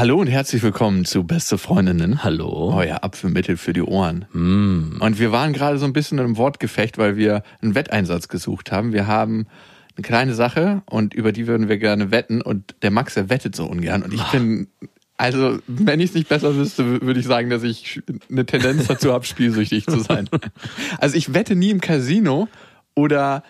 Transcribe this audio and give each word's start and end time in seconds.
Hallo 0.00 0.18
und 0.18 0.28
herzlich 0.28 0.62
willkommen 0.62 1.04
zu 1.04 1.24
Beste 1.24 1.58
Freundinnen. 1.58 2.24
Hallo. 2.24 2.72
Euer 2.74 3.04
Apfelmittel 3.04 3.58
für 3.58 3.74
die 3.74 3.82
Ohren. 3.82 4.24
Mm. 4.32 4.96
Und 4.98 5.18
wir 5.18 5.30
waren 5.30 5.52
gerade 5.52 5.76
so 5.76 5.84
ein 5.84 5.92
bisschen 5.92 6.16
im 6.16 6.38
Wortgefecht, 6.38 6.96
weil 6.96 7.18
wir 7.18 7.42
einen 7.60 7.74
Wetteinsatz 7.74 8.28
gesucht 8.28 8.72
haben. 8.72 8.94
Wir 8.94 9.06
haben 9.06 9.46
eine 9.94 10.02
kleine 10.02 10.32
Sache 10.32 10.80
und 10.86 11.12
über 11.12 11.32
die 11.32 11.46
würden 11.46 11.68
wir 11.68 11.76
gerne 11.76 12.10
wetten 12.10 12.40
und 12.40 12.76
der 12.80 12.90
Max, 12.90 13.12
der 13.12 13.28
wettet 13.28 13.54
so 13.54 13.66
ungern 13.66 14.02
und 14.02 14.14
ich 14.14 14.22
bin, 14.32 14.68
also 15.18 15.58
wenn 15.66 16.00
ich 16.00 16.08
es 16.08 16.14
nicht 16.14 16.30
besser 16.30 16.56
wüsste, 16.56 17.02
würde 17.02 17.20
ich 17.20 17.26
sagen, 17.26 17.50
dass 17.50 17.62
ich 17.62 18.00
eine 18.30 18.46
Tendenz 18.46 18.86
dazu 18.86 19.12
habe, 19.12 19.26
spielsüchtig 19.26 19.84
zu 19.84 20.00
sein. 20.00 20.30
Also 20.98 21.14
ich 21.14 21.34
wette 21.34 21.54
nie 21.54 21.68
im 21.68 21.82
Casino 21.82 22.48
oder 22.94 23.42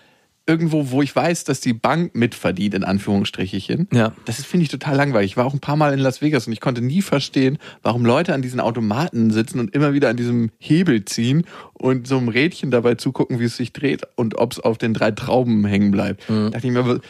irgendwo, 0.47 0.91
wo 0.91 1.01
ich 1.01 1.15
weiß, 1.15 1.43
dass 1.43 1.61
die 1.61 1.73
Bank 1.73 2.15
mitverdient, 2.15 2.73
in 2.73 2.83
Anführungsstrichchen. 2.83 3.87
Ja. 3.93 4.13
Das 4.25 4.39
ist, 4.39 4.47
finde 4.47 4.63
ich, 4.63 4.69
total 4.69 4.95
langweilig. 4.95 5.31
Ich 5.31 5.37
war 5.37 5.45
auch 5.45 5.53
ein 5.53 5.59
paar 5.59 5.75
Mal 5.75 5.93
in 5.93 5.99
Las 5.99 6.21
Vegas 6.21 6.47
und 6.47 6.53
ich 6.53 6.59
konnte 6.59 6.81
nie 6.81 7.01
verstehen, 7.01 7.57
warum 7.83 8.05
Leute 8.05 8.33
an 8.33 8.41
diesen 8.41 8.59
Automaten 8.59 9.31
sitzen 9.31 9.59
und 9.59 9.73
immer 9.75 9.93
wieder 9.93 10.09
an 10.09 10.17
diesem 10.17 10.49
Hebel 10.57 11.05
ziehen 11.05 11.45
und 11.73 12.07
so 12.07 12.17
einem 12.17 12.27
Rädchen 12.27 12.71
dabei 12.71 12.95
zugucken, 12.95 13.39
wie 13.39 13.45
es 13.45 13.57
sich 13.57 13.71
dreht 13.71 14.01
und 14.15 14.35
ob 14.35 14.53
es 14.53 14.59
auf 14.59 14.77
den 14.77 14.93
drei 14.93 15.11
Trauben 15.11 15.65
hängen 15.65 15.91
bleibt. 15.91 16.23
Da 16.27 16.49
dachte 16.49 16.67
ich 16.67 16.73
mir, 16.73 17.01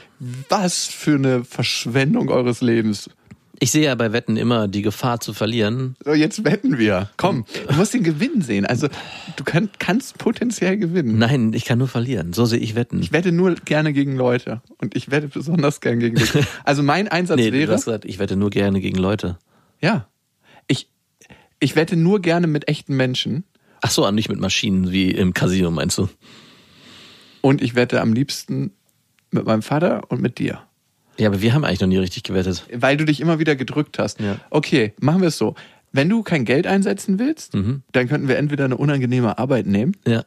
was 0.49 0.87
für 0.87 1.15
eine 1.15 1.43
Verschwendung 1.43 2.29
eures 2.29 2.61
Lebens. 2.61 3.09
Ich 3.63 3.69
sehe 3.69 3.83
ja 3.83 3.93
bei 3.93 4.11
Wetten 4.11 4.37
immer 4.37 4.67
die 4.67 4.81
Gefahr 4.81 5.19
zu 5.19 5.35
verlieren. 5.35 5.95
So, 6.03 6.13
jetzt 6.13 6.43
wetten 6.43 6.79
wir. 6.79 7.11
Komm, 7.15 7.45
du 7.67 7.75
musst 7.75 7.93
den 7.93 8.01
Gewinn 8.01 8.41
sehen. 8.41 8.65
Also, 8.65 8.87
du 9.35 9.43
kann, 9.43 9.69
kannst 9.77 10.17
potenziell 10.17 10.77
gewinnen. 10.77 11.19
Nein, 11.19 11.53
ich 11.53 11.65
kann 11.65 11.77
nur 11.77 11.87
verlieren. 11.87 12.33
So 12.33 12.45
sehe 12.47 12.57
ich 12.57 12.73
Wetten. 12.73 12.99
Ich 13.03 13.11
wette 13.11 13.31
nur 13.31 13.53
gerne 13.53 13.93
gegen 13.93 14.15
Leute. 14.15 14.63
Und 14.79 14.95
ich 14.95 15.11
wette 15.11 15.27
besonders 15.27 15.79
gern 15.79 15.99
gegen 15.99 16.15
dich. 16.15 16.31
Also 16.63 16.81
mein 16.81 17.07
Einsatz 17.07 17.37
nee, 17.39 17.51
du 17.51 17.59
wäre. 17.59 17.73
hast 17.73 17.85
gesagt, 17.85 18.05
ich 18.05 18.17
wette 18.17 18.35
nur 18.35 18.49
gerne 18.49 18.81
gegen 18.81 18.97
Leute. 18.97 19.37
Ja. 19.79 20.07
Ich, 20.67 20.89
ich 21.59 21.75
wette 21.75 21.95
nur 21.95 22.19
gerne 22.19 22.47
mit 22.47 22.67
echten 22.67 22.97
Menschen. 22.97 23.43
Ach 23.81 23.91
so, 23.91 24.09
nicht 24.09 24.27
mit 24.29 24.39
Maschinen 24.39 24.91
wie 24.91 25.11
im 25.11 25.35
Casino, 25.35 25.69
meinst 25.69 25.99
du? 25.99 26.09
Und 27.41 27.61
ich 27.61 27.75
wette 27.75 28.01
am 28.01 28.13
liebsten 28.13 28.71
mit 29.29 29.45
meinem 29.45 29.61
Vater 29.61 30.09
und 30.09 30.19
mit 30.19 30.39
dir. 30.39 30.63
Ja, 31.21 31.27
aber 31.27 31.39
wir 31.41 31.53
haben 31.53 31.63
eigentlich 31.63 31.81
noch 31.81 31.87
nie 31.87 31.97
richtig 31.99 32.23
gewettet. 32.23 32.65
Weil 32.73 32.97
du 32.97 33.05
dich 33.05 33.19
immer 33.21 33.37
wieder 33.37 33.55
gedrückt 33.55 33.99
hast. 33.99 34.19
Ja. 34.19 34.37
Okay, 34.49 34.93
machen 34.99 35.21
wir 35.21 35.27
es 35.27 35.37
so. 35.37 35.53
Wenn 35.91 36.09
du 36.09 36.23
kein 36.23 36.45
Geld 36.45 36.65
einsetzen 36.65 37.19
willst, 37.19 37.53
Mhm. 37.53 37.83
dann 37.91 38.07
könnten 38.09 38.27
wir 38.27 38.37
entweder 38.37 38.65
eine 38.65 38.75
unangenehme 38.75 39.37
Arbeit 39.37 39.67
nehmen. 39.67 39.95
Ja. 40.07 40.23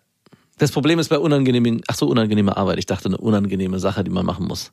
Das 0.59 0.70
Problem 0.70 1.01
ist 1.01 1.09
bei 1.09 1.19
unangenehmen, 1.19 1.81
ach 1.89 1.97
so, 1.97 2.06
unangenehme 2.06 2.56
Arbeit. 2.56 2.78
Ich 2.78 2.86
dachte, 2.86 3.09
eine 3.09 3.17
unangenehme 3.17 3.81
Sache, 3.81 4.05
die 4.05 4.11
man 4.12 4.25
machen 4.25 4.47
muss. 4.47 4.70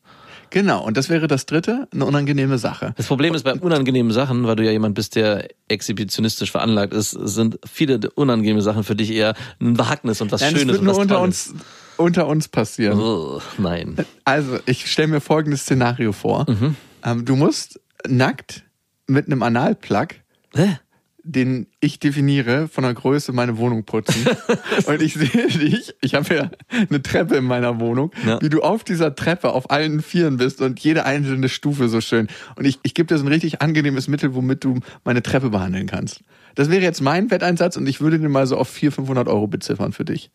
Genau. 0.51 0.83
Und 0.85 0.95
das 0.95 1.09
wäre 1.09 1.27
das 1.27 1.47
dritte, 1.47 1.87
eine 1.91 2.05
unangenehme 2.05 2.59
Sache. 2.59 2.93
Das 2.97 3.07
Problem 3.07 3.33
ist 3.33 3.41
bei 3.43 3.55
unangenehmen 3.55 4.11
Sachen, 4.11 4.45
weil 4.45 4.57
du 4.57 4.63
ja 4.63 4.69
jemand 4.71 4.93
bist, 4.93 5.15
der 5.15 5.47
exhibitionistisch 5.69 6.51
veranlagt 6.51 6.93
ist, 6.93 7.11
sind 7.11 7.57
viele 7.65 7.99
unangenehme 8.13 8.61
Sachen 8.61 8.83
für 8.83 8.95
dich 8.95 9.11
eher 9.11 9.33
ein 9.59 9.79
Wagnis 9.79 10.21
und 10.21 10.31
was 10.31 10.41
Nein, 10.41 10.51
das 10.53 10.61
Schönes 10.61 10.73
wird 10.73 10.81
und 10.81 10.85
nur 10.87 10.97
unter 10.99 11.21
uns, 11.21 11.55
unter 11.97 12.27
uns 12.27 12.47
passieren. 12.47 12.99
Oh, 12.99 13.41
nein. 13.57 13.95
Also, 14.25 14.59
ich 14.65 14.89
stelle 14.91 15.07
mir 15.09 15.21
folgendes 15.21 15.61
Szenario 15.61 16.11
vor. 16.11 16.45
Mhm. 16.49 16.75
Ähm, 17.03 17.25
du 17.25 17.35
musst 17.35 17.79
nackt 18.07 18.63
mit 19.07 19.25
einem 19.27 19.43
Analplug 19.43 20.09
Hä? 20.55 20.77
den 21.23 21.67
ich 21.79 21.99
definiere 21.99 22.67
von 22.67 22.83
der 22.83 22.95
Größe 22.95 23.31
meine 23.31 23.57
Wohnung 23.57 23.83
putzen. 23.85 24.25
und 24.87 25.01
ich 25.03 25.13
sehe 25.13 25.47
dich, 25.49 25.93
ich 26.01 26.15
habe 26.15 26.33
ja 26.33 26.51
eine 26.89 27.01
Treppe 27.03 27.35
in 27.35 27.43
meiner 27.43 27.79
Wohnung, 27.79 28.11
Ja. 28.25 28.41
wie 28.41 28.49
du 28.49 28.61
auf 28.61 28.83
dieser 28.83 29.13
Treppe 29.13 29.51
auf 29.53 29.69
allen 29.69 30.01
Vieren 30.01 30.37
bist 30.37 30.61
und 30.61 30.79
jede 30.79 31.05
einzelne 31.05 31.47
Stufe 31.49 31.89
so 31.89 32.01
schön. 32.01 32.27
Und 32.55 32.65
ich, 32.65 32.79
ich 32.81 32.95
gebe 32.95 33.05
dir 33.07 33.19
so 33.19 33.23
ein 33.25 33.27
richtig 33.27 33.61
angenehmes 33.61 34.07
Mittel, 34.07 34.33
womit 34.33 34.63
du 34.63 34.79
meine 35.03 35.21
Treppe 35.21 35.51
behandeln 35.51 35.85
kannst. 35.85 36.21
Das 36.55 36.71
wäre 36.71 36.81
jetzt 36.81 37.01
mein 37.01 37.29
Wetteinsatz 37.29 37.77
und 37.77 37.87
ich 37.87 38.01
würde 38.01 38.17
den 38.17 38.31
mal 38.31 38.47
so 38.47 38.57
auf 38.57 38.69
400, 38.69 38.95
500 38.95 39.27
Euro 39.27 39.45
beziffern 39.47 39.93
für 39.93 40.05
dich. 40.05 40.31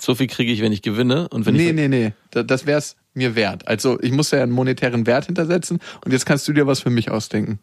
So 0.00 0.14
viel 0.14 0.26
kriege 0.26 0.50
ich, 0.50 0.62
wenn 0.62 0.72
ich 0.72 0.82
gewinne 0.82 1.28
und 1.28 1.44
wenn 1.46 1.54
Nee, 1.54 1.68
ich 1.68 1.74
nee, 1.74 1.88
nee, 1.88 2.12
da- 2.30 2.42
das 2.42 2.64
wäre 2.66 2.78
es 2.78 2.96
mir 3.14 3.34
wert. 3.36 3.68
Also 3.68 4.00
ich 4.00 4.12
muss 4.12 4.30
ja 4.30 4.42
einen 4.42 4.52
monetären 4.52 5.06
Wert 5.06 5.26
hintersetzen 5.26 5.78
und 6.04 6.12
jetzt 6.12 6.24
kannst 6.26 6.48
du 6.48 6.52
dir 6.52 6.66
was 6.66 6.80
für 6.80 6.90
mich 6.90 7.10
ausdenken. 7.10 7.58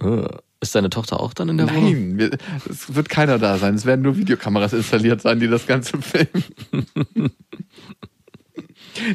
Äh, 0.00 0.28
Ist 0.60 0.74
deine 0.74 0.90
Tochter 0.90 1.20
auch 1.20 1.34
dann 1.34 1.48
in 1.48 1.56
der 1.58 1.68
Wohnung? 1.74 2.16
Nein, 2.16 2.30
es 2.70 2.94
wird 2.94 3.08
keiner 3.08 3.38
da 3.38 3.58
sein. 3.58 3.74
Es 3.74 3.84
werden 3.84 4.02
nur 4.02 4.16
Videokameras 4.16 4.72
installiert 4.74 5.20
sein, 5.22 5.40
die 5.40 5.48
das 5.48 5.66
Ganze 5.66 5.98
filmen. 6.00 6.44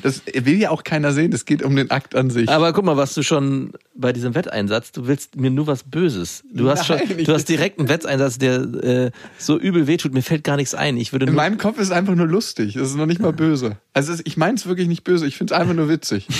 Das 0.03 0.21
will 0.33 0.57
ja 0.59 0.69
auch 0.69 0.83
keiner 0.83 1.11
sehen. 1.13 1.31
Es 1.33 1.45
geht 1.45 1.63
um 1.63 1.75
den 1.75 1.91
Akt 1.91 2.15
an 2.15 2.29
sich. 2.29 2.49
Aber 2.49 2.73
guck 2.73 2.85
mal, 2.85 2.97
was 2.97 3.13
du 3.13 3.23
schon 3.23 3.71
bei 3.95 4.13
diesem 4.13 4.35
Wetteinsatz, 4.35 4.91
du 4.91 5.07
willst 5.07 5.35
mir 5.35 5.51
nur 5.51 5.67
was 5.67 5.83
Böses. 5.83 6.43
Du 6.53 6.69
hast 6.69 6.85
schon, 6.85 6.97
Nein, 6.97 7.19
ich- 7.19 7.25
du 7.25 7.33
hast 7.33 7.45
direkt 7.45 7.79
einen 7.79 7.89
Wetteinsatz, 7.89 8.37
der 8.37 8.61
äh, 8.61 9.11
so 9.37 9.59
übel 9.59 9.87
wehtut. 9.87 10.13
Mir 10.13 10.23
fällt 10.23 10.43
gar 10.43 10.55
nichts 10.57 10.73
ein. 10.73 10.97
Ich 10.97 11.11
würde 11.13 11.25
In 11.27 11.35
meinem 11.35 11.57
Kopf 11.57 11.77
ist 11.77 11.87
es 11.87 11.91
einfach 11.91 12.15
nur 12.15 12.27
lustig. 12.27 12.75
Es 12.75 12.89
ist 12.89 12.95
noch 12.95 13.05
nicht 13.05 13.21
mal 13.21 13.33
böse. 13.33 13.77
Also 13.93 14.13
ich 14.23 14.37
meine 14.37 14.55
es 14.55 14.65
wirklich 14.65 14.87
nicht 14.87 15.03
böse. 15.03 15.27
Ich 15.27 15.37
finde 15.37 15.53
es 15.53 15.59
einfach 15.59 15.73
nur 15.73 15.89
witzig. 15.89 16.27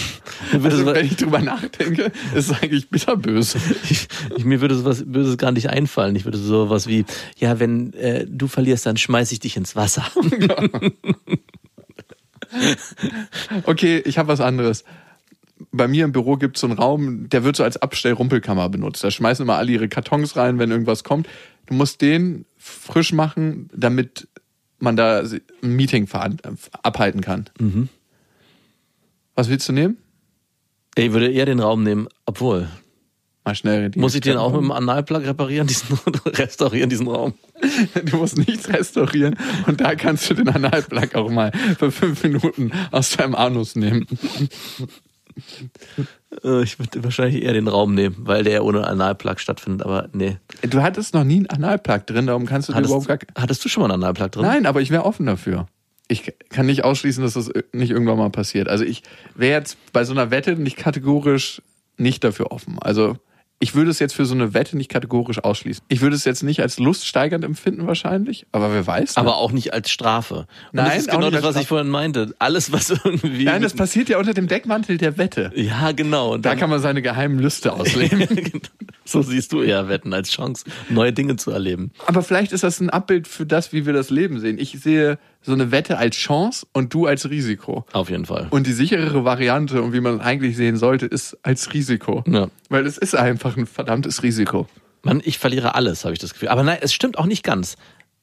Also, 0.52 0.86
wenn 0.88 1.06
ich 1.06 1.16
drüber 1.18 1.40
nachdenke, 1.40 2.12
ist 2.36 2.50
es 2.50 2.62
eigentlich 2.62 2.90
bitterböse. 2.90 3.60
ich, 3.90 4.08
ich, 4.36 4.44
mir 4.44 4.60
würde 4.60 4.76
sowas 4.76 5.04
Böses 5.06 5.38
gar 5.38 5.52
nicht 5.52 5.70
einfallen. 5.70 6.16
Ich 6.16 6.26
würde 6.26 6.38
sowas 6.38 6.88
wie, 6.88 7.06
ja, 7.38 7.60
wenn 7.60 7.94
äh, 7.94 8.26
du 8.28 8.48
verlierst, 8.48 8.86
dann 8.86 8.98
schmeiß 8.98 9.32
ich 9.32 9.40
dich 9.40 9.56
ins 9.56 9.76
Wasser. 9.76 10.04
Okay, 13.64 14.02
ich 14.06 14.18
habe 14.18 14.28
was 14.28 14.42
anderes. 14.42 14.84
Bei 15.72 15.88
mir 15.88 16.06
im 16.06 16.12
Büro 16.12 16.38
gibt 16.38 16.58
es 16.58 16.62
so 16.62 16.68
einen 16.68 16.78
Raum, 16.78 17.30
der 17.30 17.44
wird 17.44 17.56
so 17.56 17.64
als 17.64 17.78
Abstellrumpelkammer 17.78 18.68
benutzt. 18.70 19.04
Da 19.04 19.12
schmeißen 19.12 19.44
immer 19.44 19.58
alle 19.58 19.72
ihre 19.72 19.88
Kartons 19.90 20.36
rein, 20.36 20.58
wenn 20.60 20.72
irgendwas 20.72 21.04
kommt. 21.04 21.28
Du 21.68 21.74
musst 21.76 22.02
den 22.02 22.46
frisch 22.58 23.14
machen, 23.14 23.70
damit 23.74 24.28
man 24.80 24.96
da 24.96 25.20
ein 25.22 25.76
Meeting 25.76 26.08
veran- 26.08 26.38
abhalten 26.82 27.22
kann. 27.22 27.46
Was 29.36 29.50
willst 29.50 29.70
du 29.70 29.74
nehmen? 29.74 29.98
Ich 30.96 31.12
würde 31.14 31.32
eher 31.32 31.46
den 31.46 31.60
Raum 31.60 31.84
nehmen, 31.84 32.08
obwohl. 32.26 32.68
Mal 33.46 33.56
schnell. 33.56 33.92
Muss 33.96 34.14
ich 34.16 34.22
den 34.22 34.38
auch 34.38 34.52
mit 34.52 34.62
dem 34.62 34.72
Analplug 34.72 35.24
reparieren, 35.24 35.68
diesen, 35.68 35.98
restaurieren, 36.26 36.90
diesen 36.90 37.08
Raum? 37.08 37.34
Du 38.06 38.18
musst 38.18 38.38
nichts 38.38 38.70
restaurieren 38.70 39.36
und 39.68 39.82
da 39.82 39.96
kannst 39.96 40.30
du 40.30 40.34
den 40.34 40.50
Analplug 40.50 41.16
auch 41.16 41.30
mal 41.30 41.52
für 41.78 41.92
fünf 41.92 42.24
Minuten 42.24 42.72
aus 42.92 43.12
deinem 43.18 43.36
Anus 43.36 43.76
nehmen. 43.76 44.08
Äh, 46.44 46.64
Ich 46.64 46.80
würde 46.80 47.04
wahrscheinlich 47.04 47.44
eher 47.44 47.54
den 47.54 47.68
Raum 47.68 47.94
nehmen, 47.94 48.16
weil 48.20 48.44
der 48.44 48.64
ohne 48.64 48.86
Analplug 48.88 49.40
stattfindet, 49.40 49.86
aber 49.86 50.10
nee. 50.14 50.38
Du 50.70 50.82
hattest 50.82 51.14
noch 51.14 51.24
nie 51.24 51.38
einen 51.38 51.48
Analplug 51.50 52.08
drin, 52.08 52.28
darum 52.28 52.46
kannst 52.46 52.70
du 52.70 52.74
Hattest, 52.74 52.90
überhaupt 52.90 53.08
gar 53.08 53.20
hattest 53.42 53.64
du 53.64 53.70
schon 53.70 53.82
mal 53.82 53.92
einen 53.92 54.04
Analplug 54.04 54.32
drin? 54.32 54.44
Nein, 54.44 54.66
aber 54.66 54.82
ich 54.82 54.90
wäre 54.92 55.06
offen 55.06 55.26
dafür. 55.26 55.68
Ich 56.08 56.34
kann 56.50 56.66
nicht 56.66 56.84
ausschließen, 56.84 57.24
dass 57.24 57.34
das 57.34 57.50
nicht 57.72 57.92
irgendwann 57.92 58.18
mal 58.18 58.30
passiert. 58.30 58.68
Also 58.68 58.84
ich 58.84 59.04
wäre 59.36 59.58
jetzt 59.58 59.78
bei 59.94 60.04
so 60.04 60.12
einer 60.12 60.30
Wette 60.30 60.56
nicht 60.58 60.76
kategorisch 60.76 61.62
nicht 61.98 62.24
dafür 62.24 62.52
offen. 62.52 62.80
Also 62.80 63.16
ich 63.62 63.74
würde 63.76 63.90
es 63.92 64.00
jetzt 64.00 64.14
für 64.14 64.26
so 64.26 64.34
eine 64.36 64.54
Wette 64.54 64.76
nicht 64.76 64.90
kategorisch 64.90 65.42
ausschließen. 65.44 65.84
Ich 65.88 66.02
würde 66.02 66.16
es 66.16 66.26
jetzt 66.26 66.44
nicht 66.44 66.60
als 66.62 66.80
luststeigernd 66.80 67.46
empfinden 67.46 67.88
wahrscheinlich, 67.88 68.46
aber 68.52 68.74
wer 68.74 68.86
weiß. 68.86 69.16
ne? 69.16 69.22
Aber 69.22 69.38
auch 69.38 69.52
nicht 69.54 69.72
als 69.74 69.90
Strafe. 69.90 70.36
Und 70.40 70.48
Nein, 70.74 70.86
das 70.88 70.98
ist 70.98 71.12
genau 71.12 71.30
das, 71.30 71.44
was 71.44 71.56
ich 71.56 71.68
vorhin 71.68 71.90
meinte. 71.90 72.36
Alles, 72.40 72.72
was 72.74 72.90
irgendwie. 72.90 73.46
Nein, 73.46 73.62
das 73.62 73.74
passiert 73.74 74.10
ja 74.10 74.18
unter 74.18 74.34
dem 74.34 74.48
Deckmantel 74.48 74.98
der 74.98 75.18
Wette. 75.18 75.52
ja, 75.56 75.92
genau. 75.94 76.34
Und 76.34 76.46
Da 76.46 76.56
kann 76.56 76.70
man 76.70 76.80
seine 76.82 77.02
geheimen 77.02 77.40
Lüste 77.40 77.72
ausleben. 77.80 78.28
so 79.06 79.22
siehst 79.22 79.54
du 79.54 79.62
eher 79.62 79.88
Wetten 79.88 80.14
als 80.14 80.32
Chance, 80.32 80.66
neue 80.90 81.14
Dinge 81.14 81.36
zu 81.36 81.52
erleben. 81.52 81.92
Aber 82.08 82.24
vielleicht 82.24 82.52
ist 82.52 82.64
das 82.64 82.80
ein 82.82 82.90
Abbild 82.90 83.28
für 83.28 83.46
das, 83.46 83.72
wie 83.74 83.86
wir 83.86 83.94
das 83.94 84.10
Leben 84.10 84.40
sehen. 84.40 84.58
Ich 84.58 84.80
sehe 84.82 85.20
so 85.42 85.54
eine 85.54 85.72
Wette 85.72 85.98
als 85.98 86.16
Chance 86.16 86.68
und 86.72 86.94
du 86.94 87.08
als 87.08 87.30
Risiko. 87.30 87.86
Auf 87.94 88.10
jeden 88.10 88.26
Fall. 88.26 88.48
Und 88.52 88.68
die 88.68 88.74
sicherere 88.74 89.26
Variante 89.26 89.82
und 89.82 89.94
wie 89.94 90.00
man 90.00 90.16
es 90.16 90.22
eigentlich 90.22 90.56
sehen 90.56 90.78
sollte, 90.78 91.08
ist 91.08 91.38
als 91.44 91.74
Risiko. 91.74 92.24
Ja. 92.28 92.50
Weil 92.70 92.86
es 92.86 92.98
ist 92.98 93.16
einfach 93.16 93.58
ein 93.58 93.66
verdammtes 93.66 94.24
Risiko. 94.24 94.68
Mann, 95.04 95.22
ich 95.24 95.40
verliere 95.40 95.74
alles, 95.76 96.06
habe 96.06 96.14
ich 96.14 96.20
das 96.20 96.34
Gefühl. 96.34 96.50
Aber 96.50 96.64
nein, 96.64 96.78
es 96.82 96.94
stimmt 96.94 97.18
auch 97.18 97.26
nicht 97.26 97.44
ganz. 97.44 97.76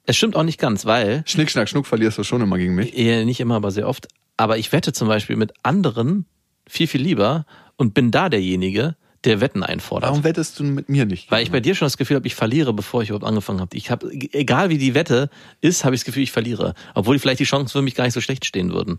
Es 0.06 0.16
stimmt 0.16 0.36
auch 0.36 0.44
nicht 0.44 0.58
ganz, 0.58 0.86
weil, 0.86 1.22
Schnick, 1.26 1.50
schnack, 1.50 1.68
schnuck 1.68 1.86
verlierst 1.86 2.16
du 2.16 2.24
schon 2.24 2.40
immer 2.40 2.56
gegen 2.56 2.74
mich. 2.74 2.96
eher 2.96 3.24
nicht 3.26 3.40
immer, 3.40 3.56
aber 3.56 3.70
sehr 3.70 3.86
oft, 3.86 4.08
aber 4.38 4.56
ich 4.56 4.72
wette 4.72 4.94
zum 4.94 5.06
Beispiel 5.06 5.36
mit 5.36 5.52
anderen 5.62 6.24
viel, 6.66 6.86
viel 6.86 7.02
lieber 7.02 7.44
und 7.76 7.92
bin 7.92 8.10
da 8.10 8.30
derjenige, 8.30 8.96
der 9.24 9.40
Wetten 9.40 9.62
einfordert. 9.62 10.10
Warum 10.10 10.24
wettest 10.24 10.58
du 10.58 10.64
mit 10.64 10.88
mir 10.88 11.06
nicht? 11.06 11.30
Weil 11.30 11.42
ich 11.42 11.50
bei 11.50 11.60
dir 11.60 11.74
schon 11.74 11.86
das 11.86 11.96
Gefühl 11.96 12.16
habe, 12.16 12.26
ich 12.26 12.34
verliere, 12.34 12.72
bevor 12.72 13.02
ich 13.02 13.08
überhaupt 13.10 13.26
angefangen 13.26 13.60
habe. 13.60 13.76
Ich 13.76 13.90
habe, 13.90 14.10
egal 14.12 14.70
wie 14.70 14.78
die 14.78 14.94
Wette 14.94 15.30
ist, 15.60 15.84
habe 15.84 15.94
ich 15.94 16.02
das 16.02 16.06
Gefühl, 16.06 16.22
ich 16.22 16.32
verliere. 16.32 16.74
Obwohl 16.94 17.18
vielleicht 17.18 17.40
die 17.40 17.44
Chancen 17.44 17.72
für 17.72 17.82
mich 17.82 17.94
gar 17.94 18.04
nicht 18.04 18.14
so 18.14 18.20
schlecht 18.20 18.44
stehen 18.44 18.72
würden. 18.72 18.98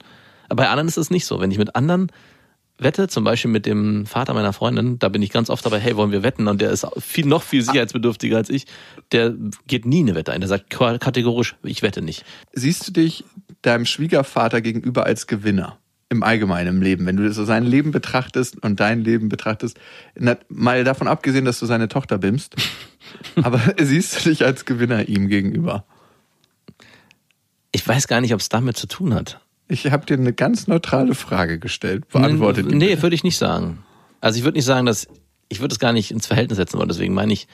Aber 0.50 0.64
bei 0.64 0.70
anderen 0.70 0.88
ist 0.88 0.98
es 0.98 1.10
nicht 1.10 1.26
so. 1.26 1.40
Wenn 1.40 1.52
ich 1.52 1.58
mit 1.58 1.76
anderen 1.76 2.12
wette, 2.78 3.08
zum 3.08 3.24
Beispiel 3.24 3.52
mit 3.52 3.66
dem 3.66 4.06
Vater 4.06 4.34
meiner 4.34 4.54
Freundin, 4.54 5.00
da 5.00 5.10
bin 5.10 5.22
ich 5.22 5.30
ganz 5.32 5.50
oft 5.50 5.66
dabei, 5.66 5.80
hey, 5.80 5.96
wollen 5.96 6.12
wir 6.12 6.24
wetten? 6.24 6.48
Und 6.48 6.62
der 6.62 6.72
ist 6.72 6.88
viel, 6.98 7.26
noch 7.26 7.44
viel 7.44 7.62
sicherheitsbedürftiger 7.62 8.38
als 8.38 8.50
ich. 8.50 8.66
Der 9.12 9.34
geht 9.68 9.86
nie 9.86 10.00
eine 10.00 10.16
Wette 10.16 10.32
ein. 10.32 10.42
Der 10.42 10.48
sagt 10.48 10.70
kategorisch, 10.70 11.56
ich 11.64 11.82
wette 11.82 12.02
nicht. 12.02 12.26
Siehst 12.54 12.88
du 12.88 12.92
dich 12.92 13.24
deinem 13.62 13.86
Schwiegervater 13.86 14.62
gegenüber 14.62 15.06
als 15.06 15.28
Gewinner? 15.28 15.78
Im 16.12 16.24
Allgemeinen 16.24 16.78
im 16.78 16.82
Leben, 16.82 17.06
wenn 17.06 17.18
du 17.18 17.32
so 17.32 17.46
sein 17.46 17.64
Leben 17.64 17.92
betrachtest 17.92 18.64
und 18.64 18.80
dein 18.80 19.04
Leben 19.04 19.30
betrachtest, 19.30 19.80
mal 20.50 20.84
davon 20.84 21.08
abgesehen, 21.08 21.46
dass 21.46 21.60
du 21.60 21.68
seine 21.68 21.88
Tochter 21.88 22.18
bimmst, 22.18 22.56
aber 23.36 23.62
siehst 23.80 24.26
du 24.26 24.30
dich 24.30 24.44
als 24.44 24.66
Gewinner 24.66 25.08
ihm 25.08 25.28
gegenüber? 25.28 25.86
Ich 27.72 27.88
weiß 27.88 28.08
gar 28.08 28.22
nicht, 28.22 28.34
ob 28.34 28.40
es 28.40 28.50
damit 28.50 28.78
zu 28.78 28.88
tun 28.88 29.14
hat. 29.14 29.40
Ich 29.68 29.92
habe 29.92 30.06
dir 30.06 30.16
eine 30.16 30.34
ganz 30.34 30.66
neutrale 30.66 31.14
Frage 31.14 31.60
gestellt. 31.60 32.10
Beantwortet 32.10 32.72
die. 32.72 32.76
Nee, 32.76 33.02
würde 33.04 33.16
ich 33.16 33.24
nicht 33.24 33.38
sagen. 33.38 33.84
Also 34.20 34.40
ich 34.40 34.44
würde 34.44 34.58
nicht 34.58 34.66
sagen, 34.66 34.88
dass 34.88 35.08
ich 35.48 35.60
würde 35.60 35.74
es 35.74 35.80
gar 35.80 35.94
nicht 35.94 36.10
ins 36.10 36.26
Verhältnis 36.26 36.58
setzen 36.58 36.80
wollen. 36.80 36.90
Deswegen 36.90 37.14
meine 37.14 37.32
ich, 37.32 37.48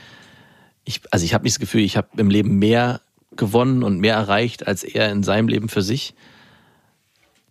ich 0.85 1.01
also 1.11 1.25
ich 1.25 1.33
habe 1.33 1.43
nicht 1.43 1.55
das 1.55 1.59
Gefühl, 1.59 1.81
ich 1.81 1.97
habe 1.97 2.07
im 2.15 2.29
Leben 2.29 2.57
mehr 2.57 3.01
gewonnen 3.35 3.83
und 3.83 3.99
mehr 3.99 4.15
erreicht 4.15 4.65
als 4.65 4.83
er 4.83 5.11
in 5.11 5.23
seinem 5.23 5.49
Leben 5.49 5.67
für 5.67 5.81
sich. 5.81 6.15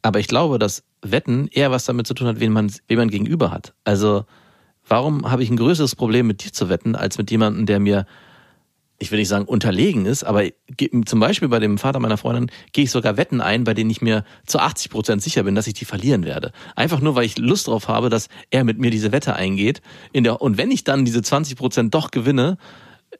Aber 0.01 0.19
ich 0.19 0.29
glaube, 0.29 0.59
dass 0.59 0.83
Wetten 1.05 1.49
eher 1.49 1.71
was 1.71 1.85
damit 1.85 2.07
zu 2.07 2.15
tun 2.15 2.27
hat, 2.27 2.41
wen 2.41 2.53
man, 2.53 2.73
wen 2.89 2.99
man 2.99 3.09
gegenüber 3.09 3.51
hat. 3.51 3.75
Also 3.85 4.25
warum 4.87 5.31
habe 5.31 5.43
ich 5.43 5.51
ein 5.51 5.57
größeres 5.57 5.97
Problem 5.97 6.27
mit 6.27 6.45
dir 6.45 6.53
zu 6.53 6.69
wetten, 6.69 6.97
als 6.97 7.19
mit 7.19 7.31
jemandem, 7.31 7.67
der 7.67 7.81
mir 7.81 8.07
ich 8.99 9.11
will 9.11 9.19
nicht 9.19 9.29
sagen 9.29 9.47
unterlegen 9.47 10.07
ist, 10.07 10.25
aber 10.25 10.45
zum 11.05 11.21
Beispiel 11.21 11.49
bei 11.49 11.59
dem 11.59 11.79
Vater 11.79 11.99
meiner 11.99 12.17
Freundin 12.17 12.51
gehe 12.73 12.85
ich 12.85 12.91
sogar 12.91 13.17
Wetten 13.17 13.41
ein, 13.41 13.65
bei 13.65 13.75
denen 13.75 13.91
ich 13.91 14.03
mir 14.03 14.25
zu 14.47 14.59
80 14.59 14.91
Prozent 14.91 15.23
sicher 15.23 15.43
bin, 15.43 15.55
dass 15.55 15.67
ich 15.67 15.75
die 15.75 15.85
verlieren 15.85 16.25
werde. 16.25 16.53
Einfach 16.77 17.01
nur, 17.01 17.15
weil 17.15 17.25
ich 17.25 17.37
Lust 17.37 17.67
drauf 17.67 17.89
habe, 17.89 18.09
dass 18.09 18.29
er 18.51 18.65
mit 18.65 18.79
mir 18.79 18.91
diese 18.91 19.13
Wette 19.13 19.35
eingeht. 19.35 19.83
In 20.13 20.25
der, 20.25 20.41
und 20.41 20.59
wenn 20.59 20.71
ich 20.71 20.85
dann 20.85 21.05
diese 21.05 21.23
20 21.23 21.57
Prozent 21.57 21.95
doch 21.95 22.11
gewinne, 22.13 22.57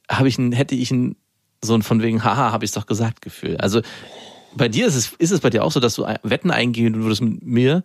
habe 0.09 0.29
ich 0.29 0.39
ein, 0.39 0.53
hätte 0.53 0.75
ich 0.75 0.91
ein, 0.91 1.17
so 1.63 1.75
ein 1.75 1.83
von 1.83 2.03
wegen, 2.03 2.23
haha, 2.23 2.53
habe 2.53 2.65
ich 2.65 2.71
es 2.71 2.75
doch 2.75 2.87
gesagt, 2.87 3.21
Gefühl. 3.21 3.57
Also 3.57 3.81
bei 4.57 4.69
dir 4.69 4.87
ist 4.87 4.95
es, 4.95 5.13
ist 5.19 5.31
es 5.31 5.41
bei 5.41 5.51
dir 5.51 5.65
auch 5.65 5.73
so, 5.73 5.81
dass 5.81 5.95
du 5.95 6.07
Wetten 6.23 6.51
eingehen 6.51 7.03
würdest 7.03 7.23
mit 7.23 7.43
mir, 7.43 7.85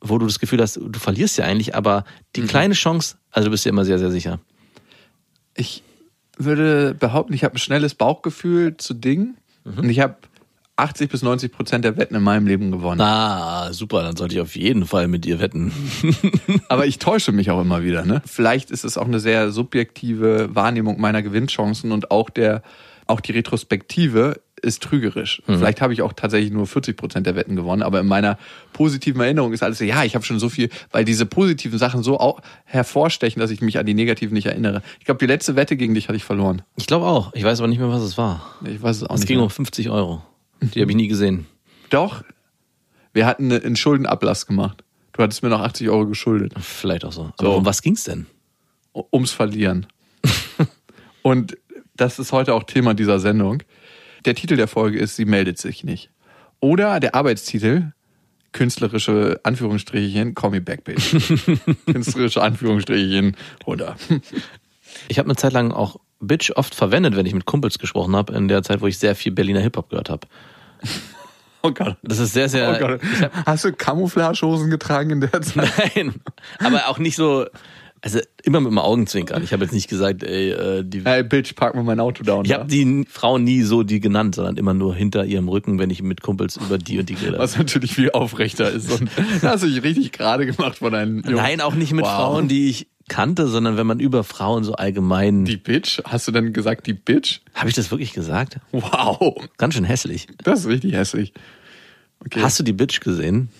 wo 0.00 0.18
du 0.18 0.26
das 0.26 0.38
Gefühl 0.38 0.60
hast, 0.60 0.76
du 0.76 0.98
verlierst 0.98 1.38
ja 1.38 1.44
eigentlich, 1.44 1.74
aber 1.74 2.04
die 2.36 2.42
mhm. 2.42 2.46
kleine 2.46 2.74
Chance, 2.74 3.16
also 3.30 3.46
du 3.46 3.50
bist 3.50 3.64
dir 3.64 3.70
immer 3.70 3.84
sehr, 3.84 3.98
sehr 3.98 4.10
sicher. 4.10 4.40
Ich 5.54 5.82
würde 6.38 6.94
behaupten, 6.94 7.34
ich 7.34 7.44
habe 7.44 7.56
ein 7.56 7.58
schnelles 7.58 7.94
Bauchgefühl 7.94 8.76
zu 8.76 8.94
Dingen 8.94 9.36
mhm. 9.64 9.78
und 9.78 9.90
ich 9.90 10.00
habe 10.00 10.16
80 10.80 11.10
bis 11.10 11.22
90 11.22 11.52
Prozent 11.52 11.84
der 11.84 11.96
Wetten 11.96 12.14
in 12.14 12.22
meinem 12.22 12.46
Leben 12.46 12.70
gewonnen. 12.70 13.00
Ah, 13.02 13.72
super, 13.72 14.02
dann 14.02 14.16
sollte 14.16 14.34
ich 14.34 14.40
auf 14.40 14.56
jeden 14.56 14.86
Fall 14.86 15.08
mit 15.08 15.26
dir 15.26 15.38
wetten. 15.38 15.72
Aber 16.68 16.86
ich 16.86 16.98
täusche 16.98 17.32
mich 17.32 17.50
auch 17.50 17.60
immer 17.60 17.82
wieder. 17.82 18.06
Ne? 18.06 18.22
Vielleicht 18.24 18.70
ist 18.70 18.84
es 18.84 18.96
auch 18.96 19.06
eine 19.06 19.20
sehr 19.20 19.52
subjektive 19.52 20.54
Wahrnehmung 20.54 20.98
meiner 20.98 21.22
Gewinnchancen 21.22 21.92
und 21.92 22.10
auch 22.10 22.30
der, 22.30 22.62
auch 23.06 23.20
die 23.20 23.32
Retrospektive 23.32 24.40
ist 24.62 24.82
trügerisch. 24.82 25.42
Mhm. 25.46 25.58
Vielleicht 25.58 25.80
habe 25.80 25.92
ich 25.92 26.02
auch 26.02 26.12
tatsächlich 26.12 26.50
nur 26.50 26.66
40 26.66 26.96
Prozent 26.96 27.26
der 27.26 27.36
Wetten 27.36 27.56
gewonnen, 27.56 27.82
aber 27.82 28.00
in 28.00 28.06
meiner 28.06 28.38
positiven 28.72 29.20
Erinnerung 29.20 29.52
ist 29.52 29.62
alles 29.62 29.78
so, 29.78 29.84
ja, 29.84 30.04
ich 30.04 30.14
habe 30.14 30.24
schon 30.24 30.38
so 30.38 30.48
viel, 30.48 30.70
weil 30.90 31.04
diese 31.04 31.26
positiven 31.26 31.78
Sachen 31.78 32.02
so 32.02 32.18
auch 32.18 32.40
hervorstechen, 32.64 33.40
dass 33.40 33.50
ich 33.50 33.60
mich 33.60 33.78
an 33.78 33.86
die 33.86 33.94
negativen 33.94 34.34
nicht 34.34 34.46
erinnere. 34.46 34.82
Ich 34.98 35.04
glaube, 35.04 35.18
die 35.18 35.26
letzte 35.26 35.56
Wette 35.56 35.76
gegen 35.76 35.94
dich 35.94 36.08
hatte 36.08 36.16
ich 36.16 36.24
verloren. 36.24 36.62
Ich 36.76 36.86
glaube 36.86 37.06
auch. 37.06 37.32
Ich 37.34 37.44
weiß 37.44 37.60
aber 37.60 37.68
nicht 37.68 37.78
mehr, 37.78 37.90
was 37.90 38.02
es 38.02 38.18
war. 38.18 38.56
Ich 38.64 38.82
weiß 38.82 38.96
es 38.96 39.02
auch 39.04 39.14
es 39.14 39.20
nicht. 39.20 39.24
Es 39.24 39.28
ging 39.28 39.38
mehr. 39.38 39.44
um 39.44 39.50
50 39.50 39.90
Euro. 39.90 40.22
Die 40.60 40.80
habe 40.80 40.90
ich 40.90 40.96
nie 40.96 41.08
gesehen. 41.08 41.46
Doch. 41.90 42.22
Wir 43.12 43.26
hatten 43.26 43.52
einen 43.52 43.76
Schuldenablass 43.76 44.46
gemacht. 44.46 44.84
Du 45.12 45.22
hattest 45.22 45.42
mir 45.42 45.48
noch 45.48 45.60
80 45.60 45.88
Euro 45.90 46.06
geschuldet. 46.06 46.54
Vielleicht 46.60 47.04
auch 47.04 47.12
so. 47.12 47.32
Aber 47.38 47.50
so. 47.50 47.56
um 47.56 47.64
was 47.64 47.82
ging's 47.82 48.04
denn? 48.04 48.26
Ums 49.12 49.32
Verlieren. 49.32 49.86
Und 51.22 51.56
das 51.96 52.18
ist 52.18 52.32
heute 52.32 52.54
auch 52.54 52.64
Thema 52.64 52.94
dieser 52.94 53.18
Sendung. 53.18 53.62
Der 54.24 54.34
Titel 54.34 54.56
der 54.56 54.68
Folge 54.68 54.98
ist 54.98 55.16
Sie 55.16 55.24
meldet 55.24 55.58
sich 55.58 55.84
nicht. 55.84 56.10
Oder 56.60 57.00
der 57.00 57.14
Arbeitstitel, 57.14 57.92
künstlerische 58.52 59.40
Anführungsstrichchen, 59.42 60.34
Call 60.34 60.50
me 60.50 60.60
back, 60.60 60.84
bitch. 60.84 61.16
künstlerische 61.86 62.42
Anführungsstrichchen, 62.42 63.36
oder? 63.64 63.96
Ich 65.08 65.18
habe 65.18 65.26
eine 65.28 65.36
Zeit 65.36 65.52
lang 65.52 65.72
auch 65.72 65.96
Bitch 66.20 66.50
oft 66.54 66.74
verwendet, 66.74 67.16
wenn 67.16 67.24
ich 67.24 67.34
mit 67.34 67.46
Kumpels 67.46 67.78
gesprochen 67.78 68.14
habe, 68.14 68.34
in 68.34 68.48
der 68.48 68.62
Zeit, 68.62 68.82
wo 68.82 68.86
ich 68.86 68.98
sehr 68.98 69.14
viel 69.14 69.32
Berliner 69.32 69.60
Hip-Hop 69.60 69.88
gehört 69.88 70.10
habe. 70.10 70.26
Oh 71.62 71.72
Gott. 71.72 71.96
Das 72.02 72.18
ist 72.18 72.32
sehr, 72.32 72.48
sehr. 72.48 72.74
Oh 72.74 72.78
Gott. 72.78 73.00
Hast 73.46 73.64
du 73.64 73.72
Camouflagehosen 73.72 74.70
getragen 74.70 75.10
in 75.10 75.20
der 75.20 75.42
Zeit? 75.42 75.70
Nein. 75.94 76.14
Aber 76.58 76.88
auch 76.88 76.98
nicht 76.98 77.16
so, 77.16 77.46
also 78.02 78.18
immer 78.44 78.60
mit 78.60 78.70
dem 78.70 78.78
Augenzwinkern. 78.78 79.42
Ich 79.42 79.52
habe 79.52 79.64
jetzt 79.64 79.72
nicht 79.72 79.88
gesagt, 79.88 80.22
ey, 80.22 80.50
äh, 80.50 80.84
die. 80.84 81.04
Ey, 81.04 81.22
Bitch, 81.22 81.54
pack 81.54 81.74
mal 81.74 81.82
mein 81.82 82.00
Auto 82.00 82.22
down. 82.22 82.44
Ich 82.44 82.52
habe 82.52 82.66
die 82.66 83.04
Frau 83.08 83.38
nie 83.38 83.62
so 83.62 83.82
die 83.82 84.00
genannt, 84.00 84.34
sondern 84.34 84.56
immer 84.56 84.74
nur 84.74 84.94
hinter 84.94 85.24
ihrem 85.24 85.48
Rücken, 85.48 85.78
wenn 85.78 85.90
ich 85.90 86.02
mit 86.02 86.22
Kumpels 86.22 86.56
über 86.56 86.78
die 86.78 86.98
und 86.98 87.08
die 87.08 87.14
rede. 87.14 87.38
Was 87.38 87.58
natürlich 87.58 87.94
viel 87.94 88.10
aufrechter 88.12 88.70
ist. 88.70 88.90
Und 88.90 89.10
hast 89.42 89.64
du 89.64 89.68
dich 89.68 89.82
richtig 89.82 90.12
gerade 90.12 90.46
gemacht 90.46 90.78
von 90.78 90.94
einem 90.94 91.16
Jungen. 91.18 91.36
Nein, 91.36 91.60
auch 91.60 91.74
nicht 91.74 91.92
mit 91.92 92.04
wow. 92.04 92.12
Frauen, 92.12 92.48
die 92.48 92.68
ich 92.68 92.88
kannte, 93.08 93.48
sondern 93.48 93.76
wenn 93.76 93.86
man 93.86 94.00
über 94.00 94.24
Frauen 94.24 94.64
so 94.64 94.74
allgemein. 94.74 95.44
Die 95.44 95.56
Bitch? 95.56 96.00
Hast 96.04 96.26
du 96.26 96.32
denn 96.32 96.54
gesagt, 96.54 96.86
die 96.86 96.94
Bitch? 96.94 97.40
Habe 97.54 97.68
ich 97.68 97.74
das 97.74 97.90
wirklich 97.90 98.12
gesagt? 98.14 98.58
Wow. 98.72 99.46
Ganz 99.58 99.74
schön 99.74 99.84
hässlich. 99.84 100.28
Das 100.42 100.60
ist 100.60 100.68
richtig 100.68 100.94
hässlich. 100.94 101.34
Okay. 102.24 102.40
Hast 102.40 102.58
du 102.58 102.62
die 102.62 102.72
Bitch 102.72 103.00
gesehen? 103.00 103.50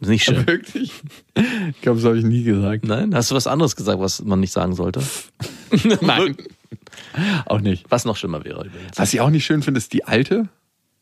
Nicht 0.00 0.24
schön. 0.24 0.46
Wirklich? 0.46 0.92
Ich 1.34 1.80
glaube, 1.80 1.98
das 1.98 2.06
habe 2.06 2.18
ich 2.18 2.24
nie 2.24 2.42
gesagt. 2.42 2.84
Nein? 2.84 3.14
Hast 3.14 3.30
du 3.30 3.34
was 3.34 3.46
anderes 3.46 3.76
gesagt, 3.76 4.00
was 4.00 4.22
man 4.22 4.40
nicht 4.40 4.52
sagen 4.52 4.74
sollte? 4.74 5.02
Nein. 6.00 6.36
auch 7.46 7.60
nicht. 7.60 7.86
Was 7.88 8.04
noch 8.04 8.16
schlimmer 8.16 8.44
wäre 8.44 8.66
übrigens. 8.66 8.98
Was 8.98 9.12
ich 9.14 9.20
auch 9.20 9.30
nicht 9.30 9.44
schön 9.44 9.62
finde, 9.62 9.78
ist 9.78 9.92
die 9.92 10.04
alte. 10.04 10.48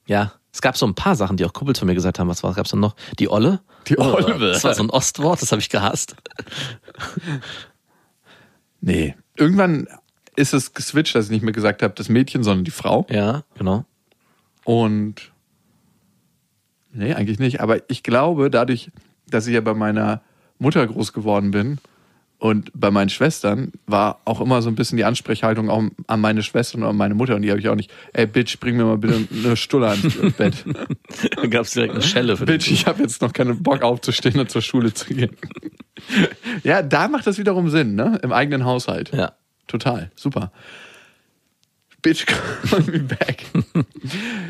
Ja. 0.06 0.32
Es 0.52 0.62
gab 0.62 0.76
so 0.76 0.86
ein 0.86 0.94
paar 0.94 1.16
Sachen, 1.16 1.36
die 1.36 1.44
auch 1.44 1.52
Kumpels 1.52 1.80
von 1.80 1.86
mir 1.86 1.94
gesagt 1.94 2.20
haben. 2.20 2.28
Was 2.28 2.42
gab 2.42 2.64
es 2.64 2.70
denn 2.70 2.78
noch? 2.78 2.94
Die 3.18 3.28
Olle? 3.28 3.60
Die 3.88 3.98
Olle. 3.98 4.38
Das 4.38 4.62
war 4.62 4.74
so 4.74 4.84
ein 4.84 4.90
Ostwort, 4.90 5.42
das 5.42 5.50
habe 5.50 5.60
ich 5.60 5.68
gehasst. 5.68 6.14
nee. 8.80 9.16
Irgendwann 9.36 9.88
ist 10.36 10.54
es 10.54 10.72
geswitcht, 10.72 11.16
dass 11.16 11.26
ich 11.26 11.30
nicht 11.32 11.42
mehr 11.42 11.52
gesagt 11.52 11.82
habe, 11.82 11.94
das 11.94 12.08
Mädchen, 12.08 12.44
sondern 12.44 12.64
die 12.64 12.70
Frau. 12.70 13.04
Ja, 13.10 13.42
genau. 13.58 13.84
Und 14.64 15.32
Nee, 16.94 17.14
eigentlich 17.14 17.38
nicht. 17.38 17.60
Aber 17.60 17.78
ich 17.90 18.02
glaube, 18.02 18.50
dadurch, 18.50 18.90
dass 19.28 19.46
ich 19.46 19.54
ja 19.54 19.60
bei 19.60 19.74
meiner 19.74 20.22
Mutter 20.58 20.86
groß 20.86 21.12
geworden 21.12 21.50
bin 21.50 21.78
und 22.38 22.70
bei 22.74 22.90
meinen 22.90 23.08
Schwestern, 23.08 23.72
war 23.86 24.20
auch 24.24 24.40
immer 24.40 24.62
so 24.62 24.68
ein 24.68 24.76
bisschen 24.76 24.96
die 24.96 25.04
Ansprechhaltung 25.04 25.70
auch 25.70 25.82
an 26.06 26.20
meine 26.20 26.42
Schwestern 26.42 26.82
und 26.82 26.88
an 26.88 26.96
meine 26.96 27.14
Mutter. 27.14 27.34
Und 27.34 27.42
die 27.42 27.50
habe 27.50 27.60
ich 27.60 27.68
auch 27.68 27.74
nicht, 27.74 27.90
ey 28.12 28.26
Bitch, 28.26 28.58
bring 28.60 28.76
mir 28.76 28.84
mal 28.84 28.98
bitte 28.98 29.26
eine 29.32 29.56
Stulle 29.56 29.88
ans 29.88 30.16
Bett. 30.38 30.64
da 31.36 31.46
gab 31.46 31.64
es 31.64 31.72
direkt 31.72 31.94
eine 31.94 32.02
Schelle 32.02 32.36
für 32.36 32.46
Bitch, 32.46 32.70
ich 32.70 32.86
habe 32.86 33.02
jetzt 33.02 33.22
noch 33.22 33.32
keinen 33.32 33.62
Bock 33.62 33.82
aufzustehen 33.82 34.38
und 34.38 34.50
zur 34.50 34.62
Schule 34.62 34.94
zu 34.94 35.12
gehen. 35.12 35.36
ja, 36.62 36.82
da 36.82 37.08
macht 37.08 37.26
das 37.26 37.38
wiederum 37.38 37.70
Sinn, 37.70 37.94
ne? 37.94 38.20
Im 38.22 38.32
eigenen 38.32 38.64
Haushalt. 38.64 39.10
Ja. 39.12 39.32
Total. 39.66 40.10
Super. 40.14 40.52
Bitch, 42.02 42.26
call 42.70 42.82
me 42.82 43.00
back. 43.00 43.46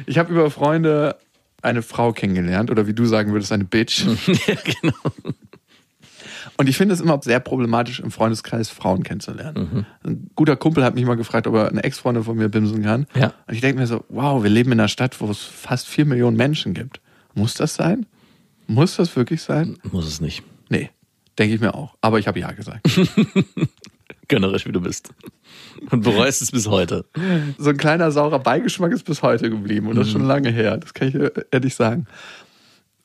Ich 0.06 0.18
habe 0.18 0.32
über 0.32 0.50
Freunde 0.50 1.16
eine 1.64 1.82
Frau 1.82 2.12
kennengelernt 2.12 2.70
oder 2.70 2.86
wie 2.86 2.94
du 2.94 3.06
sagen 3.06 3.32
würdest, 3.32 3.52
eine 3.52 3.64
Bitch. 3.64 4.04
ja, 4.46 4.54
genau. 4.80 4.94
Und 6.56 6.68
ich 6.68 6.76
finde 6.76 6.94
es 6.94 7.00
immer 7.00 7.20
sehr 7.22 7.40
problematisch, 7.40 8.00
im 8.00 8.10
Freundeskreis 8.10 8.68
Frauen 8.68 9.02
kennenzulernen. 9.02 9.86
Mhm. 10.02 10.08
Ein 10.08 10.30
guter 10.36 10.56
Kumpel 10.56 10.84
hat 10.84 10.94
mich 10.94 11.04
mal 11.04 11.16
gefragt, 11.16 11.46
ob 11.46 11.54
er 11.54 11.68
eine 11.68 11.82
Ex-Freundin 11.82 12.22
von 12.22 12.36
mir 12.36 12.48
bimsen 12.48 12.82
kann. 12.82 13.06
Ja. 13.14 13.32
Und 13.46 13.54
ich 13.54 13.60
denke 13.60 13.80
mir 13.80 13.86
so, 13.86 14.04
wow, 14.08 14.42
wir 14.42 14.50
leben 14.50 14.70
in 14.70 14.78
einer 14.78 14.88
Stadt, 14.88 15.20
wo 15.20 15.28
es 15.30 15.42
fast 15.42 15.88
vier 15.88 16.04
Millionen 16.04 16.36
Menschen 16.36 16.74
gibt. 16.74 17.00
Muss 17.34 17.54
das 17.54 17.74
sein? 17.74 18.06
Muss 18.66 18.96
das 18.96 19.16
wirklich 19.16 19.42
sein? 19.42 19.76
Muss 19.90 20.06
es 20.06 20.20
nicht. 20.20 20.42
Nee, 20.68 20.90
denke 21.38 21.54
ich 21.54 21.60
mir 21.60 21.74
auch. 21.74 21.96
Aber 22.00 22.18
ich 22.18 22.28
habe 22.28 22.38
ja 22.38 22.52
gesagt. 22.52 22.88
Gönnerisch, 24.28 24.66
wie 24.66 24.72
du 24.72 24.80
bist. 24.80 25.12
Und 25.90 26.02
bereust 26.02 26.40
es 26.42 26.50
bis 26.50 26.68
heute. 26.68 27.04
So 27.58 27.70
ein 27.70 27.76
kleiner 27.76 28.10
saurer 28.10 28.38
Beigeschmack 28.38 28.92
ist 28.92 29.04
bis 29.04 29.22
heute 29.22 29.50
geblieben 29.50 29.88
und 29.88 29.96
das 29.96 30.06
ist 30.06 30.12
schon 30.12 30.22
mhm. 30.22 30.28
lange 30.28 30.50
her. 30.50 30.76
Das 30.76 30.94
kann 30.94 31.08
ich 31.08 31.16
ehrlich 31.50 31.74
sagen. 31.74 32.06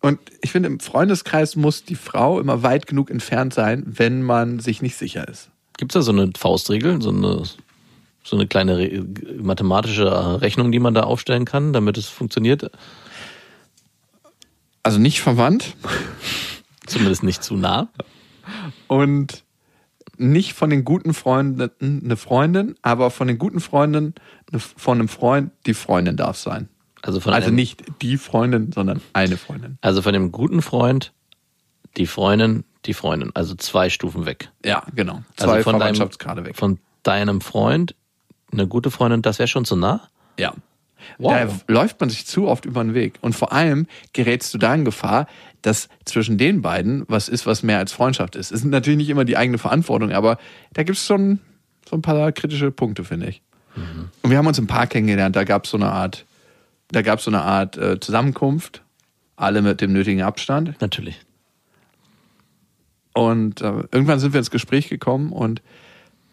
Und 0.02 0.20
ich 0.42 0.52
finde, 0.52 0.68
im 0.70 0.80
Freundeskreis 0.80 1.56
muss 1.56 1.84
die 1.84 1.96
Frau 1.96 2.40
immer 2.40 2.64
weit 2.64 2.88
genug 2.88 3.12
entfernt 3.12 3.54
sein, 3.54 3.84
wenn 3.86 4.24
man 4.24 4.60
sich 4.60 4.82
nicht 4.82 4.96
sicher 4.96 5.28
ist. 5.28 5.50
Gibt 5.78 5.92
es 5.92 5.94
da 5.94 6.02
so 6.02 6.12
eine 6.12 6.32
Faustregel, 6.38 7.02
so 7.02 7.10
eine, 7.10 7.44
so 8.24 8.36
eine 8.36 8.48
kleine 8.48 8.78
Re 8.78 9.06
mathematische 9.42 10.42
Rechnung, 10.42 10.72
die 10.72 10.80
man 10.80 10.94
da 10.94 11.04
aufstellen 11.04 11.46
kann, 11.46 11.74
damit 11.74 11.98
es 11.98 12.08
funktioniert? 12.08 12.72
Also 14.84 15.00
nicht 15.00 15.22
verwandt. 15.22 15.76
Zumindest 16.86 17.24
nicht 17.24 17.44
zu 17.44 17.56
nah. 17.56 17.90
Und 18.88 19.44
nicht 20.18 20.54
von 20.54 20.70
den 20.70 20.84
guten 20.86 21.14
Freunden 21.14 21.70
eine 21.82 22.18
Freundin, 22.18 22.76
aber 22.82 23.12
von 23.12 23.28
den 23.28 23.38
guten 23.38 23.60
Freunden 23.60 24.16
eine, 24.52 24.60
von 24.60 25.00
einem 25.00 25.08
Freund 25.08 25.52
die 25.66 25.74
Freundin 25.74 26.18
darf 26.18 26.38
sein. 26.38 26.70
Also 27.02 27.20
von 27.20 27.34
Also 27.34 27.50
nicht 27.52 27.84
die 28.02 28.18
Freundin, 28.18 28.72
sondern 28.74 29.02
eine 29.14 29.38
Freundin. 29.38 29.78
also 29.82 30.02
von 30.02 30.14
dem 30.14 30.32
guten 30.32 30.62
Freund, 30.62 31.14
die 31.98 32.08
Freundin, 32.08 32.66
die 32.86 32.94
Freundin. 32.94 33.32
Also 33.36 33.56
zwei 33.56 33.90
Stufen 33.90 34.26
weg. 34.26 34.52
Ja, 34.66 34.84
genau. 34.96 35.24
Also 35.38 35.54
Zwei 35.54 35.64
von 35.64 35.80
deinem- 35.80 36.46
weg. 36.46 36.56
Von 36.58 36.80
deinem 37.04 37.40
Freund, 37.42 37.96
eine 38.52 38.68
gute 38.68 38.92
Freundin, 38.92 39.22
das 39.22 39.40
wäre 39.40 39.48
schon 39.48 39.64
zu 39.66 39.76
nah. 39.76 40.10
Ja. 40.38 40.54
Wow. 41.18 41.64
Da 41.68 41.74
läuft 41.74 42.00
man 42.02 42.10
sich 42.10 42.26
zu 42.28 42.48
oft 42.50 42.66
über 42.66 42.84
den 42.84 42.94
Weg. 42.94 43.18
Und 43.22 43.34
vor 43.34 43.54
allem 43.54 43.88
gerätst 44.12 44.54
du 44.54 44.58
da 44.58 44.76
in 44.76 44.84
Gefahr, 44.84 45.28
dass 45.62 45.90
zwischen 46.06 46.38
den 46.38 46.62
beiden 46.62 47.04
was 47.08 47.30
ist, 47.30 47.46
was 47.46 47.64
mehr 47.64 47.78
als 47.78 47.92
Freundschaft 47.92 48.36
ist. 48.36 48.52
Es 48.52 48.62
ist 48.62 48.66
natürlich 48.66 48.98
nicht 48.98 49.10
immer 49.10 49.26
die 49.26 49.38
eigene 49.38 49.58
Verantwortung, 49.58 50.12
aber 50.12 50.38
da 50.74 50.84
gibt 50.84 50.98
es 50.98 51.06
schon 51.06 51.40
so 51.90 51.96
ein 51.96 52.02
paar 52.02 52.32
kritische 52.32 52.72
Punkte, 52.72 53.04
finde 53.04 53.28
ich. 53.28 53.42
Und 54.22 54.30
wir 54.30 54.38
haben 54.38 54.48
uns 54.48 54.60
im 54.60 54.68
Park 54.68 54.92
kennengelernt, 54.92 55.36
da 55.36 55.44
gab 55.44 55.66
es 55.66 55.72
so 55.72 55.78
eine 55.78 55.92
Art, 55.92 56.26
da 56.90 57.02
gab 57.02 57.20
es 57.20 57.26
so 57.26 57.32
eine 57.32 57.42
Art 57.42 57.78
äh, 57.78 58.00
Zusammenkunft, 58.00 58.82
alle 59.36 59.62
mit 59.62 59.82
dem 59.82 59.94
nötigen 59.94 60.22
Abstand. 60.22 60.82
Natürlich. 60.82 61.20
Und 63.14 63.62
äh, 63.62 63.84
irgendwann 63.92 64.20
sind 64.20 64.34
wir 64.34 64.40
ins 64.40 64.52
Gespräch 64.52 64.90
gekommen 64.90 65.32
und 65.32 65.62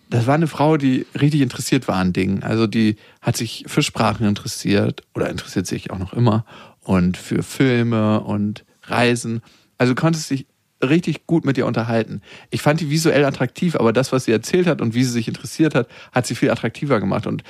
das 0.08 0.26
war 0.26 0.34
eine 0.34 0.46
Frau, 0.46 0.76
die 0.76 1.04
richtig 1.20 1.40
interessiert 1.40 1.88
war 1.88 1.96
an 1.96 2.12
Dingen. 2.12 2.42
Also 2.42 2.66
die 2.66 2.96
hat 3.20 3.36
sich 3.36 3.64
für 3.66 3.82
Sprachen 3.82 4.26
interessiert 4.26 5.02
oder 5.14 5.28
interessiert 5.30 5.66
sich 5.66 5.90
auch 5.90 5.98
noch 5.98 6.12
immer 6.12 6.44
und 6.82 7.16
für 7.16 7.42
Filme 7.42 8.20
und 8.20 8.64
Reisen. 8.88 9.42
Also 9.78 9.94
du 9.94 10.00
konntest 10.00 10.30
dich 10.30 10.46
richtig 10.82 11.26
gut 11.26 11.44
mit 11.44 11.58
ihr 11.58 11.66
unterhalten. 11.66 12.22
Ich 12.50 12.62
fand 12.62 12.80
die 12.80 12.90
visuell 12.90 13.24
attraktiv, 13.24 13.76
aber 13.76 13.92
das, 13.92 14.12
was 14.12 14.24
sie 14.24 14.32
erzählt 14.32 14.66
hat 14.66 14.80
und 14.80 14.94
wie 14.94 15.04
sie 15.04 15.10
sich 15.10 15.28
interessiert 15.28 15.74
hat, 15.74 15.88
hat 16.12 16.26
sie 16.26 16.34
viel 16.34 16.50
attraktiver 16.50 17.00
gemacht. 17.00 17.26
Und 17.26 17.42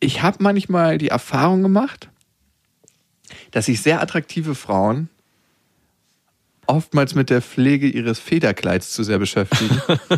ich 0.00 0.22
habe 0.22 0.38
manchmal 0.40 0.98
die 0.98 1.08
Erfahrung 1.08 1.62
gemacht, 1.62 2.08
dass 3.50 3.66
sich 3.66 3.82
sehr 3.82 4.00
attraktive 4.00 4.54
Frauen 4.54 5.08
oftmals 6.66 7.14
mit 7.14 7.30
der 7.30 7.42
Pflege 7.42 7.86
ihres 7.86 8.18
Federkleids 8.18 8.92
zu 8.92 9.02
sehr 9.02 9.18
beschäftigen. 9.18 9.80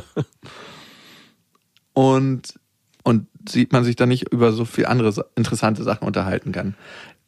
und, 1.92 2.54
und 3.02 3.26
sieht 3.48 3.72
man 3.72 3.84
sich 3.84 3.96
dann 3.96 4.08
nicht 4.08 4.32
über 4.32 4.52
so 4.52 4.64
viel 4.64 4.86
andere 4.86 5.12
sa- 5.12 5.25
interessante 5.34 5.82
Sachen 5.82 6.06
unterhalten 6.06 6.52
kann. 6.52 6.75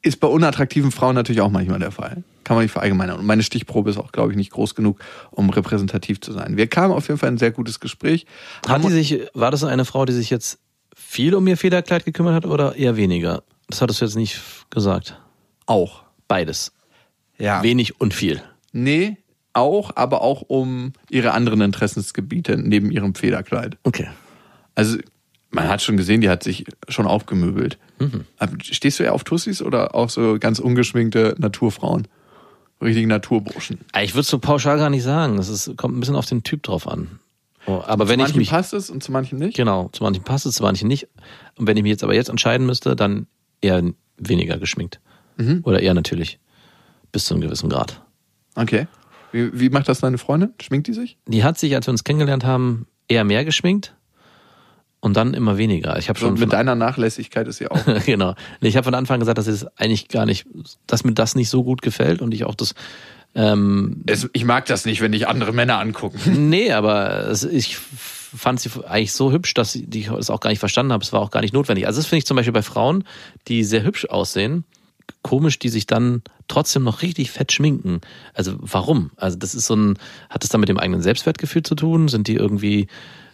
Ist 0.00 0.20
bei 0.20 0.28
unattraktiven 0.28 0.92
Frauen 0.92 1.14
natürlich 1.14 1.40
auch 1.40 1.50
manchmal 1.50 1.80
der 1.80 1.90
Fall. 1.90 2.22
Kann 2.44 2.56
man 2.56 2.64
nicht 2.64 2.72
verallgemeinern. 2.72 3.18
Und 3.18 3.26
meine 3.26 3.42
Stichprobe 3.42 3.90
ist 3.90 3.98
auch, 3.98 4.12
glaube 4.12 4.30
ich, 4.30 4.36
nicht 4.36 4.52
groß 4.52 4.74
genug, 4.74 5.00
um 5.30 5.50
repräsentativ 5.50 6.20
zu 6.20 6.32
sein. 6.32 6.56
Wir 6.56 6.68
kamen 6.68 6.92
auf 6.92 7.08
jeden 7.08 7.18
Fall 7.18 7.28
in 7.28 7.34
ein 7.34 7.38
sehr 7.38 7.50
gutes 7.50 7.80
Gespräch. 7.80 8.26
Hat 8.66 8.84
die 8.84 8.90
sich, 8.90 9.20
war 9.34 9.50
das 9.50 9.64
eine 9.64 9.84
Frau, 9.84 10.04
die 10.04 10.12
sich 10.12 10.30
jetzt 10.30 10.58
viel 10.94 11.34
um 11.34 11.46
ihr 11.46 11.56
Federkleid 11.56 12.04
gekümmert 12.04 12.34
hat 12.34 12.46
oder 12.46 12.76
eher 12.76 12.96
weniger? 12.96 13.42
Das 13.68 13.82
hattest 13.82 14.00
du 14.00 14.04
jetzt 14.04 14.14
nicht 14.14 14.40
gesagt. 14.70 15.20
auch. 15.66 16.04
Beides. 16.28 16.72
Ja. 17.38 17.62
Wenig 17.62 18.00
und 18.00 18.12
viel. 18.12 18.42
Nee, 18.72 19.16
auch, 19.52 19.96
aber 19.96 20.22
auch 20.22 20.42
um 20.42 20.92
ihre 21.10 21.32
anderen 21.32 21.60
Interessensgebiete 21.62 22.56
neben 22.58 22.90
ihrem 22.90 23.14
Federkleid. 23.14 23.76
Okay. 23.82 24.08
Also, 24.74 24.98
man 25.50 25.68
hat 25.68 25.82
schon 25.82 25.96
gesehen, 25.96 26.20
die 26.20 26.28
hat 26.28 26.42
sich 26.42 26.66
schon 26.88 27.06
aufgemöbelt. 27.06 27.78
Aber 28.38 28.52
Stehst 28.62 28.98
du 28.98 29.04
eher 29.04 29.14
auf 29.14 29.24
Tussis 29.24 29.62
oder 29.62 29.94
auch 29.94 30.10
so 30.10 30.38
ganz 30.38 30.58
ungeschminkte 30.58 31.34
Naturfrauen? 31.38 32.08
Richtigen 32.80 33.08
Naturburschen. 33.08 33.80
Ich 34.00 34.14
würde 34.14 34.26
so 34.26 34.38
pauschal 34.38 34.78
gar 34.78 34.90
nicht 34.90 35.02
sagen. 35.02 35.38
Es 35.38 35.48
ist, 35.48 35.76
kommt 35.76 35.96
ein 35.96 36.00
bisschen 36.00 36.14
auf 36.14 36.26
den 36.26 36.44
Typ 36.44 36.62
drauf 36.62 36.86
an. 36.86 37.18
Oh, 37.66 37.82
aber 37.84 38.08
wenn 38.08 38.08
zu 38.08 38.12
ich 38.12 38.18
manchen 38.18 38.38
mich, 38.38 38.50
passt 38.50 38.72
es 38.72 38.88
und 38.88 39.02
zu 39.02 39.10
manchen 39.10 39.38
nicht. 39.38 39.56
genau, 39.56 39.88
zu 39.92 40.04
manchen 40.04 40.22
passt 40.22 40.46
es, 40.46 40.54
zu 40.54 40.62
manchen 40.62 40.86
nicht. 40.86 41.08
Und 41.56 41.66
wenn 41.66 41.76
ich 41.76 41.82
mich 41.82 41.90
jetzt 41.90 42.04
aber 42.04 42.14
jetzt 42.14 42.30
entscheiden 42.30 42.66
müsste, 42.66 42.94
dann 42.94 43.26
eher 43.60 43.82
weniger 44.16 44.58
geschminkt. 44.58 45.00
Mhm. 45.36 45.60
Oder 45.64 45.80
eher 45.80 45.94
natürlich. 45.94 46.38
Bis 47.10 47.24
zu 47.24 47.34
einem 47.34 47.42
gewissen 47.42 47.68
Grad. 47.68 48.00
Okay. 48.54 48.86
Wie, 49.32 49.58
wie 49.58 49.70
macht 49.70 49.88
das 49.88 50.00
deine 50.00 50.18
Freundin? 50.18 50.54
Schminkt 50.62 50.86
die 50.86 50.92
sich? 50.92 51.18
Die 51.26 51.44
hat 51.44 51.58
sich, 51.58 51.74
als 51.74 51.86
wir 51.86 51.90
uns 51.92 52.04
kennengelernt 52.04 52.44
haben, 52.44 52.86
eher 53.08 53.24
mehr 53.24 53.44
geschminkt 53.44 53.94
und 55.00 55.16
dann 55.16 55.34
immer 55.34 55.58
weniger. 55.58 55.98
Ich 55.98 56.08
habe 56.08 56.18
schon 56.18 56.32
mit 56.32 56.40
von, 56.40 56.48
deiner 56.50 56.74
Nachlässigkeit 56.74 57.46
ist 57.46 57.58
sie 57.58 57.68
auch. 57.68 57.80
genau. 58.06 58.34
Ich 58.60 58.76
habe 58.76 58.84
von 58.84 58.94
Anfang 58.94 59.20
gesagt, 59.20 59.38
dass 59.38 59.46
es 59.46 59.66
eigentlich 59.78 60.08
gar 60.08 60.26
nicht, 60.26 60.46
dass 60.86 61.04
mir 61.04 61.12
das 61.12 61.34
nicht 61.34 61.48
so 61.48 61.62
gut 61.62 61.82
gefällt 61.82 62.20
und 62.20 62.34
ich 62.34 62.44
auch 62.44 62.54
das 62.54 62.74
ähm, 63.34 64.02
Es, 64.06 64.28
ich 64.32 64.44
mag 64.44 64.66
das 64.66 64.84
nicht, 64.84 65.00
wenn 65.00 65.12
dich 65.12 65.28
andere 65.28 65.52
Männer 65.52 65.78
angucken. 65.78 66.18
Nee, 66.48 66.72
aber 66.72 67.28
es, 67.28 67.44
ich 67.44 67.76
fand 67.76 68.60
sie 68.60 68.70
eigentlich 68.86 69.12
so 69.12 69.32
hübsch, 69.32 69.54
dass 69.54 69.74
ich 69.74 70.08
es 70.08 70.30
auch 70.30 70.40
gar 70.40 70.50
nicht 70.50 70.58
verstanden 70.58 70.92
habe. 70.92 71.04
Es 71.04 71.12
war 71.12 71.20
auch 71.20 71.30
gar 71.30 71.40
nicht 71.40 71.54
notwendig. 71.54 71.86
Also 71.86 72.00
das 72.00 72.06
finde 72.06 72.18
ich 72.18 72.26
zum 72.26 72.36
Beispiel 72.36 72.52
bei 72.52 72.62
Frauen, 72.62 73.04
die 73.46 73.64
sehr 73.64 73.84
hübsch 73.84 74.06
aussehen, 74.06 74.64
komisch, 75.22 75.58
die 75.58 75.68
sich 75.68 75.86
dann 75.86 76.22
trotzdem 76.48 76.82
noch 76.82 77.02
richtig 77.02 77.30
fett 77.30 77.52
schminken. 77.52 78.00
Also 78.34 78.56
warum? 78.58 79.10
Also 79.16 79.38
das 79.38 79.54
ist 79.54 79.66
so 79.66 79.76
ein, 79.76 79.98
hat 80.30 80.42
das 80.42 80.50
dann 80.50 80.60
mit 80.60 80.68
dem 80.68 80.78
eigenen 80.78 81.02
Selbstwertgefühl 81.02 81.62
zu 81.62 81.74
tun? 81.74 82.08
Sind 82.08 82.28
die 82.28 82.34
irgendwie, 82.34 82.88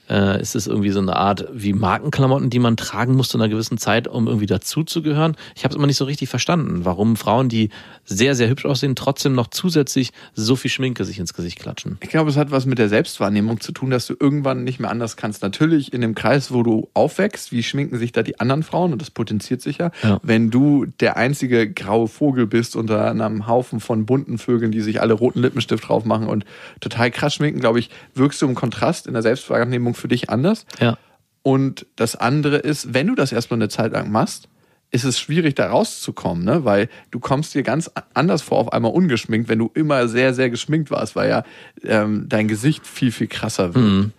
äh, 0.08 0.40
ist 0.40 0.54
es 0.54 0.66
irgendwie 0.66 0.90
so 0.90 1.00
eine 1.00 1.16
Art 1.16 1.46
wie 1.52 1.72
Markenklamotten, 1.72 2.50
die 2.50 2.58
man 2.58 2.76
tragen 2.76 3.14
muss 3.14 3.28
zu 3.28 3.38
einer 3.38 3.48
gewissen 3.48 3.78
Zeit, 3.78 4.08
um 4.08 4.26
irgendwie 4.26 4.46
dazuzugehören? 4.46 5.36
Ich 5.54 5.64
habe 5.64 5.72
es 5.72 5.76
immer 5.76 5.86
nicht 5.86 5.96
so 5.96 6.04
richtig 6.04 6.28
verstanden, 6.28 6.84
warum 6.84 7.16
Frauen, 7.16 7.48
die 7.48 7.70
sehr, 8.04 8.34
sehr 8.34 8.48
hübsch 8.48 8.66
aussehen, 8.66 8.96
trotzdem 8.96 9.34
noch 9.34 9.48
zusätzlich 9.48 10.12
so 10.34 10.56
viel 10.56 10.70
Schminke 10.70 11.04
sich 11.04 11.18
ins 11.18 11.34
Gesicht 11.34 11.58
klatschen. 11.58 11.98
Ich 12.02 12.10
glaube, 12.10 12.30
es 12.30 12.36
hat 12.36 12.50
was 12.50 12.66
mit 12.66 12.78
der 12.78 12.88
Selbstwahrnehmung 12.88 13.60
zu 13.60 13.72
tun, 13.72 13.90
dass 13.90 14.06
du 14.06 14.14
irgendwann 14.18 14.64
nicht 14.64 14.80
mehr 14.80 14.90
anders 14.90 15.16
kannst. 15.16 15.42
Natürlich 15.42 15.92
in 15.92 16.00
dem 16.00 16.14
Kreis, 16.14 16.52
wo 16.52 16.62
du 16.62 16.88
aufwächst, 16.94 17.52
wie 17.52 17.62
schminken 17.62 17.98
sich 17.98 18.12
da 18.12 18.22
die 18.22 18.40
anderen 18.40 18.62
Frauen 18.62 18.92
und 18.92 19.00
das 19.00 19.10
potenziert 19.10 19.62
sich 19.62 19.78
ja. 19.78 19.90
Ja. 20.02 20.20
Wenn 20.22 20.50
du 20.50 20.86
der 21.00 21.16
einzige 21.16 21.70
graue 21.70 22.08
Vogel 22.08 22.46
bist 22.46 22.76
unter 22.76 23.10
einem 23.10 23.46
Haufen 23.46 23.80
von 23.80 24.06
bunten 24.06 24.38
Vögeln, 24.38 24.72
die 24.72 24.80
sich 24.80 25.00
alle 25.00 25.14
roten 25.14 25.40
Lippenstift 25.40 25.88
drauf 25.88 26.04
machen 26.04 26.26
und 26.26 26.44
total 26.80 27.10
krass 27.10 27.34
schminken, 27.34 27.60
glaube 27.60 27.78
ich, 27.78 27.90
wirkst 28.14 28.40
du 28.42 28.46
im 28.46 28.54
Kontrast 28.54 29.06
in 29.06 29.14
der 29.14 29.22
Selbstwahrnehmung 29.22 29.93
für 29.94 30.08
dich 30.08 30.30
anders. 30.30 30.66
Ja. 30.80 30.98
Und 31.42 31.86
das 31.96 32.16
andere 32.16 32.56
ist, 32.56 32.94
wenn 32.94 33.06
du 33.06 33.14
das 33.14 33.32
erstmal 33.32 33.58
eine 33.58 33.68
Zeit 33.68 33.92
lang 33.92 34.10
machst, 34.10 34.48
ist 34.90 35.04
es 35.04 35.18
schwierig, 35.18 35.56
da 35.56 35.70
rauszukommen, 35.70 36.44
ne? 36.44 36.64
Weil 36.64 36.88
du 37.10 37.18
kommst 37.18 37.54
dir 37.54 37.64
ganz 37.64 37.90
anders 38.14 38.42
vor, 38.42 38.58
auf 38.58 38.72
einmal 38.72 38.92
ungeschminkt, 38.92 39.48
wenn 39.48 39.58
du 39.58 39.70
immer 39.74 40.06
sehr, 40.06 40.34
sehr 40.34 40.50
geschminkt 40.50 40.90
warst, 40.90 41.16
weil 41.16 41.28
ja 41.28 41.42
ähm, 41.82 42.26
dein 42.28 42.46
Gesicht 42.46 42.86
viel, 42.86 43.10
viel 43.10 43.26
krasser 43.26 43.74
wird. 43.74 44.10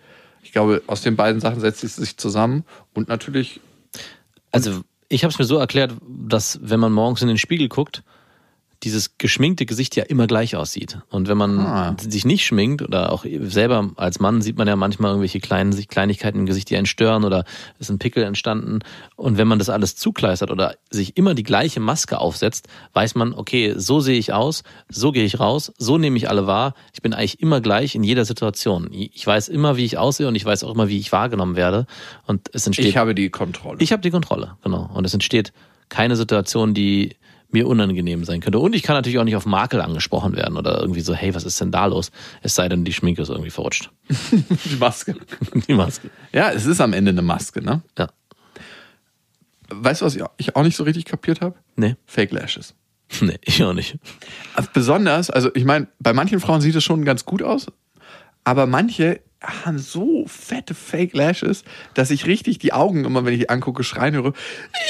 Ich 0.42 0.52
glaube, 0.52 0.82
aus 0.86 1.00
den 1.00 1.16
beiden 1.16 1.40
Sachen 1.40 1.60
setzt 1.60 1.82
es 1.82 1.96
sich 1.96 2.18
zusammen 2.18 2.64
und 2.92 3.08
natürlich, 3.08 3.60
Also 4.52 4.82
ich 5.08 5.24
habe 5.24 5.32
es 5.32 5.38
mir 5.38 5.46
so 5.46 5.56
erklärt, 5.56 5.94
dass 6.06 6.60
wenn 6.62 6.78
man 6.78 6.92
morgens 6.92 7.22
in 7.22 7.28
den 7.28 7.38
Spiegel 7.38 7.68
guckt, 7.68 8.02
dieses 8.82 9.18
geschminkte 9.18 9.66
Gesicht 9.66 9.96
ja 9.96 10.04
immer 10.04 10.26
gleich 10.26 10.54
aussieht. 10.56 10.98
Und 11.10 11.28
wenn 11.28 11.36
man 11.38 11.58
Ah. 11.60 11.96
sich 11.98 12.24
nicht 12.24 12.44
schminkt 12.44 12.82
oder 12.82 13.12
auch 13.12 13.24
selber 13.42 13.90
als 13.96 14.20
Mann 14.20 14.42
sieht 14.42 14.58
man 14.58 14.68
ja 14.68 14.76
manchmal 14.76 15.10
irgendwelche 15.10 15.40
kleinen 15.40 15.72
Kleinigkeiten 15.88 16.38
im 16.40 16.46
Gesicht, 16.46 16.70
die 16.70 16.76
einen 16.76 16.86
stören 16.86 17.24
oder 17.24 17.44
es 17.78 17.86
sind 17.86 17.98
Pickel 17.98 18.22
entstanden. 18.22 18.80
Und 19.16 19.38
wenn 19.38 19.48
man 19.48 19.58
das 19.58 19.68
alles 19.70 19.96
zukleistert 19.96 20.50
oder 20.50 20.76
sich 20.90 21.16
immer 21.16 21.34
die 21.34 21.42
gleiche 21.42 21.80
Maske 21.80 22.18
aufsetzt, 22.18 22.68
weiß 22.92 23.14
man, 23.14 23.32
okay, 23.32 23.74
so 23.76 24.00
sehe 24.00 24.18
ich 24.18 24.32
aus, 24.32 24.62
so 24.88 25.10
gehe 25.12 25.24
ich 25.24 25.40
raus, 25.40 25.72
so 25.78 25.98
nehme 25.98 26.16
ich 26.16 26.28
alle 26.28 26.46
wahr. 26.46 26.74
Ich 26.92 27.02
bin 27.02 27.14
eigentlich 27.14 27.40
immer 27.40 27.60
gleich 27.60 27.94
in 27.94 28.04
jeder 28.04 28.24
Situation. 28.24 28.88
Ich 28.92 29.26
weiß 29.26 29.48
immer, 29.48 29.76
wie 29.76 29.84
ich 29.84 29.98
aussehe 29.98 30.28
und 30.28 30.34
ich 30.34 30.44
weiß 30.44 30.64
auch 30.64 30.74
immer, 30.74 30.88
wie 30.88 30.98
ich 30.98 31.12
wahrgenommen 31.12 31.56
werde. 31.56 31.86
Und 32.26 32.48
es 32.52 32.66
entsteht 32.66 32.86
ich 32.86 32.96
habe 32.96 33.14
die 33.14 33.30
Kontrolle. 33.30 33.78
ich 33.80 33.92
habe 33.92 34.02
die 34.02 34.10
Kontrolle, 34.10 34.56
genau. 34.62 34.90
Und 34.94 35.04
es 35.04 35.14
entsteht 35.14 35.52
keine 35.88 36.16
Situation, 36.16 36.74
die 36.74 37.16
mir 37.50 37.66
unangenehm 37.66 38.24
sein 38.24 38.40
könnte. 38.40 38.58
Und 38.58 38.74
ich 38.74 38.82
kann 38.82 38.96
natürlich 38.96 39.18
auch 39.18 39.24
nicht 39.24 39.36
auf 39.36 39.46
Makel 39.46 39.80
angesprochen 39.80 40.34
werden 40.36 40.56
oder 40.56 40.80
irgendwie 40.80 41.00
so, 41.00 41.14
hey, 41.14 41.34
was 41.34 41.44
ist 41.44 41.60
denn 41.60 41.70
da 41.70 41.86
los? 41.86 42.10
Es 42.42 42.54
sei 42.54 42.68
denn, 42.68 42.84
die 42.84 42.92
Schminke 42.92 43.22
ist 43.22 43.28
irgendwie 43.28 43.50
verrutscht. 43.50 43.90
die 44.10 44.76
Maske. 44.76 45.14
die 45.68 45.74
Maske. 45.74 46.10
Ja, 46.32 46.50
es 46.50 46.66
ist 46.66 46.80
am 46.80 46.92
Ende 46.92 47.10
eine 47.10 47.22
Maske, 47.22 47.62
ne? 47.62 47.82
Ja. 47.98 48.08
Weißt 49.68 50.00
du, 50.00 50.06
was 50.06 50.16
ich 50.36 50.56
auch 50.56 50.62
nicht 50.62 50.76
so 50.76 50.84
richtig 50.84 51.04
kapiert 51.04 51.40
habe? 51.40 51.56
Nee. 51.76 51.96
Fake 52.06 52.32
Lashes. 52.32 52.74
Nee, 53.20 53.38
ich 53.42 53.62
auch 53.62 53.72
nicht. 53.72 53.98
Besonders, 54.72 55.30
also 55.30 55.50
ich 55.54 55.64
meine, 55.64 55.86
bei 56.00 56.12
manchen 56.12 56.40
Frauen 56.40 56.60
sieht 56.60 56.74
es 56.74 56.82
schon 56.82 57.04
ganz 57.04 57.24
gut 57.24 57.40
aus, 57.40 57.68
aber 58.42 58.66
manche 58.66 59.20
haben 59.64 59.78
so 59.78 60.24
fette 60.26 60.74
Fake 60.74 61.14
Lashes, 61.14 61.62
dass 61.94 62.10
ich 62.10 62.26
richtig 62.26 62.58
die 62.58 62.72
Augen 62.72 63.04
immer, 63.04 63.24
wenn 63.24 63.34
ich 63.34 63.40
die 63.40 63.48
angucke, 63.48 63.84
schreien 63.84 64.14
höre, 64.14 64.32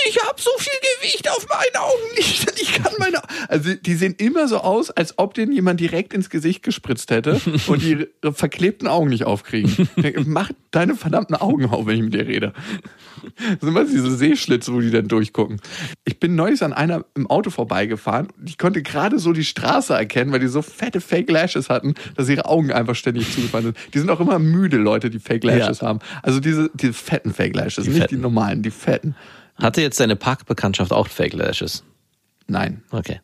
ich 0.08 0.18
habe 0.25 0.40
so 0.40 0.50
viel 0.58 0.72
Gewicht 0.98 1.28
auf 1.30 1.46
meinen 1.48 1.76
Augen 1.76 2.14
nicht, 2.16 2.50
ich 2.60 2.72
kann 2.72 2.92
meine, 2.98 3.20
also 3.48 3.66
Also 3.66 3.75
die 3.75 3.94
sehen 3.94 4.14
immer 4.18 4.46
so 4.48 4.58
aus, 4.58 4.90
als 4.90 5.18
ob 5.18 5.34
denen 5.34 5.50
jemand 5.50 5.80
direkt 5.80 6.12
ins 6.12 6.30
Gesicht 6.30 6.62
gespritzt 6.62 7.10
hätte 7.10 7.40
und 7.66 7.82
die 7.82 8.06
verklebten 8.22 8.86
Augen 8.86 9.08
nicht 9.08 9.25
aufkriegen. 9.25 9.88
Mach 10.26 10.50
deine 10.70 10.94
verdammten 10.94 11.34
Augen 11.34 11.66
auf, 11.66 11.86
wenn 11.86 11.96
ich 11.96 12.02
mit 12.02 12.14
dir 12.14 12.26
rede. 12.26 12.52
Das 13.37 13.61
sind 13.61 13.68
immer 13.68 13.85
diese 13.85 14.14
Seeschlitze, 14.16 14.73
wo 14.73 14.80
die 14.80 14.90
dann 14.90 15.09
durchgucken. 15.09 15.61
Ich 16.04 16.18
bin 16.21 16.35
neulich 16.35 16.62
an 16.62 16.73
einer 16.73 17.04
im 17.14 17.26
Auto 17.28 17.50
vorbeigefahren 17.50 18.28
und 18.38 18.49
ich 18.49 18.59
konnte 18.59 18.83
gerade 18.83 19.18
so 19.18 19.33
die 19.33 19.45
Straße 19.45 19.95
erkennen, 19.95 20.33
weil 20.33 20.40
die 20.40 20.47
so 20.49 20.62
fette 20.62 21.00
Fake 21.00 21.30
Lashes 21.30 21.68
hatten, 21.68 21.95
dass 22.16 22.28
ihre 22.28 22.45
Augen 22.47 22.73
einfach 22.73 22.95
ständig 22.95 23.33
zugefallen 23.35 23.66
sind. 23.66 23.76
Die 23.95 23.99
sind 23.99 24.11
auch 24.11 24.21
immer 24.21 24.38
müde, 24.38 24.76
Leute, 24.76 25.11
die 25.11 25.18
Fake 25.18 25.45
Lashes 25.45 25.80
Ja. 25.80 25.88
haben. 25.88 25.99
Also 26.23 26.40
diese, 26.40 26.71
diese 26.75 26.92
fetten 26.92 27.33
Fake 27.33 27.54
Lashes, 27.56 27.87
nicht 27.87 27.99
fetten. 27.99 28.16
die 28.16 28.21
normalen, 28.23 28.62
die 28.62 28.71
fetten. 28.71 29.14
Hatte 29.56 29.80
jetzt 29.80 29.99
deine 30.00 30.16
Parkbekanntschaft 30.16 30.92
auch 30.92 31.09
Fake 31.09 31.33
Lashes? 31.33 31.83
Nein. 32.47 32.83
Okay. 32.90 33.21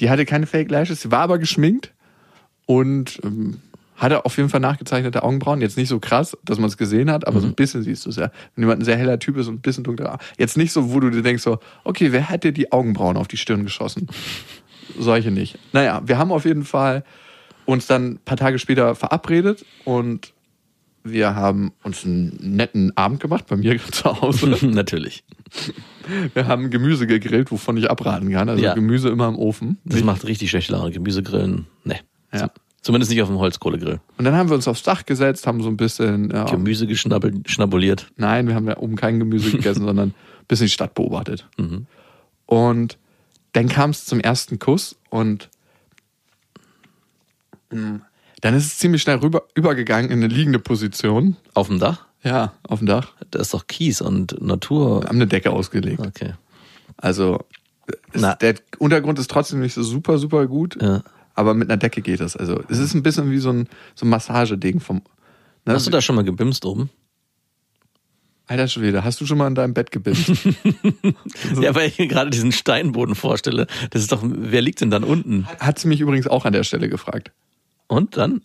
Die 0.00 0.08
hatte 0.10 0.24
keine 0.24 0.46
Fake 0.46 0.70
Lashes, 0.70 1.02
sie 1.02 1.10
war 1.10 1.20
aber 1.20 1.38
geschminkt 1.38 1.92
und 2.66 3.20
ähm, 3.24 3.58
hatte 4.02 4.24
auf 4.24 4.36
jeden 4.36 4.48
Fall 4.48 4.60
nachgezeichnete 4.60 5.22
Augenbrauen. 5.22 5.60
Jetzt 5.60 5.76
nicht 5.76 5.88
so 5.88 6.00
krass, 6.00 6.36
dass 6.44 6.58
man 6.58 6.68
es 6.68 6.76
gesehen 6.76 7.10
hat, 7.10 7.26
aber 7.26 7.40
so 7.40 7.46
ein 7.46 7.54
bisschen 7.54 7.82
siehst 7.82 8.04
du 8.04 8.10
es 8.10 8.16
ja. 8.16 8.30
Wenn 8.54 8.64
jemand 8.64 8.82
ein 8.82 8.84
sehr 8.84 8.96
heller 8.96 9.18
Typ 9.18 9.36
ist 9.36 9.48
und 9.48 9.54
ein 9.54 9.60
bisschen 9.60 9.84
dunkler. 9.84 10.18
Jetzt 10.38 10.56
nicht 10.56 10.72
so, 10.72 10.92
wo 10.92 11.00
du 11.00 11.10
dir 11.10 11.22
denkst 11.22 11.42
so, 11.42 11.58
okay, 11.84 12.12
wer 12.12 12.28
hat 12.28 12.44
dir 12.44 12.52
die 12.52 12.72
Augenbrauen 12.72 13.16
auf 13.16 13.28
die 13.28 13.36
Stirn 13.36 13.64
geschossen? 13.64 14.08
Solche 14.98 15.30
nicht. 15.30 15.58
Naja, 15.72 16.02
wir 16.04 16.18
haben 16.18 16.32
auf 16.32 16.44
jeden 16.44 16.64
Fall 16.64 17.04
uns 17.64 17.86
dann 17.86 18.12
ein 18.14 18.18
paar 18.24 18.36
Tage 18.36 18.58
später 18.58 18.94
verabredet 18.94 19.64
und 19.84 20.32
wir 21.04 21.34
haben 21.34 21.72
uns 21.82 22.04
einen 22.04 22.38
netten 22.56 22.96
Abend 22.96 23.20
gemacht 23.20 23.46
bei 23.48 23.56
mir 23.56 23.76
zu 23.90 24.20
Hause. 24.20 24.56
Natürlich. 24.66 25.24
Wir 26.34 26.46
haben 26.46 26.70
Gemüse 26.70 27.06
gegrillt, 27.06 27.50
wovon 27.50 27.76
ich 27.76 27.90
abraten 27.90 28.30
kann. 28.30 28.48
Also 28.48 28.62
Ja. 28.62 28.74
Gemüse 28.74 29.08
immer 29.08 29.28
im 29.28 29.36
Ofen. 29.36 29.78
Das 29.84 30.02
macht 30.02 30.26
richtig 30.26 30.50
schlechte 30.50 30.72
Laune. 30.72 30.90
Gemüsegrillen, 30.90 31.66
ne. 31.84 32.00
Ja. 32.32 32.50
Zumindest 32.82 33.10
nicht 33.12 33.22
auf 33.22 33.28
dem 33.28 33.38
Holzkohlegrill. 33.38 34.00
Und 34.18 34.24
dann 34.24 34.34
haben 34.34 34.48
wir 34.50 34.56
uns 34.56 34.66
aufs 34.66 34.82
Dach 34.82 35.06
gesetzt, 35.06 35.46
haben 35.46 35.62
so 35.62 35.68
ein 35.68 35.76
bisschen. 35.76 36.30
Ja, 36.30 36.44
Gemüse 36.44 36.86
geschnabbel- 36.86 37.46
schnabuliert. 37.48 38.10
Nein, 38.16 38.48
wir 38.48 38.54
haben 38.56 38.66
ja 38.66 38.76
oben 38.76 38.96
kein 38.96 39.18
Gemüse 39.20 39.52
gegessen, 39.52 39.82
sondern 39.86 40.08
ein 40.10 40.14
bisschen 40.48 40.66
die 40.66 40.72
Stadt 40.72 40.94
beobachtet. 40.94 41.48
Und 42.46 42.98
dann 43.52 43.68
kam 43.68 43.90
es 43.90 44.04
zum 44.04 44.18
ersten 44.18 44.58
Kuss 44.58 44.96
und 45.10 45.48
mh, 47.70 48.00
dann 48.40 48.54
ist 48.54 48.66
es 48.66 48.78
ziemlich 48.78 49.02
schnell 49.02 49.16
rüber, 49.18 49.44
übergegangen 49.54 50.10
in 50.10 50.18
eine 50.22 50.32
liegende 50.32 50.58
Position. 50.58 51.36
Auf 51.54 51.68
dem 51.68 51.78
Dach? 51.78 52.06
Ja, 52.24 52.52
auf 52.64 52.80
dem 52.80 52.86
Dach. 52.86 53.12
Da 53.30 53.38
ist 53.40 53.54
doch 53.54 53.66
Kies 53.66 54.00
und 54.00 54.40
Natur. 54.42 55.02
Wir 55.02 55.08
haben 55.08 55.16
eine 55.16 55.26
Decke 55.26 55.50
ausgelegt. 55.50 56.00
Okay. 56.04 56.32
Also 56.96 57.44
Na. 58.14 58.34
der 58.36 58.54
Untergrund 58.78 59.18
ist 59.18 59.30
trotzdem 59.30 59.60
nicht 59.60 59.74
so 59.74 59.82
super, 59.82 60.18
super 60.18 60.46
gut. 60.46 60.80
Ja. 60.80 61.02
Aber 61.34 61.54
mit 61.54 61.70
einer 61.70 61.78
Decke 61.78 62.02
geht 62.02 62.20
das. 62.20 62.36
Also 62.36 62.62
es 62.68 62.78
ist 62.78 62.94
ein 62.94 63.02
bisschen 63.02 63.30
wie 63.30 63.38
so 63.38 63.50
ein, 63.50 63.68
so 63.94 64.06
ein 64.06 64.10
Massageding 64.10 64.80
vom. 64.80 65.02
Ne? 65.64 65.74
Hast 65.74 65.86
du 65.86 65.90
da 65.90 66.00
schon 66.00 66.16
mal 66.16 66.24
gebimst 66.24 66.64
oben? 66.64 66.90
Alter 68.46 68.68
Schwede, 68.68 69.04
hast 69.04 69.20
du 69.20 69.26
schon 69.26 69.38
mal 69.38 69.46
in 69.46 69.54
deinem 69.54 69.72
Bett 69.72 69.90
gebimst? 69.90 70.30
Ja, 71.60 71.74
weil 71.74 71.88
ich 71.88 71.98
mir 71.98 72.08
gerade 72.08 72.30
diesen 72.30 72.52
Steinboden 72.52 73.14
vorstelle. 73.14 73.66
Das 73.90 74.02
ist 74.02 74.12
doch, 74.12 74.22
wer 74.24 74.60
liegt 74.60 74.80
denn 74.80 74.90
dann 74.90 75.04
unten? 75.04 75.46
Hat 75.58 75.78
sie 75.78 75.88
mich 75.88 76.00
übrigens 76.00 76.26
auch 76.26 76.44
an 76.44 76.52
der 76.52 76.64
Stelle 76.64 76.88
gefragt. 76.88 77.30
Und 77.86 78.16
dann? 78.16 78.42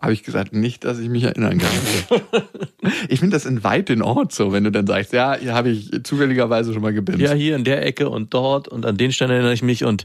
Habe 0.00 0.12
ich 0.12 0.22
gesagt, 0.22 0.52
nicht, 0.52 0.84
dass 0.84 0.98
ich 0.98 1.08
mich 1.08 1.24
erinnern 1.24 1.58
kann. 1.58 2.20
ich 3.08 3.20
finde 3.20 3.36
das 3.36 3.46
in 3.46 3.62
weit 3.64 3.88
den 3.88 4.02
Ort 4.02 4.32
so, 4.32 4.52
wenn 4.52 4.64
du 4.64 4.70
dann 4.70 4.86
sagst, 4.86 5.12
ja, 5.12 5.36
hier 5.36 5.54
habe 5.54 5.70
ich 5.70 5.90
zufälligerweise 6.04 6.72
schon 6.72 6.82
mal 6.82 6.92
gebimst. 6.92 7.20
Ja, 7.20 7.32
hier 7.32 7.56
in 7.56 7.64
der 7.64 7.84
Ecke 7.84 8.08
und 8.08 8.34
dort 8.34 8.68
und 8.68 8.84
an 8.84 8.96
den 8.96 9.12
Stein 9.12 9.30
erinnere 9.30 9.52
ich 9.52 9.62
mich 9.62 9.84
und 9.84 10.04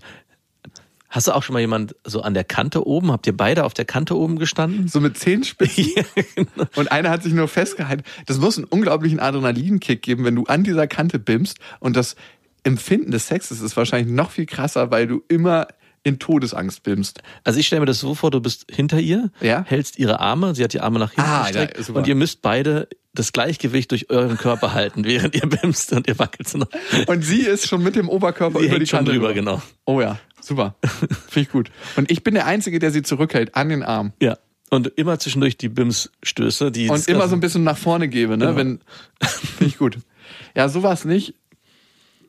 Hast 1.09 1.27
du 1.27 1.31
auch 1.33 1.41
schon 1.43 1.53
mal 1.53 1.59
jemand 1.59 1.95
so 2.03 2.21
an 2.21 2.33
der 2.33 2.43
Kante 2.43 2.85
oben? 2.85 3.11
Habt 3.11 3.27
ihr 3.27 3.35
beide 3.35 3.63
auf 3.63 3.73
der 3.73 3.85
Kante 3.85 4.15
oben 4.17 4.37
gestanden? 4.39 4.87
So 4.89 4.99
mit 4.99 5.17
Zehenspitzen. 5.17 5.85
Ja, 5.95 6.03
genau. 6.35 6.65
Und 6.75 6.91
einer 6.91 7.09
hat 7.09 7.23
sich 7.23 7.33
nur 7.33 7.47
festgehalten. 7.47 8.03
Das 8.25 8.37
muss 8.39 8.57
einen 8.57 8.65
unglaublichen 8.65 9.19
Adrenalinkick 9.19 10.01
geben, 10.01 10.25
wenn 10.25 10.35
du 10.35 10.43
an 10.45 10.63
dieser 10.63 10.85
Kante 10.87 11.17
bimmst. 11.19 11.59
Und 11.79 11.95
das 11.95 12.15
Empfinden 12.63 13.11
des 13.11 13.27
Sexes 13.27 13.61
ist 13.61 13.77
wahrscheinlich 13.77 14.13
noch 14.13 14.31
viel 14.31 14.45
krasser, 14.45 14.91
weil 14.91 15.07
du 15.07 15.23
immer 15.29 15.67
in 16.03 16.19
Todesangst 16.19 16.83
bimmst. 16.83 17.21
Also 17.43 17.59
ich 17.59 17.67
stelle 17.67 17.81
mir 17.81 17.85
das 17.85 17.99
so 17.99 18.13
vor, 18.15 18.31
du 18.31 18.39
bist 18.41 18.65
hinter 18.69 18.99
ihr, 18.99 19.29
Ja. 19.41 19.63
hältst 19.65 19.99
ihre 19.99 20.19
Arme, 20.19 20.55
sie 20.55 20.63
hat 20.63 20.73
die 20.73 20.79
Arme 20.81 20.99
nach 20.99 21.11
hinten 21.11 21.29
Ah, 21.29 21.43
gestreckt 21.43 21.87
ja, 21.87 21.93
und 21.95 22.07
ihr 22.07 22.15
müsst 22.15 22.41
beide 22.41 22.87
das 23.13 23.33
Gleichgewicht 23.33 23.91
durch 23.91 24.09
euren 24.09 24.37
Körper 24.37 24.73
halten, 24.73 25.03
während 25.05 25.35
ihr 25.35 25.47
bimst 25.49 25.91
und 25.93 26.07
ihr 26.07 26.17
wackelt. 26.19 26.53
Und 27.07 27.21
sie 27.23 27.41
ist 27.41 27.67
schon 27.67 27.81
mit 27.83 27.95
dem 27.95 28.07
Oberkörper 28.09 28.59
Sie 28.59 28.65
über 28.67 28.75
die 28.75 28.79
hängt 28.81 28.89
schon 28.89 28.97
Kante 28.99 29.11
drüber, 29.13 29.29
rüber. 29.29 29.33
genau. 29.33 29.61
Oh 29.85 29.99
ja, 30.01 30.17
super. 30.47 30.75
Finde 31.29 31.41
ich 31.41 31.49
gut. 31.49 31.71
Und 31.95 32.11
ich 32.11 32.23
bin 32.23 32.33
der 32.33 32.45
Einzige, 32.45 32.79
der 32.79 32.91
sie 32.91 33.03
zurückhält 33.03 33.55
an 33.55 33.69
den 33.69 33.83
Arm. 33.83 34.13
Ja. 34.21 34.37
Und 34.69 34.87
immer 34.95 35.17
zwischendurch 35.19 35.57
die 35.57 35.69
Bimsstöße, 35.69 36.71
die 36.71 36.89
Und 36.89 37.07
immer 37.07 37.27
so 37.27 37.35
ein 37.35 37.39
bisschen 37.39 37.63
nach 37.63 37.77
vorne 37.77 38.09
gebe, 38.09 38.37
ne? 38.37 38.47
Genau. 38.47 38.57
Wenn 38.57 38.79
finde 39.21 39.65
ich 39.65 39.77
gut. 39.77 39.97
Ja, 40.55 40.67
so 40.67 40.83
war 40.83 40.93
es 40.93 41.05
nicht. 41.05 41.35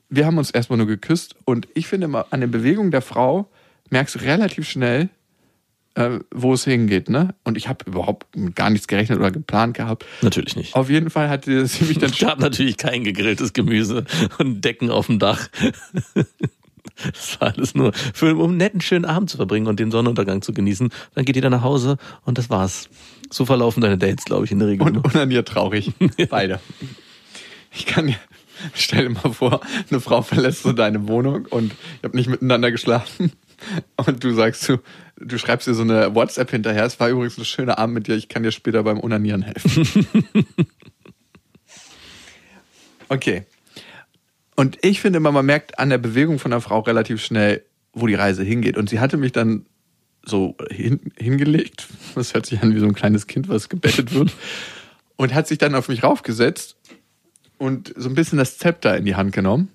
Wir 0.09 0.25
haben 0.25 0.37
uns 0.37 0.49
erstmal 0.49 0.77
nur 0.77 0.87
geküsst 0.87 1.35
und 1.45 1.67
ich 1.73 1.87
finde 1.87 2.07
mal 2.07 2.25
an 2.29 2.39
der 2.39 2.47
Bewegung 2.47 2.91
der 2.91 3.01
Frau 3.01 3.49
merkst 3.89 4.15
du 4.15 4.19
relativ 4.19 4.67
schnell, 4.67 5.09
äh, 5.95 6.19
wo 6.33 6.53
es 6.53 6.63
hingeht, 6.63 7.09
ne? 7.09 7.35
Und 7.43 7.57
ich 7.57 7.67
habe 7.67 7.85
überhaupt 7.85 8.27
gar 8.55 8.69
nichts 8.69 8.87
gerechnet 8.87 9.19
oder 9.19 9.31
geplant 9.31 9.75
gehabt. 9.75 10.05
Natürlich 10.21 10.55
nicht. 10.55 10.75
Auf 10.75 10.89
jeden 10.89 11.09
Fall 11.09 11.29
hat 11.29 11.45
sie 11.45 11.51
mich 11.53 11.97
dann 11.97 12.11
Es 12.11 12.19
gab 12.19 12.39
natürlich 12.39 12.77
kein 12.77 13.03
gegrilltes 13.03 13.53
Gemüse 13.53 14.05
und 14.37 14.61
Decken 14.63 14.89
auf 14.91 15.07
dem 15.07 15.19
Dach. 15.19 15.49
Das 17.11 17.39
war 17.39 17.53
alles 17.53 17.75
nur 17.75 17.93
für, 17.93 18.35
um 18.35 18.49
einen 18.49 18.57
netten, 18.57 18.81
schönen 18.81 19.05
Abend 19.05 19.29
zu 19.29 19.37
verbringen 19.37 19.67
und 19.67 19.79
den 19.79 19.91
Sonnenuntergang 19.91 20.41
zu 20.41 20.53
genießen. 20.53 20.89
Dann 21.15 21.25
geht 21.25 21.35
jeder 21.35 21.49
nach 21.49 21.63
Hause 21.63 21.97
und 22.25 22.37
das 22.37 22.49
war's. 22.49 22.89
So 23.29 23.45
verlaufen 23.45 23.81
deine 23.81 23.97
Dates, 23.97 24.25
glaube 24.25 24.45
ich, 24.45 24.51
in 24.51 24.59
der 24.59 24.67
Regel. 24.67 24.85
und 24.85 24.97
unaniert 24.97 25.47
traurig. 25.47 25.91
Beide. 26.29 26.59
Ich 27.71 27.85
kann 27.85 28.07
dir, 28.07 28.15
stell 28.73 29.07
dir 29.07 29.13
mal 29.13 29.33
vor, 29.33 29.61
eine 29.89 29.99
Frau 29.99 30.21
verlässt 30.21 30.63
so 30.63 30.73
deine 30.73 31.07
Wohnung 31.07 31.45
und 31.45 31.71
ihr 31.71 32.03
habt 32.03 32.15
nicht 32.15 32.29
miteinander 32.29 32.71
geschlafen. 32.71 33.31
Und 33.97 34.23
du 34.23 34.33
sagst, 34.33 34.67
du, 34.69 34.77
du 35.17 35.37
schreibst 35.37 35.67
dir 35.67 35.73
so 35.73 35.81
eine 35.83 36.15
WhatsApp 36.15 36.49
hinterher. 36.49 36.85
Es 36.85 36.99
war 36.99 37.09
übrigens 37.09 37.37
ein 37.37 37.45
schöner 37.45 37.77
Abend 37.77 37.93
mit 37.93 38.07
dir. 38.07 38.15
Ich 38.15 38.29
kann 38.29 38.41
dir 38.41 38.51
später 38.51 38.83
beim 38.83 38.99
Unanieren 38.99 39.41
helfen. 39.41 40.07
Okay. 43.09 43.43
Und 44.59 44.77
ich 44.81 44.99
finde 44.99 45.17
immer, 45.17 45.31
man 45.31 45.45
merkt 45.45 45.79
an 45.79 45.89
der 45.89 45.99
Bewegung 45.99 46.37
von 46.37 46.51
der 46.51 46.59
Frau 46.59 46.79
relativ 46.81 47.23
schnell, 47.23 47.63
wo 47.93 48.07
die 48.07 48.15
Reise 48.15 48.43
hingeht. 48.43 48.75
Und 48.75 48.89
sie 48.89 48.99
hatte 48.99 49.15
mich 49.15 49.31
dann 49.31 49.65
so 50.25 50.57
hin, 50.69 50.99
hingelegt. 51.17 51.87
Das 52.15 52.33
hört 52.33 52.45
sich 52.45 52.61
an 52.61 52.75
wie 52.75 52.79
so 52.79 52.85
ein 52.85 52.93
kleines 52.93 53.25
Kind, 53.27 53.47
was 53.47 53.69
gebettet 53.69 54.13
wird. 54.13 54.33
Und 55.15 55.33
hat 55.33 55.47
sich 55.47 55.59
dann 55.59 55.75
auf 55.75 55.87
mich 55.87 56.03
raufgesetzt 56.03 56.75
und 57.57 57.93
so 57.95 58.09
ein 58.09 58.15
bisschen 58.15 58.37
das 58.37 58.57
Zepter 58.57 58.97
in 58.97 59.05
die 59.05 59.15
Hand 59.15 59.31
genommen. 59.31 59.69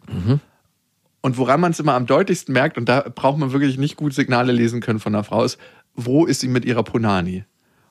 Und 1.23 1.39
woran 1.39 1.61
man 1.63 1.73
es 1.73 1.81
immer 1.81 1.95
am 1.95 2.05
deutlichsten 2.05 2.53
merkt, 2.53 2.77
und 2.77 2.87
da 2.87 3.01
braucht 3.09 3.39
man 3.39 3.53
wirklich 3.53 3.79
nicht 3.79 3.97
gut 3.97 4.13
Signale 4.13 4.53
lesen 4.53 4.83
können 4.83 5.01
von 5.01 5.15
einer 5.15 5.25
Frau, 5.25 5.45
ist, 5.45 5.59
wo 5.95 6.27
ist 6.27 6.41
sie 6.41 6.49
mit 6.49 6.67
ihrer 6.67 6.83
Punani? 6.83 7.45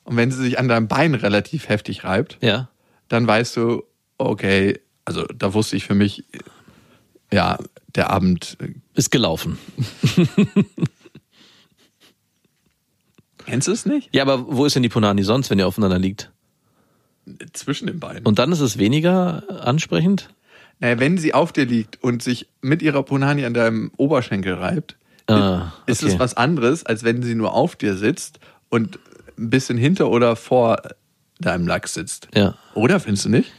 Und 0.04 0.16
wenn 0.16 0.30
sie 0.30 0.40
sich 0.40 0.60
an 0.60 0.68
deinem 0.68 0.86
Bein 0.86 1.14
relativ 1.16 1.68
heftig 1.68 2.04
reibt, 2.04 2.38
Ja. 2.40 2.68
dann 3.08 3.26
weißt 3.26 3.56
du, 3.56 3.82
okay, 4.16 4.78
also 5.04 5.24
da 5.24 5.54
wusste 5.54 5.74
ich 5.76 5.86
für 5.86 5.96
mich, 5.96 6.24
ja, 7.34 7.58
der 7.94 8.10
Abend, 8.10 8.56
äh, 8.60 8.68
Ist 8.94 9.10
gelaufen. 9.10 9.58
kennst 13.46 13.68
du 13.68 13.72
es 13.72 13.86
nicht? 13.86 14.08
Ja, 14.14 14.22
aber 14.22 14.46
wo 14.56 14.64
ist 14.64 14.74
denn 14.76 14.82
die 14.82 14.88
Punani 14.88 15.22
sonst, 15.22 15.50
wenn 15.50 15.58
ihr 15.58 15.66
aufeinander 15.66 15.98
liegt? 15.98 16.30
Zwischen 17.52 17.86
den 17.86 18.00
Beinen. 18.00 18.24
Und 18.24 18.38
dann 18.38 18.52
ist 18.52 18.60
es 18.60 18.78
weniger 18.78 19.42
ansprechend? 19.66 20.28
Naja, 20.80 20.98
wenn 20.98 21.16
sie 21.18 21.32
auf 21.34 21.52
dir 21.52 21.64
liegt 21.66 22.02
und 22.02 22.22
sich 22.22 22.48
mit 22.60 22.82
ihrer 22.82 23.02
Punani 23.02 23.44
an 23.46 23.54
deinem 23.54 23.90
Oberschenkel 23.96 24.54
reibt, 24.54 24.96
Ah, 25.26 25.72
ist 25.86 26.02
okay. 26.02 26.12
es 26.12 26.18
was 26.18 26.36
anderes, 26.36 26.84
als 26.84 27.02
wenn 27.02 27.22
sie 27.22 27.34
nur 27.34 27.54
auf 27.54 27.76
dir 27.76 27.96
sitzt 27.96 28.40
und 28.68 28.98
ein 29.38 29.48
bisschen 29.48 29.78
hinter 29.78 30.10
oder 30.10 30.36
vor 30.36 30.82
deinem 31.40 31.66
Lachs 31.66 31.94
sitzt. 31.94 32.28
Ja. 32.34 32.56
Oder 32.74 33.00
findest 33.00 33.24
du 33.24 33.30
nicht? 33.30 33.50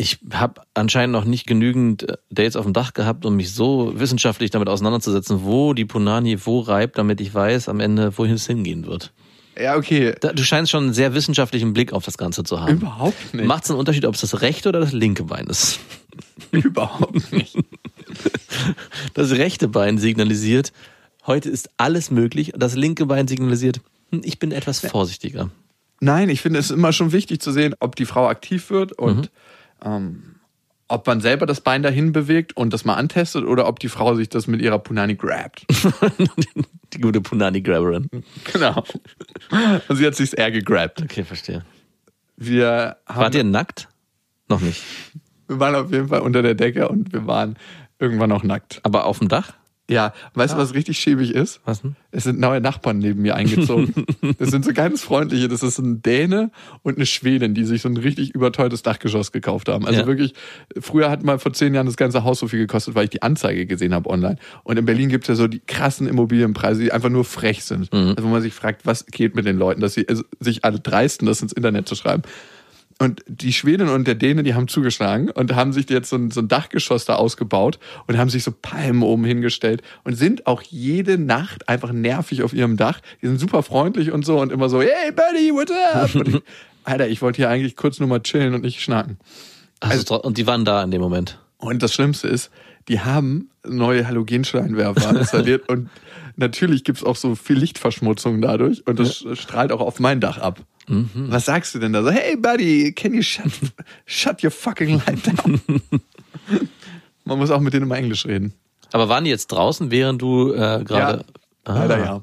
Ich 0.00 0.20
habe 0.32 0.60
anscheinend 0.74 1.12
noch 1.12 1.24
nicht 1.24 1.44
genügend 1.48 2.08
äh, 2.08 2.16
Dates 2.30 2.54
auf 2.54 2.64
dem 2.64 2.72
Dach 2.72 2.94
gehabt, 2.94 3.26
um 3.26 3.34
mich 3.34 3.52
so 3.52 3.98
wissenschaftlich 3.98 4.52
damit 4.52 4.68
auseinanderzusetzen, 4.68 5.42
wo 5.42 5.74
die 5.74 5.84
Punani 5.84 6.38
wo 6.46 6.60
reibt, 6.60 6.98
damit 6.98 7.20
ich 7.20 7.34
weiß 7.34 7.68
am 7.68 7.80
Ende, 7.80 8.16
wohin 8.16 8.34
es 8.34 8.46
hingehen 8.46 8.86
wird. 8.86 9.12
Ja, 9.60 9.76
okay. 9.76 10.14
Du 10.20 10.44
scheinst 10.44 10.70
schon 10.70 10.84
einen 10.84 10.92
sehr 10.92 11.14
wissenschaftlichen 11.14 11.72
Blick 11.72 11.92
auf 11.92 12.04
das 12.04 12.16
Ganze 12.16 12.44
zu 12.44 12.60
haben. 12.60 12.74
Überhaupt 12.74 13.34
nicht. 13.34 13.44
Macht 13.44 13.64
es 13.64 13.70
einen 13.70 13.80
Unterschied, 13.80 14.06
ob 14.06 14.14
es 14.14 14.20
das 14.20 14.40
rechte 14.40 14.68
oder 14.68 14.78
das 14.78 14.92
linke 14.92 15.24
Bein 15.24 15.48
ist? 15.48 15.80
Überhaupt 16.52 17.32
nicht. 17.32 17.56
Das 19.14 19.32
rechte 19.32 19.68
Bein 19.68 19.98
signalisiert, 19.98 20.72
heute 21.26 21.50
ist 21.50 21.70
alles 21.76 22.10
möglich. 22.10 22.52
Das 22.56 22.74
linke 22.74 23.04
Bein 23.06 23.28
signalisiert, 23.28 23.80
hm, 24.10 24.22
ich 24.24 24.38
bin 24.38 24.52
etwas 24.52 24.80
vorsichtiger. 24.80 25.50
Nein, 26.00 26.28
ich 26.30 26.40
finde 26.40 26.58
es 26.60 26.70
immer 26.70 26.92
schon 26.92 27.12
wichtig 27.12 27.42
zu 27.42 27.52
sehen, 27.52 27.74
ob 27.80 27.96
die 27.96 28.06
Frau 28.06 28.28
aktiv 28.28 28.70
wird 28.70 28.92
und 28.92 29.16
Mhm. 29.16 29.28
Ähm, 29.84 30.36
ob 30.88 31.06
man 31.06 31.20
selber 31.20 31.46
das 31.46 31.60
Bein 31.60 31.82
dahin 31.82 32.12
bewegt 32.12 32.56
und 32.56 32.72
das 32.72 32.84
mal 32.84 32.94
antestet 32.94 33.44
oder 33.44 33.68
ob 33.68 33.78
die 33.78 33.88
Frau 33.88 34.14
sich 34.14 34.28
das 34.30 34.46
mit 34.46 34.62
ihrer 34.62 34.78
Punani 34.78 35.14
grabt. 35.14 35.66
Die 36.94 37.00
gute 37.00 37.20
Punani-Grabberin. 37.20 38.08
genau. 38.50 38.82
Und 39.88 39.96
sie 39.96 40.06
hat 40.06 40.14
sich's 40.14 40.32
eher 40.32 40.50
gegrabt. 40.50 41.02
Okay, 41.02 41.22
verstehe. 41.22 41.62
Wir, 42.38 42.96
haben, 43.06 43.20
Wart 43.20 43.34
ihr 43.34 43.44
nackt? 43.44 43.88
Noch 44.48 44.60
nicht. 44.60 44.82
wir 45.48 45.60
waren 45.60 45.74
auf 45.74 45.92
jeden 45.92 46.08
Fall 46.08 46.20
unter 46.20 46.40
der 46.40 46.54
Decke 46.54 46.88
und 46.88 47.12
wir 47.12 47.26
waren 47.26 47.58
irgendwann 47.98 48.32
auch 48.32 48.42
nackt. 48.42 48.80
Aber 48.84 49.04
auf 49.04 49.18
dem 49.18 49.28
Dach? 49.28 49.52
Ja, 49.90 50.12
weißt 50.34 50.52
du, 50.52 50.58
was 50.58 50.74
richtig 50.74 50.98
schäbig 50.98 51.34
ist? 51.34 51.60
Was 51.64 51.80
denn? 51.80 51.96
Es 52.10 52.24
sind 52.24 52.38
neue 52.38 52.60
Nachbarn 52.60 52.98
neben 52.98 53.22
mir 53.22 53.34
eingezogen. 53.36 53.94
Das 54.38 54.50
sind 54.50 54.64
so 54.64 54.72
ganz 54.74 55.02
freundliche. 55.02 55.48
Das 55.48 55.62
ist 55.62 55.78
ein 55.78 56.02
Däne 56.02 56.50
und 56.82 56.96
eine 56.96 57.06
Schwedin, 57.06 57.54
die 57.54 57.64
sich 57.64 57.82
so 57.82 57.88
ein 57.88 57.96
richtig 57.96 58.34
überteuertes 58.34 58.82
Dachgeschoss 58.82 59.32
gekauft 59.32 59.68
haben. 59.68 59.86
Also 59.86 60.00
Ja. 60.00 60.06
wirklich, 60.06 60.34
früher 60.78 61.10
hat 61.10 61.24
mal 61.24 61.38
vor 61.38 61.52
zehn 61.54 61.72
Jahren 61.74 61.86
das 61.86 61.96
ganze 61.96 62.22
Haus 62.24 62.38
so 62.40 62.48
viel 62.48 62.58
gekostet, 62.60 62.94
weil 62.94 63.04
ich 63.04 63.10
die 63.10 63.22
Anzeige 63.22 63.64
gesehen 63.66 63.94
habe 63.94 64.10
online. 64.10 64.36
Und 64.64 64.78
in 64.78 64.84
Berlin 64.84 65.08
gibt 65.08 65.24
es 65.24 65.28
ja 65.28 65.34
so 65.34 65.48
die 65.48 65.60
krassen 65.60 66.06
Immobilienpreise, 66.06 66.82
die 66.82 66.92
einfach 66.92 67.08
nur 67.10 67.24
frech 67.24 67.64
sind. 67.64 67.92
Also 67.92 68.22
wo 68.22 68.28
man 68.28 68.42
sich 68.42 68.52
fragt, 68.52 68.84
was 68.84 69.06
geht 69.06 69.34
mit 69.34 69.46
den 69.46 69.56
Leuten, 69.56 69.80
dass 69.80 69.94
sie 69.94 70.06
also 70.08 70.22
sich 70.40 70.64
alle 70.64 70.80
dreisten, 70.80 71.26
das 71.26 71.40
ins 71.40 71.52
Internet 71.52 71.88
zu 71.88 71.94
schreiben. 71.94 72.22
Und 73.00 73.22
die 73.28 73.52
Schwedin 73.52 73.88
und 73.88 74.08
der 74.08 74.16
Däne, 74.16 74.42
die 74.42 74.54
haben 74.54 74.66
zugeschlagen 74.66 75.30
und 75.30 75.54
haben 75.54 75.72
sich 75.72 75.88
jetzt 75.88 76.10
so 76.10 76.16
ein, 76.16 76.32
so 76.32 76.40
ein 76.40 76.48
Dachgeschoss 76.48 77.04
da 77.04 77.14
ausgebaut 77.14 77.78
und 78.08 78.18
haben 78.18 78.28
sich 78.28 78.42
so 78.42 78.50
Palmen 78.50 79.02
oben 79.02 79.24
hingestellt 79.24 79.82
und 80.02 80.14
sind 80.14 80.48
auch 80.48 80.62
jede 80.62 81.16
Nacht 81.16 81.68
einfach 81.68 81.92
nervig 81.92 82.42
auf 82.42 82.52
ihrem 82.52 82.76
Dach. 82.76 83.00
Die 83.22 83.26
sind 83.28 83.38
super 83.38 83.62
freundlich 83.62 84.10
und 84.10 84.24
so 84.24 84.40
und 84.40 84.50
immer 84.50 84.68
so, 84.68 84.82
hey 84.82 85.12
buddy, 85.12 85.52
what's 85.52 85.72
up? 85.92 86.12
Und 86.16 86.28
ich, 86.28 86.42
Alter, 86.82 87.08
ich 87.08 87.22
wollte 87.22 87.36
hier 87.36 87.50
eigentlich 87.50 87.76
kurz 87.76 88.00
nur 88.00 88.08
mal 88.08 88.20
chillen 88.20 88.52
und 88.52 88.62
nicht 88.62 88.80
schnacken. 88.80 89.18
Also, 89.78 90.02
tro- 90.02 90.26
und 90.26 90.36
die 90.36 90.48
waren 90.48 90.64
da 90.64 90.82
in 90.82 90.90
dem 90.90 91.00
Moment. 91.00 91.38
Und 91.58 91.84
das 91.84 91.94
Schlimmste 91.94 92.26
ist, 92.26 92.50
die 92.88 93.00
haben 93.00 93.50
neue 93.64 94.08
Halogenscheinwerfer 94.08 95.10
installiert 95.18 95.68
und 95.68 95.88
natürlich 96.36 96.82
gibt's 96.82 97.04
auch 97.04 97.16
so 97.16 97.36
viel 97.36 97.58
Lichtverschmutzung 97.58 98.40
dadurch 98.40 98.86
und 98.86 98.98
das 98.98 99.24
strahlt 99.34 99.70
auch 99.70 99.80
auf 99.80 100.00
mein 100.00 100.20
Dach 100.20 100.38
ab. 100.38 100.64
Was 101.14 101.44
sagst 101.44 101.74
du 101.74 101.78
denn 101.78 101.92
da 101.92 102.02
so? 102.02 102.10
Hey 102.10 102.36
buddy, 102.36 102.92
can 102.92 103.12
you 103.14 103.22
shut, 103.22 103.46
shut 104.06 104.42
your 104.42 104.50
fucking 104.50 105.00
light 105.06 105.26
down? 105.26 105.60
Man 107.24 107.38
muss 107.38 107.50
auch 107.50 107.60
mit 107.60 107.74
denen 107.74 107.84
immer 107.84 107.96
Englisch 107.96 108.24
reden. 108.26 108.54
Aber 108.92 109.08
waren 109.08 109.24
die 109.24 109.30
jetzt 109.30 109.48
draußen, 109.48 109.90
während 109.90 110.22
du 110.22 110.52
äh, 110.52 110.82
gerade. 110.84 111.24
ja, 111.66 111.74
leider 111.74 111.96
Ah. 111.96 112.04
ja. 112.04 112.22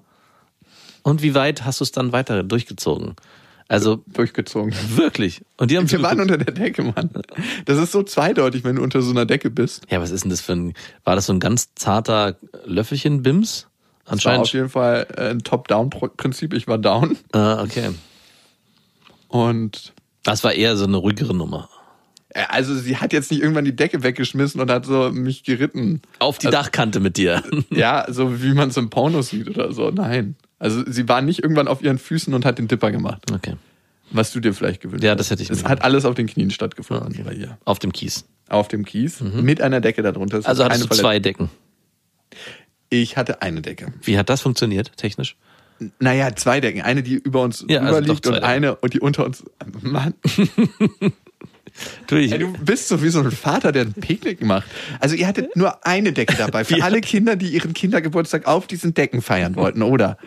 Und 1.04 1.22
wie 1.22 1.36
weit 1.36 1.64
hast 1.66 1.80
du 1.80 1.84
es 1.84 1.92
dann 1.92 2.12
weiter 2.12 2.42
durchgezogen? 2.44 3.16
Also 3.68 4.04
Durchgezogen. 4.08 4.74
wirklich. 4.96 5.42
Und 5.58 5.70
die 5.72 5.78
haben 5.78 5.90
Wir 5.92 6.02
waren 6.02 6.20
unter 6.20 6.38
der 6.38 6.54
Decke, 6.54 6.84
Mann. 6.84 7.10
Das 7.66 7.78
ist 7.80 7.92
so 7.92 8.02
zweideutig, 8.04 8.64
wenn 8.64 8.76
du 8.78 8.84
unter 8.84 9.02
so 9.02 9.12
einer 9.12 9.26
Decke 9.26 9.50
bist. 9.52 9.84
Ja, 9.90 10.02
was 10.02 10.12
ist 10.12 10.24
denn 10.24 10.30
das 10.32 10.42
für 10.42 10.54
ein. 10.54 10.74
War 11.04 11.16
das 11.16 11.28
so 11.28 11.34
ein 11.34 11.40
ganz 11.40 11.74
zarter 11.76 12.38
Löffelchen-Bims? 12.66 13.68
Das 14.06 14.08
war 14.08 14.14
Anscheinend. 14.14 14.42
auf 14.48 14.54
jeden 14.54 14.70
Fall 14.70 15.08
äh, 15.18 15.30
ein 15.30 15.40
Top-Down-Prinzip. 15.40 16.54
Ich 16.54 16.68
war 16.68 16.78
down 16.78 17.18
Ah, 17.32 17.62
okay. 17.64 17.90
Und 19.36 19.94
Das 20.24 20.44
war 20.44 20.54
eher 20.54 20.76
so 20.78 20.86
eine 20.86 20.98
ruhigere 20.98 21.34
Nummer. 21.36 21.70
äh, 22.30 22.44
also 22.50 22.74
sie 22.76 22.98
hat 22.98 23.14
jetzt 23.14 23.32
nicht 23.32 23.42
irgendwann 23.42 23.66
die 23.66 23.76
Decke 23.76 24.04
weggeschmissen 24.04 24.62
und 24.62 24.72
hat 24.72 24.86
so 24.86 25.12
mich 25.12 25.44
geritten. 25.44 26.02
Auf 26.20 26.38
die 26.38 26.50
Dachkante 26.50 27.00
mit 27.00 27.18
dir. 27.18 27.44
Ja, 27.70 28.06
so 28.10 28.42
wie 28.42 28.54
man 28.54 28.70
es 28.70 28.78
im 28.78 28.90
Porno 28.90 29.22
sieht 29.22 29.50
oder 29.50 29.72
so. 29.74 29.92
Nein. 29.92 30.36
Also 30.60 30.84
sie 30.90 31.08
war 31.10 31.22
nicht 31.22 31.44
irgendwann 31.44 31.68
auf 31.68 31.82
ihren 31.82 31.98
Füßen 32.00 32.34
und 32.34 32.46
hat 32.46 32.58
den 32.58 32.68
Dipper 32.68 32.92
gemacht. 32.92 33.30
Okay. 33.32 33.56
Was 34.12 34.32
du 34.32 34.40
dir 34.40 34.54
vielleicht 34.54 34.82
gewünscht 34.82 35.04
Ja, 35.04 35.12
hast. 35.12 35.20
das 35.20 35.30
hätte 35.32 35.44
ich 35.44 35.50
Es 35.50 35.64
mir 35.64 35.70
hat 35.70 35.82
alles 35.84 36.06
auf 36.06 36.16
den 36.16 36.28
Knien 36.28 36.52
stattgefunden 36.52 37.24
bei 37.26 37.34
ihr. 37.34 37.58
Auf 37.66 37.80
dem 37.80 37.92
Kies. 37.92 38.26
Auf 38.50 38.68
dem 38.68 38.86
Kies. 38.86 39.20
Mit 39.22 39.60
einer 39.62 39.82
Decke 39.82 40.02
darunter. 40.04 40.38
Das 40.38 40.46
Also 40.46 40.64
hattest 40.64 40.86
du 40.86 40.96
zwei 40.96 41.20
Decken. 41.20 41.50
Ich 42.90 43.18
hatte 43.18 43.42
eine 43.42 43.62
Decke. 43.62 43.92
Wie 44.04 44.18
hat 44.18 44.30
das 44.30 44.42
funktioniert, 44.42 44.96
technisch? 44.98 45.36
Naja, 46.00 46.36
zwei 46.36 46.62
Decken. 46.62 46.82
Eine, 46.82 47.04
die 47.04 47.16
über 47.16 47.42
uns 47.42 47.66
Ja, 47.68 47.82
also 47.82 47.98
überliegt 47.98 48.26
zwei 48.26 48.38
und 48.38 48.44
eine, 48.44 48.76
und 48.76 48.94
die 48.94 49.00
unter 49.00 49.26
uns. 49.26 49.44
Mann, 49.82 50.14
Du, 52.08 52.16
ich, 52.16 52.32
ey, 52.32 52.40
du 52.40 52.54
bist 52.54 52.88
so 52.88 53.04
wie 53.04 53.10
so 53.10 53.20
ein 53.20 53.32
Vater, 53.32 53.72
der 53.72 53.84
ein 53.84 53.94
Picknick 53.94 54.42
macht. 54.42 54.68
Also 55.00 55.16
ihr 55.16 55.28
hattet 55.28 55.56
nur 55.56 55.86
eine 55.86 56.14
Decke 56.14 56.36
dabei. 56.38 56.64
Für 56.64 56.82
alle 56.84 57.02
Kinder, 57.02 57.36
die 57.36 57.50
ihren 57.50 57.74
Kindergeburtstag 57.74 58.48
auf 58.48 58.68
diesen 58.68 58.94
Decken 58.94 59.22
feiern 59.22 59.56
wollten, 59.56 59.82
oder? 59.82 60.18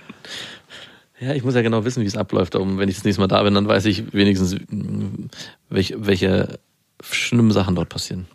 ja, 1.20 1.34
ich 1.34 1.42
muss 1.42 1.54
ja 1.54 1.62
genau 1.62 1.84
wissen, 1.84 2.02
wie 2.02 2.06
es 2.06 2.16
abläuft. 2.16 2.54
Um, 2.54 2.78
wenn 2.78 2.88
ich 2.88 2.96
das 2.96 3.04
nächste 3.04 3.20
Mal 3.20 3.28
da 3.28 3.42
bin, 3.42 3.54
dann 3.54 3.66
weiß 3.66 3.87
ich 3.87 4.12
wenigstens, 4.12 4.56
mh, 4.68 5.28
welche, 5.70 6.06
welche 6.06 6.58
schlimmen 7.02 7.50
Sachen 7.50 7.74
dort 7.74 7.88
passieren. 7.88 8.26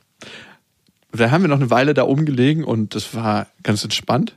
Da 1.16 1.30
haben 1.30 1.44
wir 1.44 1.48
noch 1.48 1.58
eine 1.58 1.70
Weile 1.70 1.94
da 1.94 2.04
oben 2.04 2.26
gelegen 2.26 2.64
und 2.64 2.96
das 2.96 3.14
war 3.14 3.48
ganz 3.62 3.84
entspannt. 3.84 4.36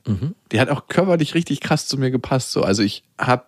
Die 0.53 0.61
hat 0.61 0.69
auch 0.69 0.89
körperlich 0.89 1.35
richtig 1.35 1.61
krass 1.61 1.89
zu 1.89 1.97
mir 1.99 2.11
gepasst. 2.11 2.53
So. 2.53 2.63
Also 2.63 2.83
ich 2.83 3.03
habe 3.19 3.45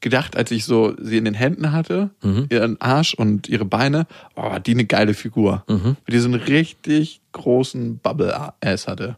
gedacht, 0.00 0.36
als 0.36 0.50
ich 0.50 0.64
so 0.64 0.94
sie 1.00 1.16
in 1.16 1.24
den 1.24 1.34
Händen 1.34 1.70
hatte, 1.72 2.10
ihren 2.50 2.80
Arsch 2.80 3.14
und 3.14 3.48
ihre 3.48 3.64
Beine, 3.64 4.06
oh, 4.34 4.58
die 4.58 4.72
eine 4.72 4.84
geile 4.84 5.14
Figur. 5.14 5.64
Die 6.10 6.18
so 6.18 6.28
einen 6.28 6.40
richtig 6.40 7.20
großen 7.32 7.98
Bubble-Ass 7.98 8.88
hatte. 8.88 9.14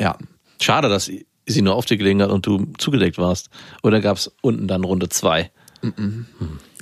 Ja. 0.00 0.16
Schade, 0.60 0.88
dass 0.88 1.10
sie 1.46 1.62
nur 1.62 1.74
auf 1.74 1.84
dir 1.84 1.98
gelegen 1.98 2.22
hat 2.22 2.30
und 2.30 2.46
du 2.46 2.66
zugedeckt 2.78 3.18
warst. 3.18 3.50
Oder 3.82 4.00
gab 4.00 4.16
es 4.16 4.32
unten 4.40 4.68
dann 4.68 4.84
Runde 4.84 5.08
zwei? 5.10 5.50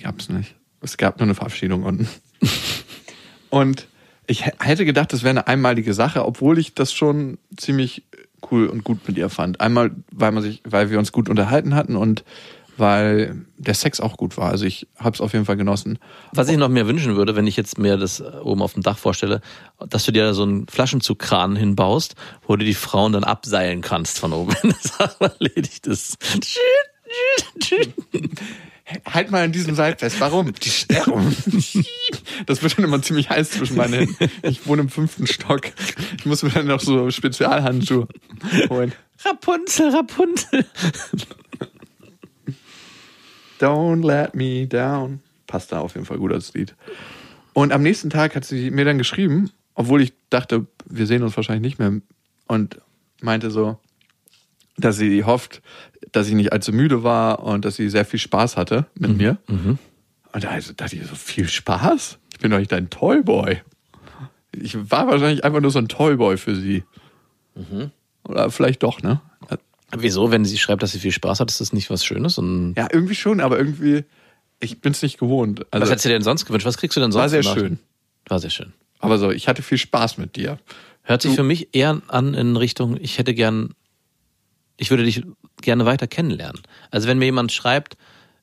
Gab's 0.01 0.29
nicht. 0.29 0.55
Es 0.81 0.97
gab 0.97 1.19
nur 1.19 1.25
eine 1.25 1.35
Verabschiedung 1.35 1.83
unten. 1.83 2.09
und 3.51 3.87
ich 4.31 4.47
hätte 4.61 4.85
gedacht, 4.85 5.13
das 5.13 5.25
wäre 5.25 5.31
eine 5.31 5.49
einmalige 5.49 5.93
Sache, 5.93 6.25
obwohl 6.25 6.59
ich 6.61 6.73
das 6.73 6.93
schon 6.93 7.39
ziemlich 7.57 8.05
cool 8.51 8.69
und 8.69 8.85
gut 8.85 9.07
mit 9.09 9.19
ihr 9.19 9.29
fand. 9.29 9.61
Einmal, 9.61 9.91
weil 10.13 10.31
man 10.31 10.43
sich, 10.43 10.63
weil 10.65 10.89
wir 10.89 11.01
uns 11.01 11.11
gut 11.11 11.29
unterhalten 11.29 11.75
hatten 11.75 11.97
und 11.97 12.23
weil 12.77 13.45
der 13.59 13.75
Sex 13.75 14.01
auch 14.01 14.17
gut 14.17 14.37
war. 14.37 14.49
Also 14.49 14.67
ich 14.67 14.87
habe 14.97 15.15
es 15.15 15.21
auf 15.21 15.33
jeden 15.33 15.47
Fall 15.47 15.57
genossen. 15.57 15.99
Was 16.33 16.49
ich 16.49 16.57
noch 16.57 16.69
mehr 16.69 16.87
wünschen 16.87 17.17
würde, 17.17 17.35
wenn 17.35 17.49
ich 17.49 17.57
jetzt 17.57 17.77
mir 17.77 17.97
das 17.97 18.21
äh, 18.21 18.25
oben 18.43 18.63
auf 18.63 18.75
dem 18.75 18.85
Dach 18.85 18.99
vorstelle, 18.99 19.41
dass 19.89 20.05
du 20.07 20.13
dir 20.13 20.23
da 20.23 20.33
so 20.33 20.45
einen 20.45 20.69
Flaschenzugkran 20.69 21.57
hinbaust, 21.57 22.15
wo 22.47 22.55
du 22.55 22.65
die 22.65 22.75
Frauen 22.75 23.13
dann 23.13 23.25
abseilen 23.25 23.81
kannst 23.81 24.21
von 24.21 24.33
oben, 24.33 24.55
wenn 24.63 24.71
das 24.83 25.01
auch 25.01 25.21
erledigt 25.21 25.89
ist. 25.89 26.19
Halt 29.07 29.31
mal 29.31 29.45
an 29.45 29.53
diesem 29.53 29.75
Seil 29.75 29.97
fest. 29.97 30.21
Warum? 30.21 30.53
Die 30.53 30.71
Sterben. 30.71 31.37
Das 32.47 32.63
wird 32.63 32.77
dann 32.77 32.85
immer 32.85 33.01
ziemlich 33.03 33.31
heiß 33.31 33.51
zwischen 33.51 33.77
meinen 33.77 33.93
Händen. 33.95 34.31
Ich 34.43 34.67
wohne 34.67 34.83
im 34.83 34.89
fünften 34.89 35.27
Stock. 35.27 35.63
Ich 36.19 36.27
muss 36.27 36.43
mir 36.43 36.51
dann 36.51 36.67
noch 36.67 36.81
so 36.81 37.11
Spezialhandschuhe 37.11 38.09
holen. 38.69 38.93
Rapunzel, 39.25 39.91
Rapunzel. 39.91 40.65
Don't 43.61 44.05
let 44.05 44.35
me 44.35 44.67
down. 44.67 45.21
Passt 45.47 45.71
da 45.71 45.81
auf 45.81 45.95
jeden 45.95 46.07
Fall 46.07 46.19
gut 46.19 46.33
als 46.33 46.55
Lied. 46.55 46.75
Und 47.53 47.73
am 47.73 47.83
nächsten 47.83 48.11
Tag 48.11 48.35
hat 48.35 48.45
sie 48.45 48.71
mir 48.71 48.85
dann 48.85 48.99
geschrieben, 48.99 49.51
obwohl 49.75 50.03
ich 50.03 50.13
dachte, 50.31 50.67
wir 50.87 51.07
sehen 51.07 51.23
uns 51.23 51.37
wahrscheinlich 51.37 51.63
nicht 51.63 51.79
mehr. 51.79 52.01
Und 52.49 52.81
meinte 53.21 53.51
so, 53.51 53.79
dass 54.81 54.97
sie 54.97 55.25
hofft, 55.25 55.63
dass 56.13 56.29
ich 56.29 56.35
nicht 56.35 56.53
allzu 56.53 56.73
müde 56.73 57.03
war 57.03 57.43
und 57.43 57.65
dass 57.65 57.77
sie 57.77 57.89
sehr 57.89 58.05
viel 58.05 58.19
Spaß 58.19 58.57
hatte 58.57 58.87
mit 58.99 59.17
mir. 59.17 59.39
Und 59.49 60.45
da 60.45 60.49
also 60.49 60.73
dachte 60.75 60.97
ich 60.97 61.07
so, 61.07 61.15
viel 61.15 61.49
Spaß? 61.49 62.19
Ich 62.33 62.39
bin 62.41 62.51
doch 62.51 62.59
nicht 62.59 62.73
dein 62.73 62.91
Toyboy. 62.91 63.61
Ich 64.53 64.91
war 64.91 65.07
wahrscheinlich 65.07 65.45
einfach 65.45 65.61
nur 65.61 65.71
so 65.71 65.79
ein 65.79 65.89
Toyboy 65.89 66.37
für 66.37 66.57
sie. 66.57 66.85
Oder 68.25 68.51
vielleicht 68.51 68.83
doch, 68.83 69.03
ne? 69.03 69.21
Wieso, 69.97 70.31
wenn 70.31 70.45
sie 70.45 70.59
schreibt, 70.59 70.83
dass 70.83 70.93
sie 70.93 71.01
viel 71.01 71.11
Spaß 71.11 71.41
hat, 71.41 71.51
ist 71.51 71.61
das 71.61 71.73
nicht 71.73 71.91
was 71.91 72.05
Schönes? 72.05 72.39
Und 72.39 72.75
Ja, 72.77 72.87
irgendwie 72.93 73.17
schon, 73.17 73.41
aber 73.41 73.59
irgendwie, 73.59 74.05
ich 74.61 74.81
bin's 74.81 75.03
nicht 75.03 75.19
gewohnt. 75.19 75.67
Also, 75.73 75.83
was 75.83 75.91
hättest 75.91 76.05
du 76.05 76.11
dir 76.11 76.15
denn 76.15 76.23
sonst 76.23 76.47
gewünscht? 76.47 76.67
Was 76.67 76.79
kriegst 76.79 76.97
du 76.97 77.01
denn 77.01 77.11
sonst? 77.11 77.23
war 77.23 77.29
sehr 77.29 77.43
gemacht? 77.43 77.59
schön. 77.59 77.79
War 78.29 78.39
sehr 78.39 78.51
schön. 78.51 78.73
Aber 79.01 79.19
so, 79.19 79.31
ich 79.31 79.49
hatte 79.49 79.63
viel 79.63 79.79
Spaß 79.79 80.19
mit 80.19 80.37
dir. 80.37 80.59
Hört 81.03 81.23
sich 81.23 81.35
für 81.35 81.43
mich 81.43 81.75
eher 81.75 82.01
an 82.09 82.35
in 82.35 82.57
Richtung, 82.57 82.97
ich 83.01 83.19
hätte 83.19 83.35
gern, 83.35 83.75
ich 84.81 84.91
würde 84.91 85.05
dich 85.05 85.23
gerne 85.61 85.85
weiter 85.87 86.07
kennenlernen. 86.07 86.61
Also 86.91 87.07
wenn 87.07 87.19
mir 87.19 87.27
jemand 87.27 87.53
schreibt, 87.53 87.97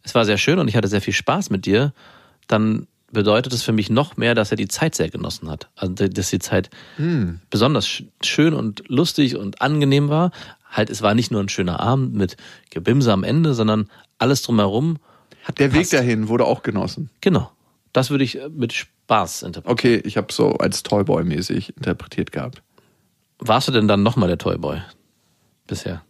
es 0.04 0.14
war 0.16 0.24
sehr 0.24 0.38
schön 0.38 0.60
und 0.60 0.68
ich 0.68 0.76
hatte 0.76 0.88
sehr 0.88 1.02
viel 1.02 1.14
Spaß 1.14 1.50
mit 1.50 1.66
dir, 1.66 1.94
dann 2.48 2.88
bedeutet 3.12 3.54
es 3.54 3.64
für 3.64 3.72
mich 3.72 3.90
noch 3.90 4.18
mehr, 4.18 4.36
dass 4.36 4.52
er 4.52 4.58
die 4.58 4.68
Zeit 4.68 4.94
sehr 4.96 5.10
genossen 5.10 5.50
hat. 5.50 5.70
Also 5.76 6.08
dass 6.08 6.30
die 6.30 6.40
Zeit 6.40 6.70
besonders 7.50 7.88
sch- 7.88 8.06
schön 8.24 8.54
und 8.54 8.84
lustig 8.88 9.36
und 9.36 9.62
angenehm 9.62 10.10
war. 10.10 10.32
Halt, 10.70 10.90
es 10.90 11.02
war 11.02 11.16
nicht 11.16 11.32
nur 11.32 11.42
ein 11.42 11.50
schöner 11.50 11.80
Abend 11.80 12.14
mit 12.14 12.38
Gebimse 12.70 13.12
am 13.12 13.24
Ende, 13.24 13.54
sondern 13.54 13.90
alles 14.20 14.42
drumherum 14.44 14.98
hat 15.44 15.58
Der 15.60 15.68
Weg 15.72 15.90
gepasst. 15.90 15.94
dahin 15.94 16.28
wurde 16.28 16.46
auch 16.46 16.62
genossen. 16.62 17.10
Genau. 17.22 17.50
Das 17.94 18.10
würde 18.10 18.26
ich 18.26 18.38
äh, 18.40 18.50
mit 18.50 18.74
Spaß 18.74 19.44
interpretieren. 19.44 19.72
Okay, 19.98 20.08
ich 20.08 20.18
habe 20.18 20.32
so 20.32 20.52
als 20.56 20.84
Toyboy-mäßig 20.84 21.76
interpretiert 21.78 22.32
gehabt. 22.34 22.62
Warst 23.40 23.68
du 23.70 23.72
denn 23.72 23.88
dann 23.88 24.04
nochmal 24.04 24.28
der 24.28 24.38
Toyboy? 24.38 24.82
Bisher. 25.68 26.04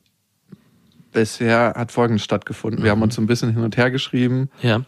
Bisher 1.18 1.74
hat 1.76 1.92
Folgendes 1.92 2.24
stattgefunden. 2.24 2.84
Wir 2.84 2.92
haben 2.92 3.02
uns 3.02 3.16
so 3.16 3.22
ein 3.24 3.26
bisschen 3.26 3.52
hin 3.52 3.64
und 3.64 3.76
her 3.76 3.90
geschrieben, 3.90 4.52
Ja. 4.62 4.84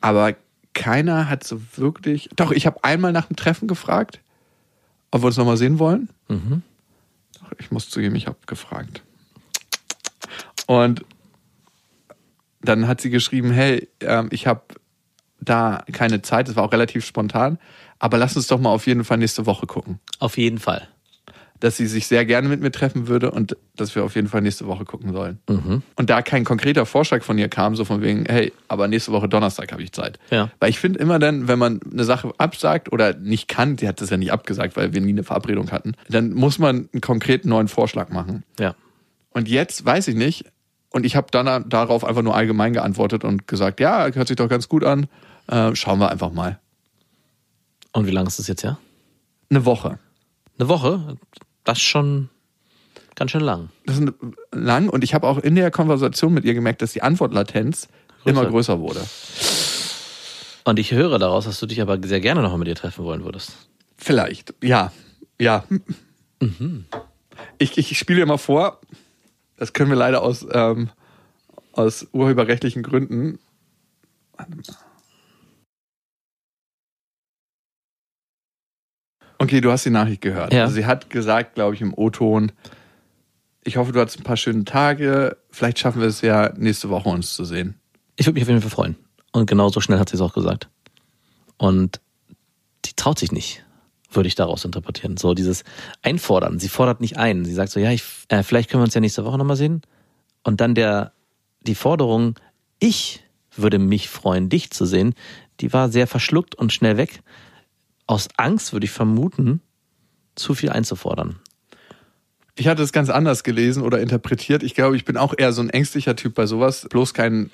aber 0.00 0.34
keiner 0.74 1.30
hat 1.30 1.44
so 1.44 1.60
wirklich. 1.76 2.28
Doch, 2.34 2.50
ich 2.50 2.66
habe 2.66 2.82
einmal 2.82 3.12
nach 3.12 3.26
dem 3.26 3.36
Treffen 3.36 3.68
gefragt, 3.68 4.18
ob 5.12 5.22
wir 5.22 5.26
uns 5.28 5.36
nochmal 5.36 5.56
sehen 5.56 5.78
wollen. 5.78 6.08
Mhm. 6.28 6.62
Doch, 7.40 7.52
ich 7.58 7.70
muss 7.70 7.88
zugeben, 7.88 8.16
ich 8.16 8.26
habe 8.26 8.36
gefragt. 8.46 9.02
Und 10.66 11.04
dann 12.62 12.88
hat 12.88 13.00
sie 13.00 13.10
geschrieben, 13.10 13.52
hey, 13.52 13.88
ähm, 14.00 14.28
ich 14.32 14.48
habe 14.48 14.62
da 15.40 15.84
keine 15.92 16.20
Zeit, 16.20 16.48
das 16.48 16.56
war 16.56 16.64
auch 16.64 16.72
relativ 16.72 17.06
spontan, 17.06 17.58
aber 18.00 18.18
lass 18.18 18.34
uns 18.36 18.48
doch 18.48 18.58
mal 18.58 18.70
auf 18.70 18.88
jeden 18.88 19.04
Fall 19.04 19.18
nächste 19.18 19.46
Woche 19.46 19.66
gucken. 19.68 20.00
Auf 20.18 20.36
jeden 20.36 20.58
Fall. 20.58 20.88
Dass 21.60 21.76
sie 21.76 21.86
sich 21.86 22.06
sehr 22.06 22.24
gerne 22.24 22.48
mit 22.48 22.60
mir 22.60 22.72
treffen 22.72 23.06
würde 23.06 23.30
und 23.30 23.56
dass 23.76 23.94
wir 23.94 24.02
auf 24.02 24.14
jeden 24.14 24.28
Fall 24.28 24.40
nächste 24.40 24.66
Woche 24.66 24.84
gucken 24.84 25.12
sollen. 25.12 25.38
Und 25.96 26.10
da 26.10 26.22
kein 26.22 26.44
konkreter 26.44 26.86
Vorschlag 26.86 27.22
von 27.22 27.36
ihr 27.38 27.48
kam, 27.48 27.76
so 27.76 27.84
von 27.84 28.00
wegen, 28.00 28.24
hey, 28.26 28.52
aber 28.66 28.88
nächste 28.88 29.12
Woche 29.12 29.28
Donnerstag 29.28 29.70
habe 29.72 29.82
ich 29.82 29.92
Zeit. 29.92 30.18
Ja. 30.30 30.50
Weil 30.58 30.70
ich 30.70 30.78
finde 30.78 30.98
immer 30.98 31.18
dann, 31.18 31.48
wenn 31.48 31.58
man 31.58 31.80
eine 31.92 32.04
Sache 32.04 32.32
absagt 32.38 32.92
oder 32.92 33.14
nicht 33.14 33.48
kann, 33.48 33.76
die 33.76 33.86
hat 33.86 34.00
das 34.00 34.10
ja 34.10 34.16
nicht 34.16 34.32
abgesagt, 34.32 34.76
weil 34.76 34.94
wir 34.94 35.00
nie 35.00 35.10
eine 35.10 35.22
Verabredung 35.22 35.70
hatten, 35.70 35.92
dann 36.08 36.32
muss 36.32 36.58
man 36.58 36.88
einen 36.92 37.00
konkreten 37.00 37.50
neuen 37.50 37.68
Vorschlag 37.68 38.08
machen. 38.08 38.42
Ja. 38.58 38.74
Und 39.30 39.48
jetzt 39.48 39.84
weiß 39.84 40.08
ich 40.08 40.14
nicht. 40.14 40.46
Und 40.92 41.06
ich 41.06 41.14
habe 41.14 41.28
dann 41.30 41.68
darauf 41.68 42.04
einfach 42.04 42.22
nur 42.22 42.34
allgemein 42.34 42.72
geantwortet 42.72 43.22
und 43.22 43.46
gesagt, 43.46 43.80
ja, 43.80 44.08
hört 44.12 44.28
sich 44.28 44.36
doch 44.36 44.48
ganz 44.48 44.68
gut 44.68 44.82
an. 44.82 45.06
Äh, 45.46 45.74
schauen 45.74 46.00
wir 46.00 46.10
einfach 46.10 46.32
mal. 46.32 46.58
Und 47.92 48.06
wie 48.06 48.10
lange 48.10 48.28
ist 48.28 48.38
das 48.38 48.48
jetzt 48.48 48.64
her? 48.64 48.78
Eine 49.50 49.64
Woche. 49.64 49.98
Eine 50.58 50.68
Woche? 50.68 51.16
Das 51.64 51.78
ist 51.78 51.84
schon 51.84 52.28
ganz 53.14 53.30
schön 53.30 53.42
lang. 53.42 53.70
Das 53.86 53.98
ist 53.98 54.12
lang. 54.52 54.88
Und 54.88 55.04
ich 55.04 55.14
habe 55.14 55.26
auch 55.26 55.38
in 55.38 55.54
der 55.54 55.70
Konversation 55.70 56.32
mit 56.32 56.44
ihr 56.44 56.54
gemerkt, 56.54 56.82
dass 56.82 56.92
die 56.92 57.02
Antwortlatenz 57.02 57.88
immer 58.24 58.46
größer 58.46 58.80
wurde. 58.80 59.00
Und 60.64 60.78
ich 60.78 60.92
höre 60.92 61.18
daraus, 61.18 61.44
dass 61.44 61.60
du 61.60 61.66
dich 61.66 61.80
aber 61.80 61.98
sehr 62.02 62.20
gerne 62.20 62.42
nochmal 62.42 62.58
mit 62.58 62.68
ihr 62.68 62.74
treffen 62.74 63.04
wollen 63.04 63.24
würdest. 63.24 63.52
Vielleicht. 63.96 64.54
Ja. 64.62 64.92
Ja. 65.38 65.64
Ich, 67.58 67.76
ich 67.76 67.98
spiele 67.98 68.20
dir 68.20 68.26
mal 68.26 68.38
vor, 68.38 68.80
das 69.56 69.72
können 69.72 69.90
wir 69.90 69.96
leider 69.96 70.22
aus, 70.22 70.46
ähm, 70.52 70.90
aus 71.72 72.06
urheberrechtlichen 72.12 72.82
Gründen. 72.82 73.38
Warte 74.36 74.56
mal. 74.56 74.62
Okay, 79.40 79.62
du 79.62 79.72
hast 79.72 79.86
die 79.86 79.90
Nachricht 79.90 80.20
gehört. 80.20 80.52
Ja. 80.52 80.64
Also 80.64 80.74
sie 80.74 80.84
hat 80.84 81.08
gesagt, 81.08 81.54
glaube 81.54 81.74
ich, 81.74 81.80
im 81.80 81.94
O-Ton, 81.96 82.52
ich 83.64 83.78
hoffe, 83.78 83.90
du 83.90 83.98
hattest 83.98 84.18
ein 84.18 84.22
paar 84.22 84.36
schöne 84.36 84.64
Tage. 84.64 85.38
Vielleicht 85.50 85.78
schaffen 85.78 86.02
wir 86.02 86.08
es 86.08 86.20
ja, 86.20 86.52
nächste 86.58 86.90
Woche 86.90 87.08
uns 87.08 87.32
zu 87.32 87.46
sehen. 87.46 87.80
Ich 88.16 88.26
würde 88.26 88.34
mich 88.34 88.42
auf 88.42 88.50
jeden 88.50 88.60
Fall 88.60 88.70
freuen. 88.70 88.96
Und 89.32 89.48
genauso 89.48 89.80
schnell 89.80 89.98
hat 89.98 90.10
sie 90.10 90.16
es 90.16 90.20
auch 90.20 90.34
gesagt. 90.34 90.68
Und 91.56 92.02
die 92.84 92.92
traut 92.92 93.18
sich 93.18 93.32
nicht, 93.32 93.64
würde 94.12 94.26
ich 94.26 94.34
daraus 94.34 94.66
interpretieren. 94.66 95.16
So 95.16 95.32
dieses 95.32 95.64
Einfordern. 96.02 96.58
Sie 96.58 96.68
fordert 96.68 97.00
nicht 97.00 97.16
ein. 97.16 97.46
Sie 97.46 97.54
sagt 97.54 97.72
so, 97.72 97.80
ja, 97.80 97.90
ich, 97.92 98.02
äh, 98.28 98.42
vielleicht 98.42 98.70
können 98.70 98.82
wir 98.82 98.86
uns 98.86 98.94
ja 98.94 99.00
nächste 99.00 99.24
Woche 99.24 99.38
nochmal 99.38 99.56
sehen. 99.56 99.80
Und 100.44 100.60
dann 100.60 100.74
der, 100.74 101.12
die 101.62 101.74
Forderung, 101.74 102.38
ich 102.78 103.24
würde 103.56 103.78
mich 103.78 104.10
freuen, 104.10 104.50
dich 104.50 104.70
zu 104.70 104.84
sehen, 104.84 105.14
die 105.60 105.72
war 105.72 105.88
sehr 105.88 106.06
verschluckt 106.06 106.54
und 106.54 106.74
schnell 106.74 106.98
weg. 106.98 107.22
Aus 108.10 108.26
Angst 108.36 108.72
würde 108.72 108.86
ich 108.86 108.90
vermuten, 108.90 109.60
zu 110.34 110.54
viel 110.54 110.70
einzufordern. 110.70 111.36
Ich 112.56 112.66
hatte 112.66 112.82
es 112.82 112.90
ganz 112.90 113.08
anders 113.08 113.44
gelesen 113.44 113.84
oder 113.84 114.00
interpretiert. 114.00 114.64
Ich 114.64 114.74
glaube, 114.74 114.96
ich 114.96 115.04
bin 115.04 115.16
auch 115.16 115.32
eher 115.38 115.52
so 115.52 115.62
ein 115.62 115.70
ängstlicher 115.70 116.16
Typ 116.16 116.34
bei 116.34 116.46
sowas. 116.46 116.88
Bloß 116.90 117.14
kein 117.14 117.52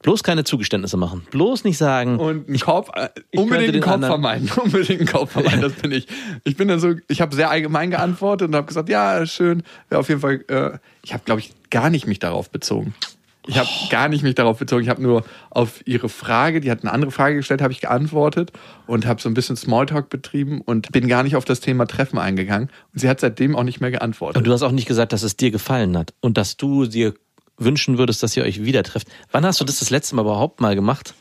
Bloß 0.00 0.22
keine 0.22 0.44
Zugeständnisse 0.44 0.96
machen. 0.96 1.26
Bloß 1.30 1.64
nicht 1.64 1.76
sagen, 1.76 2.18
und 2.18 2.48
einen 2.48 2.58
äh, 2.96 3.10
ich 3.32 3.38
unbedingt 3.38 3.84
könnte 3.84 3.84
einen 3.84 4.04
anderen- 4.04 4.12
vermeiden. 4.12 4.50
Unbedingt 4.64 5.00
einen 5.00 5.08
Kauf 5.08 5.30
vermeiden, 5.30 5.60
das 5.60 5.74
bin 5.74 5.92
ich. 5.92 6.06
Ich 6.44 6.56
bin 6.56 6.68
dann 6.68 6.80
so, 6.80 6.94
ich 7.06 7.20
habe 7.20 7.36
sehr 7.36 7.50
allgemein 7.50 7.90
geantwortet 7.90 8.48
und 8.48 8.54
habe 8.54 8.66
gesagt, 8.66 8.88
ja, 8.88 9.26
schön, 9.26 9.62
wäre 9.90 10.00
auf 10.00 10.08
jeden 10.08 10.22
Fall, 10.22 10.42
äh, 10.48 10.78
ich 11.02 11.12
habe, 11.12 11.22
glaube 11.26 11.42
ich, 11.42 11.52
gar 11.68 11.90
nicht 11.90 12.06
mich 12.06 12.18
darauf 12.18 12.48
bezogen. 12.48 12.94
Ich 13.46 13.58
habe 13.58 13.68
gar 13.88 14.08
nicht 14.08 14.22
mich 14.22 14.34
darauf 14.34 14.58
bezogen. 14.58 14.82
Ich 14.82 14.88
habe 14.88 15.02
nur 15.02 15.24
auf 15.48 15.86
ihre 15.86 16.08
Frage, 16.08 16.60
die 16.60 16.70
hat 16.70 16.82
eine 16.82 16.92
andere 16.92 17.10
Frage 17.10 17.36
gestellt, 17.36 17.62
habe 17.62 17.72
ich 17.72 17.80
geantwortet 17.80 18.52
und 18.86 19.06
habe 19.06 19.20
so 19.20 19.28
ein 19.28 19.34
bisschen 19.34 19.56
Smalltalk 19.56 20.10
betrieben 20.10 20.60
und 20.60 20.92
bin 20.92 21.08
gar 21.08 21.22
nicht 21.22 21.36
auf 21.36 21.44
das 21.44 21.60
Thema 21.60 21.86
Treffen 21.86 22.18
eingegangen. 22.18 22.68
Und 22.92 23.00
sie 23.00 23.08
hat 23.08 23.20
seitdem 23.20 23.56
auch 23.56 23.62
nicht 23.62 23.80
mehr 23.80 23.90
geantwortet. 23.90 24.36
Und 24.36 24.46
du 24.46 24.52
hast 24.52 24.62
auch 24.62 24.72
nicht 24.72 24.86
gesagt, 24.86 25.12
dass 25.12 25.22
es 25.22 25.36
dir 25.36 25.50
gefallen 25.50 25.96
hat 25.96 26.12
und 26.20 26.36
dass 26.36 26.58
du 26.58 26.86
dir 26.86 27.14
wünschen 27.56 27.98
würdest, 27.98 28.22
dass 28.22 28.36
ihr 28.36 28.44
euch 28.44 28.64
wieder 28.64 28.82
trefft. 28.82 29.08
Wann 29.32 29.44
hast 29.46 29.60
du 29.60 29.64
das 29.64 29.78
das 29.78 29.90
letzte 29.90 30.16
Mal 30.16 30.22
überhaupt 30.22 30.60
mal 30.60 30.74
gemacht? 30.74 31.14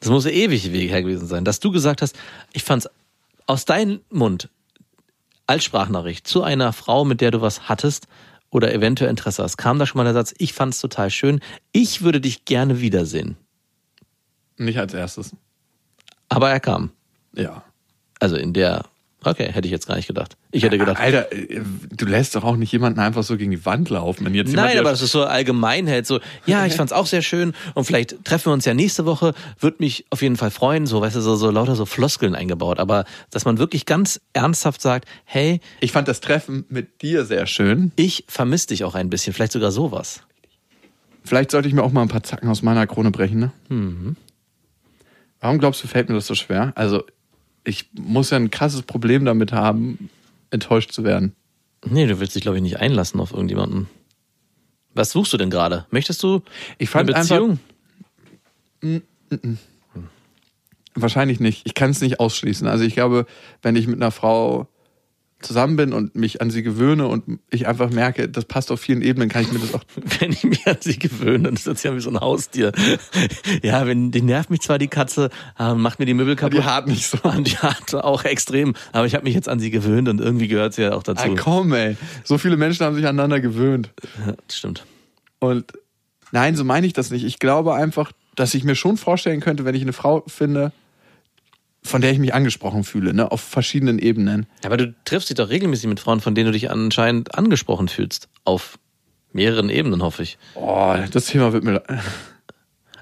Das 0.00 0.10
muss 0.10 0.24
ja 0.24 0.30
ewig 0.30 0.64
her 0.64 1.02
gewesen 1.02 1.26
sein, 1.26 1.44
dass 1.44 1.60
du 1.60 1.70
gesagt 1.70 2.02
hast, 2.02 2.16
ich 2.52 2.62
fand's 2.62 2.88
aus 3.46 3.64
deinem 3.64 4.00
Mund 4.10 4.48
als 5.46 5.64
Sprachnachricht 5.64 6.26
zu 6.26 6.42
einer 6.42 6.72
Frau, 6.72 7.04
mit 7.04 7.20
der 7.20 7.30
du 7.30 7.40
was 7.40 7.68
hattest 7.68 8.06
oder 8.50 8.72
eventuell 8.72 9.10
Interesse 9.10 9.42
hast, 9.42 9.56
kam 9.56 9.78
da 9.78 9.86
schon 9.86 9.98
mal 9.98 10.04
der 10.04 10.14
Satz, 10.14 10.34
ich 10.38 10.52
fand's 10.52 10.80
total 10.80 11.10
schön, 11.10 11.40
ich 11.72 12.02
würde 12.02 12.20
dich 12.20 12.44
gerne 12.44 12.80
wiedersehen. 12.80 13.36
nicht 14.56 14.78
als 14.78 14.94
erstes. 14.94 15.32
Aber 16.28 16.50
er 16.50 16.60
kam. 16.60 16.90
Ja. 17.34 17.62
Also 18.20 18.36
in 18.36 18.52
der, 18.52 18.84
okay, 19.24 19.50
hätte 19.52 19.66
ich 19.66 19.72
jetzt 19.72 19.86
gar 19.86 19.96
nicht 19.96 20.06
gedacht. 20.06 20.36
Ich 20.50 20.62
hätte 20.62 20.78
gedacht, 20.78 20.98
Alter, 21.00 21.32
äh, 21.32 21.60
du 21.90 22.06
lässt 22.06 22.34
doch 22.36 22.44
auch 22.44 22.56
nicht 22.56 22.72
jemanden 22.72 23.00
einfach 23.00 23.22
so 23.22 23.36
gegen 23.36 23.50
die 23.50 23.64
Wand 23.66 23.90
laufen. 23.90 24.24
Wenn 24.24 24.34
jetzt 24.34 24.52
Nein, 24.52 24.78
aber 24.78 24.90
das 24.90 25.02
ist 25.02 25.12
so 25.12 25.24
allgemein 25.24 25.88
halt 25.88 26.06
so, 26.06 26.20
ja, 26.46 26.64
ich 26.66 26.74
fand's 26.74 26.92
auch 26.92 27.06
sehr 27.06 27.22
schön 27.22 27.52
und 27.74 27.84
vielleicht 27.84 28.24
treffen 28.24 28.46
wir 28.46 28.52
uns 28.52 28.64
ja 28.64 28.74
nächste 28.74 29.06
Woche, 29.06 29.34
würde 29.58 29.78
mich 29.80 30.06
auf 30.10 30.22
jeden 30.22 30.36
Fall 30.36 30.50
freuen, 30.50 30.86
so, 30.86 31.00
weißt 31.00 31.16
du, 31.16 31.20
so, 31.20 31.36
so 31.36 31.50
lauter 31.50 31.74
so 31.74 31.84
Floskeln 31.86 32.34
eingebaut, 32.34 32.78
aber 32.78 33.04
dass 33.30 33.44
man 33.44 33.58
wirklich 33.58 33.86
ganz 33.86 34.20
ernsthaft 34.32 34.80
sagt, 34.80 35.08
hey, 35.24 35.60
Ich 35.80 35.92
fand 35.92 36.08
das 36.08 36.20
Treffen 36.20 36.64
mit 36.68 37.02
dir 37.02 37.24
sehr 37.24 37.46
schön. 37.46 37.92
ich 37.96 38.24
vermisse 38.28 38.68
dich 38.68 38.84
auch 38.84 38.94
ein 38.94 39.10
bisschen, 39.10 39.32
vielleicht 39.32 39.52
sogar 39.52 39.70
sowas. 39.72 40.22
Vielleicht 41.24 41.50
sollte 41.50 41.68
ich 41.68 41.74
mir 41.74 41.82
auch 41.82 41.92
mal 41.92 42.02
ein 42.02 42.08
paar 42.08 42.22
Zacken 42.22 42.48
aus 42.48 42.62
meiner 42.62 42.86
Krone 42.86 43.10
brechen, 43.10 43.38
ne? 43.40 44.16
Warum 45.40 45.58
glaubst 45.58 45.82
du, 45.84 45.88
fällt 45.88 46.08
mir 46.08 46.14
das 46.14 46.26
so 46.26 46.34
schwer? 46.34 46.72
Also, 46.74 47.04
ich 47.68 47.90
muss 47.92 48.30
ja 48.30 48.38
ein 48.38 48.50
krasses 48.50 48.82
Problem 48.82 49.24
damit 49.24 49.52
haben, 49.52 50.08
enttäuscht 50.50 50.92
zu 50.92 51.04
werden. 51.04 51.34
Nee, 51.84 52.06
du 52.06 52.18
willst 52.18 52.34
dich, 52.34 52.42
glaube 52.42 52.56
ich, 52.56 52.62
nicht 52.62 52.78
einlassen 52.78 53.20
auf 53.20 53.32
irgendjemanden. 53.32 53.88
Was 54.94 55.10
suchst 55.10 55.32
du 55.32 55.36
denn 55.36 55.50
gerade? 55.50 55.86
Möchtest 55.90 56.22
du 56.22 56.42
Ich 56.78 56.88
fand 56.88 57.12
eine 57.14 57.20
Beziehung? 57.20 57.60
Wahrscheinlich 60.94 61.38
nicht. 61.40 61.66
Ich 61.66 61.74
kann 61.74 61.90
es 61.90 62.00
nicht 62.00 62.18
ausschließen. 62.18 62.66
Also, 62.66 62.84
ich 62.84 62.94
glaube, 62.94 63.26
wenn 63.62 63.76
ich 63.76 63.86
mit 63.86 63.96
einer 63.96 64.10
Frau 64.10 64.66
zusammen 65.40 65.76
bin 65.76 65.92
und 65.92 66.16
mich 66.16 66.40
an 66.42 66.50
sie 66.50 66.62
gewöhne 66.64 67.06
und 67.06 67.38
ich 67.50 67.68
einfach 67.68 67.90
merke, 67.90 68.28
das 68.28 68.44
passt 68.44 68.72
auf 68.72 68.80
vielen 68.80 69.02
Ebenen, 69.02 69.28
kann 69.28 69.42
ich 69.42 69.52
mir 69.52 69.60
das 69.60 69.72
auch. 69.72 69.82
Wenn 70.20 70.32
ich 70.32 70.42
mich 70.44 70.66
an 70.66 70.78
sie 70.80 70.98
gewöhne, 70.98 71.44
dann 71.44 71.54
ist 71.54 71.66
das 71.66 71.82
ja 71.84 71.94
wie 71.94 72.00
so 72.00 72.10
ein 72.10 72.18
Haustier. 72.20 72.72
Ja, 73.62 73.86
wenn, 73.86 74.10
die 74.10 74.22
nervt 74.22 74.50
mich 74.50 74.60
zwar 74.60 74.78
die 74.78 74.88
Katze, 74.88 75.30
aber 75.54 75.74
macht 75.76 75.98
mir 76.00 76.06
die 76.06 76.14
Möbel 76.14 76.34
kaputt. 76.36 76.58
Die 76.58 76.64
hart 76.64 76.88
nicht 76.88 77.06
so. 77.06 77.18
Und 77.22 77.46
die 77.46 77.56
hat 77.58 77.94
auch 77.94 78.24
extrem. 78.24 78.74
Aber 78.92 79.06
ich 79.06 79.14
habe 79.14 79.24
mich 79.24 79.34
jetzt 79.34 79.48
an 79.48 79.60
sie 79.60 79.70
gewöhnt 79.70 80.08
und 80.08 80.20
irgendwie 80.20 80.48
gehört 80.48 80.74
sie 80.74 80.82
ja 80.82 80.92
auch 80.92 81.02
Ah, 81.06 81.14
dazu. 81.14 81.34
komm, 81.36 81.72
ey. 81.72 81.96
So 82.24 82.36
viele 82.38 82.56
Menschen 82.56 82.84
haben 82.84 82.96
sich 82.96 83.06
aneinander 83.06 83.40
gewöhnt. 83.40 83.90
Ja, 84.26 84.34
stimmt. 84.50 84.84
Und 85.38 85.72
nein, 86.32 86.56
so 86.56 86.64
meine 86.64 86.86
ich 86.86 86.92
das 86.94 87.10
nicht. 87.10 87.24
Ich 87.24 87.38
glaube 87.38 87.74
einfach, 87.74 88.10
dass 88.34 88.54
ich 88.54 88.64
mir 88.64 88.74
schon 88.74 88.96
vorstellen 88.96 89.40
könnte, 89.40 89.64
wenn 89.64 89.74
ich 89.74 89.82
eine 89.82 89.92
Frau 89.92 90.24
finde, 90.26 90.72
von 91.82 92.00
der 92.00 92.12
ich 92.12 92.18
mich 92.18 92.34
angesprochen 92.34 92.84
fühle, 92.84 93.14
ne, 93.14 93.30
auf 93.30 93.40
verschiedenen 93.40 93.98
Ebenen. 93.98 94.46
Aber 94.64 94.76
du 94.76 94.94
triffst 95.04 95.30
dich 95.30 95.36
doch 95.36 95.48
regelmäßig 95.48 95.88
mit 95.88 96.00
Frauen, 96.00 96.20
von 96.20 96.34
denen 96.34 96.46
du 96.46 96.52
dich 96.52 96.70
anscheinend 96.70 97.34
angesprochen 97.36 97.88
fühlst. 97.88 98.28
Auf 98.44 98.78
mehreren 99.32 99.70
Ebenen, 99.70 100.02
hoffe 100.02 100.22
ich. 100.22 100.38
Oh, 100.54 100.96
das 101.10 101.26
Thema 101.26 101.52
wird 101.52 101.64
mir. 101.64 101.82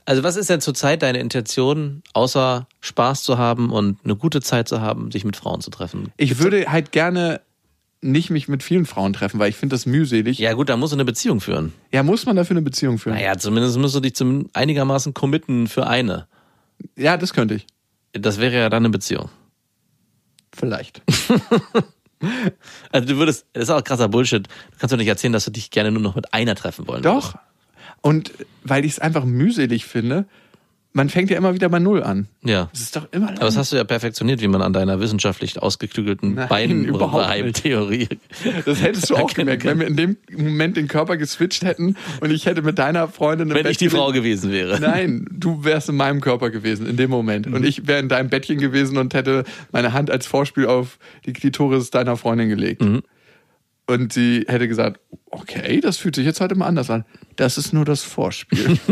Also 0.09 0.23
was 0.23 0.37
ist 0.37 0.49
denn 0.49 0.61
zurzeit 0.61 1.03
deine 1.03 1.19
Intention, 1.19 2.05
außer 2.13 2.69
Spaß 2.81 3.25
zu 3.25 3.39
haben 3.39 3.73
und 3.73 3.99
eine 4.05 4.15
gute 4.15 4.41
Zeit 4.41 4.69
zu 4.69 4.81
haben, 4.81 5.11
sich 5.11 5.25
mit 5.25 5.35
Frauen 5.35 5.61
zu 5.61 5.71
treffen? 5.71 6.13
Ich 6.17 6.39
würde 6.39 6.71
halt 6.71 6.93
gerne 6.93 7.41
nicht 8.03 8.31
mich 8.31 8.47
mit 8.47 8.63
vielen 8.63 8.87
Frauen 8.87 9.15
treffen, 9.15 9.41
weil 9.41 9.51
ich 9.51 9.57
finde 9.57 9.75
das 9.75 9.85
mühselig. 9.85 10.39
Ja 10.39 10.53
gut, 10.53 10.69
da 10.69 10.77
musst 10.77 10.93
du 10.93 10.97
eine 10.97 11.05
Beziehung 11.05 11.41
führen. 11.41 11.73
Ja, 11.93 12.05
muss 12.05 12.25
man 12.25 12.37
dafür 12.37 12.55
eine 12.55 12.63
Beziehung 12.63 12.99
führen? 12.99 13.17
Naja, 13.17 13.37
zumindest 13.37 13.79
musst 13.79 13.97
du 13.97 14.01
dich 14.01 14.15
zum 14.15 14.49
einigermaßen 14.53 15.13
committen 15.13 15.67
für 15.67 15.89
eine. 15.89 16.29
Ja, 16.97 17.17
das 17.17 17.33
könnte 17.33 17.55
ich. 17.55 17.67
Das 18.19 18.39
wäre 18.39 18.57
ja 18.57 18.69
dann 18.69 18.83
eine 18.83 18.91
Beziehung. 18.91 19.31
Vielleicht. 20.53 21.03
Also 22.91 23.09
du 23.09 23.19
würdest, 23.19 23.45
das 23.53 23.65
ist 23.65 23.71
auch 23.71 23.85
krasser 23.85 24.09
Bullshit. 24.09 24.47
Du 24.47 24.79
kannst 24.79 24.91
doch 24.91 24.97
nicht 24.97 25.07
erzählen, 25.07 25.35
dass 25.35 25.45
du 25.45 25.51
dich 25.51 25.71
gerne 25.71 25.91
nur 25.91 26.01
noch 26.01 26.15
mit 26.15 26.33
einer 26.33 26.55
treffen 26.55 26.89
wollen 26.89 27.05
würdest. 27.05 27.35
Doch. 27.35 27.39
Und 28.01 28.33
weil 28.65 28.87
ich 28.87 28.93
es 28.93 28.99
einfach 28.99 29.25
mühselig 29.25 29.85
finde, 29.85 30.27
man 30.97 31.11
fängt 31.11 31.29
ja 31.29 31.37
immer 31.37 31.53
wieder 31.55 31.69
bei 31.69 31.79
Null 31.79 32.03
an. 32.03 32.27
Ja. 32.43 32.71
Es 32.73 32.81
ist 32.81 32.97
doch 32.97 33.07
immer. 33.13 33.29
Aber 33.29 33.41
das 33.41 33.59
hast 33.59 33.71
du 33.71 33.77
ja 33.77 33.85
perfektioniert, 33.85 34.41
wie 34.41 34.49
man 34.49 34.63
an 34.63 34.73
deiner 34.73 34.99
wissenschaftlich 34.99 35.61
ausgeklügelten 35.63 36.35
Nein, 36.37 36.49
Bein- 36.49 36.85
überhaupt 36.87 37.45
nicht. 37.45 37.63
Theorie. 37.63 38.09
Das 38.65 38.81
hättest 38.81 39.11
du 39.11 39.17
auch 39.17 39.33
gemerkt, 39.35 39.67
wenn 39.67 39.79
wir 39.79 39.87
in 39.87 39.97
dem 39.97 40.17
Moment 40.35 40.79
den 40.79 40.89
Körper 40.89 41.19
geswitcht 41.19 41.65
hätten 41.65 41.97
und 42.23 42.31
ich 42.31 42.47
hätte 42.47 42.63
mit 42.63 42.79
deiner 42.79 43.09
Freundin 43.09 43.51
Wenn 43.51 43.63
Bett 43.65 43.73
ich 43.73 43.77
die 43.77 43.91
Frau 43.91 44.11
gewesen 44.11 44.51
wäre. 44.51 44.81
Nein, 44.81 45.27
du 45.31 45.65
wärst 45.65 45.91
in 45.91 45.97
meinem 45.97 46.23
Körper 46.23 46.49
gewesen 46.49 46.87
in 46.87 46.97
dem 46.97 47.11
Moment. 47.11 47.47
Mhm. 47.47 47.53
Und 47.55 47.67
ich 47.67 47.87
wäre 47.87 48.01
in 48.01 48.09
deinem 48.09 48.31
Bettchen 48.31 48.57
gewesen 48.59 48.97
und 48.97 49.13
hätte 49.13 49.45
meine 49.73 49.93
Hand 49.93 50.11
als 50.11 50.27
Vorspiel 50.27 50.65
auf 50.65 50.99
die 51.27 51.35
Klitoris 51.35 51.91
deiner 51.91 52.17
Freundin 52.17 52.49
gelegt. 52.49 52.81
Mhm. 52.83 53.03
Und 53.87 54.15
sie 54.15 54.47
hätte 54.49 54.67
gesagt, 54.67 54.99
okay, 55.31 55.83
das 55.83 55.99
fühlt 55.99 56.15
sich 56.15 56.25
jetzt 56.25 56.41
heute 56.41 56.55
mal 56.55 56.67
anders 56.67 56.89
an. 56.89 57.05
Das 57.37 57.59
ist 57.59 57.75
nur 57.75 57.85
das 57.85 58.03
Vorspiel. 58.03 58.79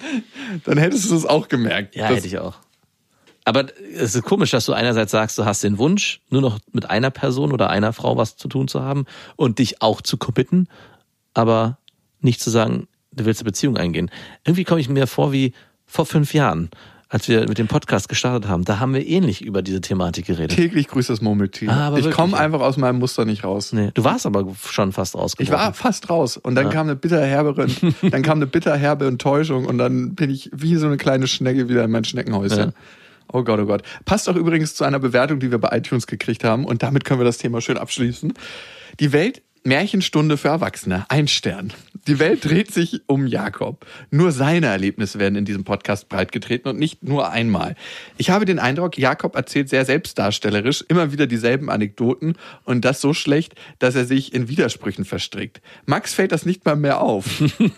Dann 0.64 0.78
hättest 0.78 1.10
du 1.10 1.16
es 1.16 1.26
auch 1.26 1.48
gemerkt. 1.48 1.96
Ja, 1.96 2.06
hätte 2.06 2.26
ich 2.26 2.38
auch. 2.38 2.56
Aber 3.44 3.66
es 3.94 4.14
ist 4.14 4.24
komisch, 4.24 4.50
dass 4.50 4.66
du 4.66 4.74
einerseits 4.74 5.10
sagst, 5.10 5.38
du 5.38 5.46
hast 5.46 5.64
den 5.64 5.78
Wunsch, 5.78 6.20
nur 6.28 6.42
noch 6.42 6.58
mit 6.72 6.90
einer 6.90 7.10
Person 7.10 7.52
oder 7.52 7.70
einer 7.70 7.94
Frau 7.94 8.18
was 8.18 8.36
zu 8.36 8.46
tun 8.46 8.68
zu 8.68 8.82
haben 8.82 9.06
und 9.36 9.58
dich 9.58 9.80
auch 9.80 10.02
zu 10.02 10.18
committen, 10.18 10.68
aber 11.32 11.78
nicht 12.20 12.42
zu 12.42 12.50
sagen, 12.50 12.88
du 13.12 13.24
willst 13.24 13.40
eine 13.40 13.46
Beziehung 13.46 13.78
eingehen. 13.78 14.10
Irgendwie 14.44 14.64
komme 14.64 14.82
ich 14.82 14.90
mir 14.90 15.06
vor 15.06 15.32
wie 15.32 15.54
vor 15.86 16.04
fünf 16.04 16.34
Jahren, 16.34 16.68
als 17.08 17.28
wir 17.28 17.48
mit 17.48 17.58
dem 17.58 17.68
Podcast 17.68 18.08
gestartet 18.08 18.48
haben. 18.50 18.64
Da 18.64 18.80
haben 18.80 18.92
wir 18.92 19.06
ähnlich 19.06 19.42
über 19.42 19.62
diese 19.62 19.80
Thematik 19.80 20.26
geredet. 20.26 20.56
Täglich 20.56 20.88
grüßt 20.88 21.08
das 21.08 21.22
Murmeltier. 21.22 21.70
Ah, 21.70 21.96
ich 21.96 22.10
komme 22.10 22.32
ja. 22.32 22.38
einfach 22.38 22.60
aus 22.60 22.76
meinem 22.76 22.98
Muster 22.98 23.24
nicht 23.24 23.44
raus. 23.44 23.72
Nee, 23.72 23.90
du 23.94 24.04
warst 24.04 24.26
aber 24.26 24.46
schon 24.66 24.92
fast 24.92 25.14
Ich 25.14 25.20
rausgekommen. 25.20 25.58
war 25.58 25.72
fast 25.72 26.10
raus 26.10 26.36
und 26.36 26.54
dann 26.54 26.68
kam 26.70 26.86
eine 26.86 26.96
bitterherbe, 26.96 27.66
dann 28.10 28.22
kam 28.22 28.38
eine 28.38 28.46
bitterherbe 28.46 29.06
Enttäuschung 29.06 29.64
und 29.64 29.78
dann 29.78 30.14
bin 30.14 30.30
ich 30.30 30.50
wie 30.52 30.76
so 30.76 30.86
eine 30.86 30.98
kleine 30.98 31.26
Schnecke 31.26 31.68
wieder 31.68 31.84
in 31.84 31.90
mein 31.90 32.04
Schneckenhäuschen. 32.04 32.58
Ja. 32.58 32.72
Oh 33.32 33.42
Gott, 33.42 33.60
oh 33.60 33.66
Gott. 33.66 33.82
Passt 34.04 34.28
auch 34.28 34.36
übrigens 34.36 34.74
zu 34.74 34.84
einer 34.84 34.98
Bewertung, 34.98 35.38
die 35.40 35.50
wir 35.50 35.58
bei 35.58 35.76
iTunes 35.76 36.06
gekriegt 36.06 36.44
haben 36.44 36.64
und 36.64 36.82
damit 36.82 37.04
können 37.04 37.20
wir 37.20 37.24
das 37.24 37.38
Thema 37.38 37.60
schön 37.60 37.78
abschließen. 37.78 38.32
Die 39.00 39.12
Welt 39.12 39.42
Märchenstunde 39.64 40.36
für 40.36 40.48
Erwachsene, 40.48 41.06
ein 41.08 41.28
Stern. 41.28 41.72
Die 42.06 42.18
Welt 42.18 42.44
dreht 42.44 42.70
sich 42.72 43.02
um 43.06 43.26
Jakob. 43.26 43.84
Nur 44.10 44.32
seine 44.32 44.68
Erlebnisse 44.68 45.18
werden 45.18 45.36
in 45.36 45.44
diesem 45.44 45.64
Podcast 45.64 46.08
breitgetreten 46.08 46.70
und 46.70 46.78
nicht 46.78 47.02
nur 47.02 47.30
einmal. 47.30 47.76
Ich 48.16 48.30
habe 48.30 48.46
den 48.46 48.58
Eindruck, 48.58 48.96
Jakob 48.96 49.36
erzählt 49.36 49.68
sehr 49.68 49.84
selbstdarstellerisch 49.84 50.84
immer 50.88 51.12
wieder 51.12 51.26
dieselben 51.26 51.68
Anekdoten 51.68 52.36
und 52.64 52.84
das 52.84 53.02
so 53.02 53.12
schlecht, 53.12 53.54
dass 53.78 53.94
er 53.94 54.06
sich 54.06 54.32
in 54.32 54.48
Widersprüchen 54.48 55.04
verstrickt. 55.04 55.60
Max 55.84 56.14
fällt 56.14 56.32
das 56.32 56.46
nicht 56.46 56.64
mal 56.64 56.76
mehr 56.76 57.02
auf. 57.02 57.26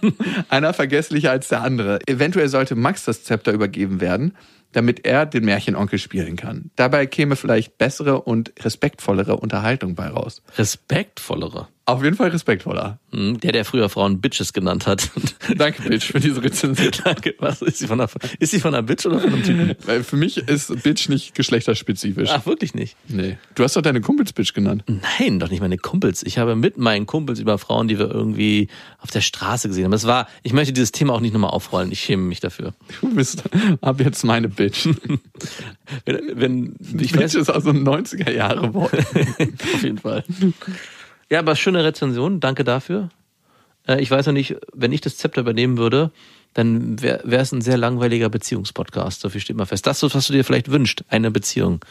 Einer 0.49 0.75
vergesslicher 0.75 1.33
als 1.33 1.49
der 1.49 1.63
andere. 1.63 1.99
Eventuell 2.07 2.49
sollte 2.49 2.77
Max 2.77 3.05
das 3.05 3.25
Zepter 3.25 3.53
übergeben 3.53 4.01
werden, 4.01 4.37
damit 4.73 5.07
er 5.07 5.27
den 5.27 5.45
Märchenonkel 5.45 5.99
spielen 5.99 6.37
kann. 6.37 6.71
Dabei 6.77 7.07
käme 7.07 7.37
vielleicht 7.37 7.79
bessere 7.79 8.23
und 8.23 8.53
respektvollere 8.61 9.37
Unterhaltung 9.37 9.95
bei 9.95 10.09
raus. 10.09 10.43
Respektvollere. 10.57 11.69
Auf 11.91 12.03
jeden 12.05 12.17
Fall 12.17 12.31
respektvoller. 12.31 12.99
Hm, 13.13 13.41
Der, 13.41 13.53
der 13.53 13.65
früher 13.65 13.89
Frauen 13.89 14.21
Bitches 14.21 14.53
genannt 14.53 14.87
hat. 14.87 15.11
Danke, 15.57 15.83
Bitch, 15.89 16.05
für 16.13 16.21
diese 16.21 16.43
Rezension. 16.43 16.91
Danke. 17.05 17.35
Was 17.39 17.63
ist 17.63 17.79
sie 17.79 17.87
von 17.87 18.01
einer, 18.01 18.11
ist 18.39 18.51
sie 18.53 18.61
von 18.61 18.75
einer 18.75 18.83
Bitch 18.83 19.07
oder 19.07 19.19
von 19.21 19.33
einem 19.33 19.43
Typen? 19.43 19.75
Weil 19.87 20.03
für 20.05 20.17
mich 20.17 20.37
ist 20.37 20.83
Bitch 20.83 21.09
nicht 21.09 21.35
geschlechterspezifisch. 21.35 22.31
Ach, 22.33 22.47
wirklich 22.47 22.75
nicht. 22.75 22.97
Nee. 23.09 23.39
Du 23.55 23.65
hast 23.65 23.77
doch 23.77 23.83
deine 23.83 24.01
Kumpels 24.01 24.33
Bitch 24.33 24.55
genannt. 24.55 24.85
Nein, 24.87 25.39
doch 25.41 25.51
nicht 25.51 25.61
meine 25.61 25.77
Kumpels. 25.79 26.23
Ich 26.23 26.39
habe 26.39 26.57
mit 26.57 26.79
meinen 26.79 27.07
Kumpels 27.07 27.39
über 27.41 27.59
Frauen, 27.59 27.89
die 27.89 27.99
wir 27.99 28.11
irgendwie 28.11 28.69
auf 29.01 29.11
der 29.11 29.21
Straße 29.21 29.69
gesehen 29.69 29.85
haben. 29.85 29.91
Das 29.93 30.07
war, 30.07 30.29
ich 30.43 30.53
möchte 30.53 30.73
dieses 30.73 30.93
Thema 30.93 31.15
auch 31.15 31.21
nicht 31.21 31.33
nochmal 31.33 31.51
aufrollen. 31.51 31.91
Ich 31.93 32.01
schäme 32.01 32.23
mich 32.23 32.41
dafür. 32.41 32.75
Du 33.01 33.15
bist 33.15 33.43
ab 33.81 34.01
jetzt 34.01 34.25
meine 34.25 34.49
Bitch. 34.49 34.87
Wenn, 36.05 36.21
wenn 36.35 36.77
ich 37.01 37.13
Bitch 37.13 37.17
weiß, 37.23 37.35
ist 37.35 37.51
also 37.51 37.71
ein 37.71 37.87
90er 37.87 38.31
Jahre 38.31 38.73
Wort. 38.75 38.93
auf 38.95 39.83
jeden 39.83 39.99
Fall. 39.99 40.25
Ja, 41.31 41.39
aber 41.39 41.57
schöne 41.57 41.85
Rezension. 41.85 42.41
Danke 42.41 42.65
dafür. 42.65 43.09
Äh, 43.87 44.01
Ich 44.03 44.11
weiß 44.11 44.27
noch 44.27 44.33
nicht, 44.33 44.57
wenn 44.73 44.93
ich 44.93 45.01
das 45.01 45.17
Zepter 45.17 45.41
übernehmen 45.43 45.79
würde, 45.79 46.11
dann 46.55 47.01
wäre 47.01 47.23
es 47.37 47.53
ein 47.53 47.61
sehr 47.61 47.77
langweiliger 47.77 48.29
Beziehungspodcast. 48.29 49.21
So 49.21 49.29
viel 49.29 49.41
steht 49.41 49.57
mal 49.57 49.67
fest. 49.67 49.87
Das 49.87 50.03
ist, 50.03 50.15
was 50.15 50.27
du 50.27 50.33
dir 50.33 50.45
vielleicht 50.45 50.71
wünscht, 50.71 51.05
eine 51.09 51.31
Beziehung. 51.31 51.85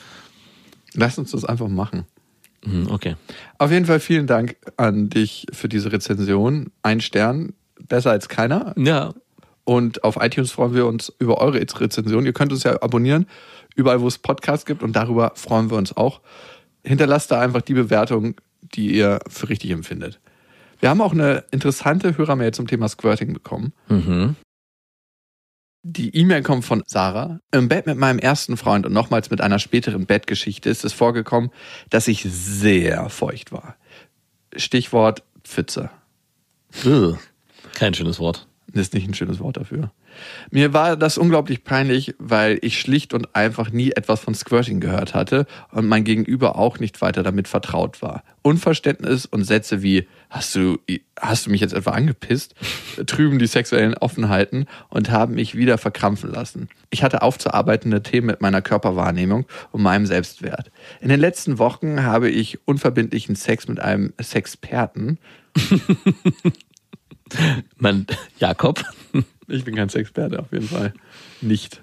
Lass 0.93 1.17
uns 1.17 1.31
das 1.31 1.45
einfach 1.45 1.69
machen. 1.69 2.05
Hm, 2.65 2.87
Okay. 2.91 3.15
Auf 3.57 3.71
jeden 3.71 3.85
Fall 3.85 4.01
vielen 4.01 4.27
Dank 4.27 4.57
an 4.75 5.09
dich 5.09 5.45
für 5.53 5.69
diese 5.69 5.91
Rezension. 5.93 6.71
Ein 6.83 6.99
Stern, 6.99 7.53
besser 7.87 8.11
als 8.11 8.27
keiner. 8.27 8.73
Ja, 8.77 9.13
Und 9.63 10.03
auf 10.03 10.17
iTunes 10.19 10.51
freuen 10.51 10.73
wir 10.73 10.85
uns 10.87 11.13
über 11.19 11.37
eure 11.37 11.61
Rezension. 11.61 12.25
Ihr 12.25 12.33
könnt 12.33 12.51
uns 12.51 12.63
ja 12.63 12.81
abonnieren, 12.81 13.27
überall 13.75 14.01
wo 14.01 14.07
es 14.07 14.17
Podcasts 14.17 14.65
gibt 14.65 14.83
und 14.83 14.93
darüber 14.97 15.31
freuen 15.35 15.69
wir 15.69 15.77
uns 15.77 15.95
auch. 15.95 16.19
Hinterlasst 16.83 17.31
da 17.31 17.39
einfach 17.39 17.61
die 17.61 17.75
Bewertung, 17.75 18.35
die 18.75 18.95
ihr 18.95 19.19
für 19.27 19.49
richtig 19.49 19.71
empfindet. 19.71 20.19
Wir 20.79 20.89
haben 20.89 21.01
auch 21.01 21.11
eine 21.13 21.43
interessante 21.51 22.17
Hörermail 22.17 22.53
zum 22.53 22.67
Thema 22.67 22.87
Squirting 22.87 23.33
bekommen. 23.33 23.73
mhm. 23.87 24.35
Die 25.81 26.13
E-Mail 26.13 26.43
kommt 26.43 26.65
von 26.65 26.83
Sarah. 26.85 27.39
Im 27.53 27.69
Bett 27.69 27.85
mit 27.85 27.97
meinem 27.97 28.19
ersten 28.19 28.57
Freund 28.57 28.85
und 28.85 28.91
nochmals 28.91 29.29
mit 29.29 29.39
einer 29.39 29.59
späteren 29.59 30.05
Bettgeschichte 30.05 30.69
ist 30.69 30.83
es 30.83 30.91
vorgekommen, 30.91 31.51
dass 31.89 32.09
ich 32.09 32.23
sehr 32.23 33.09
feucht 33.09 33.53
war. 33.53 33.77
Stichwort 34.53 35.23
Pfütze. 35.45 35.89
Kein 37.75 37.93
schönes 37.93 38.19
Wort. 38.19 38.47
ist 38.73 38.93
nicht 38.93 39.07
ein 39.07 39.13
schönes 39.13 39.39
Wort 39.39 39.55
dafür. 39.55 39.91
Mir 40.51 40.73
war 40.73 40.95
das 40.95 41.17
unglaublich 41.17 41.63
peinlich, 41.63 42.15
weil 42.19 42.59
ich 42.61 42.79
schlicht 42.79 43.13
und 43.13 43.35
einfach 43.35 43.71
nie 43.71 43.91
etwas 43.91 44.19
von 44.19 44.35
Squirting 44.35 44.79
gehört 44.79 45.13
hatte 45.13 45.45
und 45.71 45.87
mein 45.87 46.03
Gegenüber 46.03 46.57
auch 46.57 46.79
nicht 46.79 47.01
weiter 47.01 47.23
damit 47.23 47.47
vertraut 47.47 48.01
war. 48.01 48.23
Unverständnis 48.41 49.25
und 49.25 49.43
Sätze 49.43 49.81
wie 49.81 50.07
hast 50.29 50.55
du 50.55 50.77
hast 51.19 51.47
du 51.47 51.49
mich 51.49 51.61
jetzt 51.61 51.73
etwa 51.73 51.91
angepisst 51.91 52.53
trüben 53.07 53.39
die 53.39 53.47
sexuellen 53.47 53.95
Offenheiten 53.95 54.65
und 54.89 55.09
haben 55.09 55.35
mich 55.35 55.55
wieder 55.55 55.77
verkrampfen 55.77 56.31
lassen. 56.31 56.69
Ich 56.89 57.03
hatte 57.03 57.21
aufzuarbeitende 57.21 58.03
Themen 58.03 58.27
mit 58.27 58.41
meiner 58.41 58.61
Körperwahrnehmung 58.61 59.45
und 59.71 59.81
meinem 59.81 60.05
Selbstwert. 60.05 60.71
In 61.01 61.09
den 61.09 61.19
letzten 61.19 61.59
Wochen 61.59 62.03
habe 62.03 62.29
ich 62.29 62.59
unverbindlichen 62.65 63.35
Sex 63.35 63.67
mit 63.67 63.79
einem 63.79 64.13
Sexperten 64.21 65.17
Mein 67.77 68.05
Jakob. 68.37 68.83
Ich 69.49 69.65
bin 69.65 69.75
kein 69.75 69.89
Sexperte, 69.89 70.39
auf 70.39 70.51
jeden 70.51 70.67
Fall. 70.67 70.93
Nicht. 71.41 71.81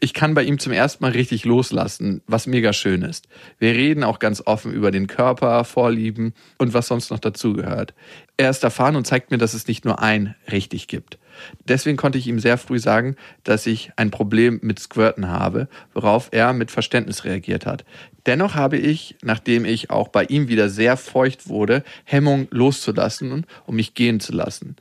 Ich 0.00 0.12
kann 0.12 0.34
bei 0.34 0.42
ihm 0.42 0.58
zum 0.58 0.72
ersten 0.72 1.02
Mal 1.02 1.12
richtig 1.12 1.46
loslassen, 1.46 2.20
was 2.26 2.46
mega 2.46 2.74
schön 2.74 3.02
ist. 3.02 3.26
Wir 3.58 3.72
reden 3.72 4.04
auch 4.04 4.18
ganz 4.18 4.42
offen 4.44 4.72
über 4.72 4.90
den 4.90 5.06
Körper, 5.06 5.64
Vorlieben 5.64 6.34
und 6.58 6.74
was 6.74 6.88
sonst 6.88 7.10
noch 7.10 7.20
dazugehört. 7.20 7.94
Er 8.36 8.50
ist 8.50 8.62
erfahren 8.64 8.96
und 8.96 9.06
zeigt 9.06 9.30
mir, 9.30 9.38
dass 9.38 9.54
es 9.54 9.66
nicht 9.66 9.86
nur 9.86 10.02
ein 10.02 10.34
richtig 10.52 10.88
gibt. 10.88 11.18
Deswegen 11.66 11.96
konnte 11.96 12.18
ich 12.18 12.26
ihm 12.26 12.38
sehr 12.38 12.58
früh 12.58 12.78
sagen, 12.78 13.16
dass 13.44 13.66
ich 13.66 13.92
ein 13.96 14.10
Problem 14.10 14.58
mit 14.62 14.78
Squirten 14.78 15.28
habe, 15.28 15.68
worauf 15.94 16.28
er 16.32 16.52
mit 16.52 16.70
Verständnis 16.70 17.24
reagiert 17.24 17.64
hat. 17.64 17.86
Dennoch 18.26 18.54
habe 18.54 18.76
ich, 18.76 19.16
nachdem 19.22 19.64
ich 19.64 19.90
auch 19.90 20.08
bei 20.08 20.24
ihm 20.24 20.48
wieder 20.48 20.68
sehr 20.68 20.98
feucht 20.98 21.48
wurde, 21.48 21.82
Hemmung 22.04 22.46
loszulassen, 22.50 23.46
um 23.64 23.76
mich 23.76 23.94
gehen 23.94 24.20
zu 24.20 24.32
lassen. 24.32 24.76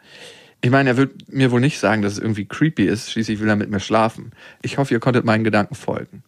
Ich 0.64 0.70
meine, 0.70 0.92
er 0.92 0.98
wird 0.98 1.28
mir 1.28 1.52
wohl 1.52 1.60
nicht 1.60 1.78
sagen, 1.78 2.02
dass 2.04 2.14
es 2.14 2.20
irgendwie 2.20 2.46
creepy 2.46 2.86
ist, 2.86 3.12
schließlich 3.12 3.42
will 3.42 3.50
er 3.50 3.58
mit 3.58 3.70
mir 3.70 3.82
schlafen. 3.82 4.32
Ich 4.62 4.78
hoffe, 4.78 4.94
ihr 4.94 5.02
konntet 5.02 5.26
meinen 5.26 5.44
Gedanken 5.44 5.76
folgen. 5.76 6.24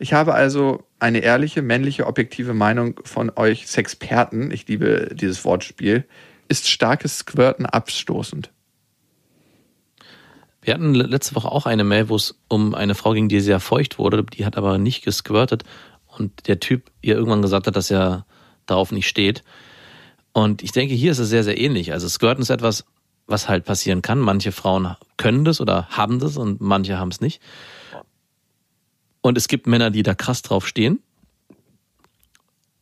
Ich 0.00 0.12
habe 0.12 0.34
also 0.34 0.82
eine 0.98 1.20
ehrliche, 1.20 1.62
männliche, 1.62 2.08
objektive 2.08 2.54
Meinung 2.54 2.98
von 3.04 3.30
euch 3.36 3.68
Sexperten, 3.68 4.50
ich 4.50 4.66
liebe 4.66 5.10
dieses 5.14 5.44
Wortspiel, 5.44 6.08
ist 6.48 6.68
starkes 6.68 7.18
Squirten 7.18 7.66
abstoßend. 7.66 8.50
Wir 10.62 10.74
hatten 10.74 10.92
letzte 10.92 11.36
Woche 11.36 11.52
auch 11.52 11.66
eine 11.66 11.84
Mail, 11.84 12.08
wo 12.08 12.16
es 12.16 12.40
um 12.48 12.74
eine 12.74 12.96
Frau 12.96 13.12
ging, 13.12 13.28
die 13.28 13.38
sehr 13.38 13.60
feucht 13.60 14.00
wurde, 14.00 14.24
die 14.24 14.44
hat 14.44 14.56
aber 14.56 14.76
nicht 14.78 15.04
gesquirtet 15.04 15.62
und 16.08 16.48
der 16.48 16.58
Typ 16.58 16.90
ihr 17.00 17.14
irgendwann 17.14 17.42
gesagt 17.42 17.68
hat, 17.68 17.76
dass 17.76 17.92
er 17.92 18.26
darauf 18.66 18.90
nicht 18.90 19.06
steht. 19.06 19.44
Und 20.32 20.64
ich 20.64 20.72
denke, 20.72 20.94
hier 20.94 21.12
ist 21.12 21.20
es 21.20 21.28
sehr, 21.28 21.44
sehr 21.44 21.58
ähnlich. 21.58 21.92
Also 21.92 22.08
Squirten 22.08 22.42
ist 22.42 22.50
etwas, 22.50 22.84
was 23.30 23.48
halt 23.48 23.64
passieren 23.64 24.02
kann. 24.02 24.18
Manche 24.18 24.52
Frauen 24.52 24.96
können 25.16 25.44
das 25.44 25.60
oder 25.60 25.86
haben 25.88 26.18
das 26.18 26.36
und 26.36 26.60
manche 26.60 26.98
haben 26.98 27.10
es 27.10 27.20
nicht. 27.20 27.40
Und 29.22 29.36
es 29.36 29.48
gibt 29.48 29.66
Männer, 29.66 29.90
die 29.90 30.02
da 30.02 30.14
krass 30.14 30.42
drauf 30.42 30.66
stehen. 30.66 31.00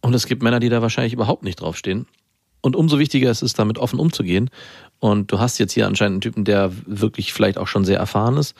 Und 0.00 0.14
es 0.14 0.26
gibt 0.26 0.42
Männer, 0.42 0.60
die 0.60 0.68
da 0.68 0.82
wahrscheinlich 0.82 1.12
überhaupt 1.12 1.42
nicht 1.42 1.60
drauf 1.60 1.76
stehen. 1.76 2.06
Und 2.60 2.76
umso 2.76 2.98
wichtiger 2.98 3.30
ist 3.30 3.42
es, 3.42 3.54
damit 3.54 3.78
offen 3.78 3.98
umzugehen. 3.98 4.50
Und 5.00 5.30
du 5.32 5.38
hast 5.38 5.58
jetzt 5.58 5.72
hier 5.72 5.86
anscheinend 5.86 6.14
einen 6.14 6.20
Typen, 6.20 6.44
der 6.44 6.72
wirklich 6.86 7.32
vielleicht 7.32 7.58
auch 7.58 7.68
schon 7.68 7.84
sehr 7.84 7.98
erfahren 7.98 8.36
ist 8.36 8.54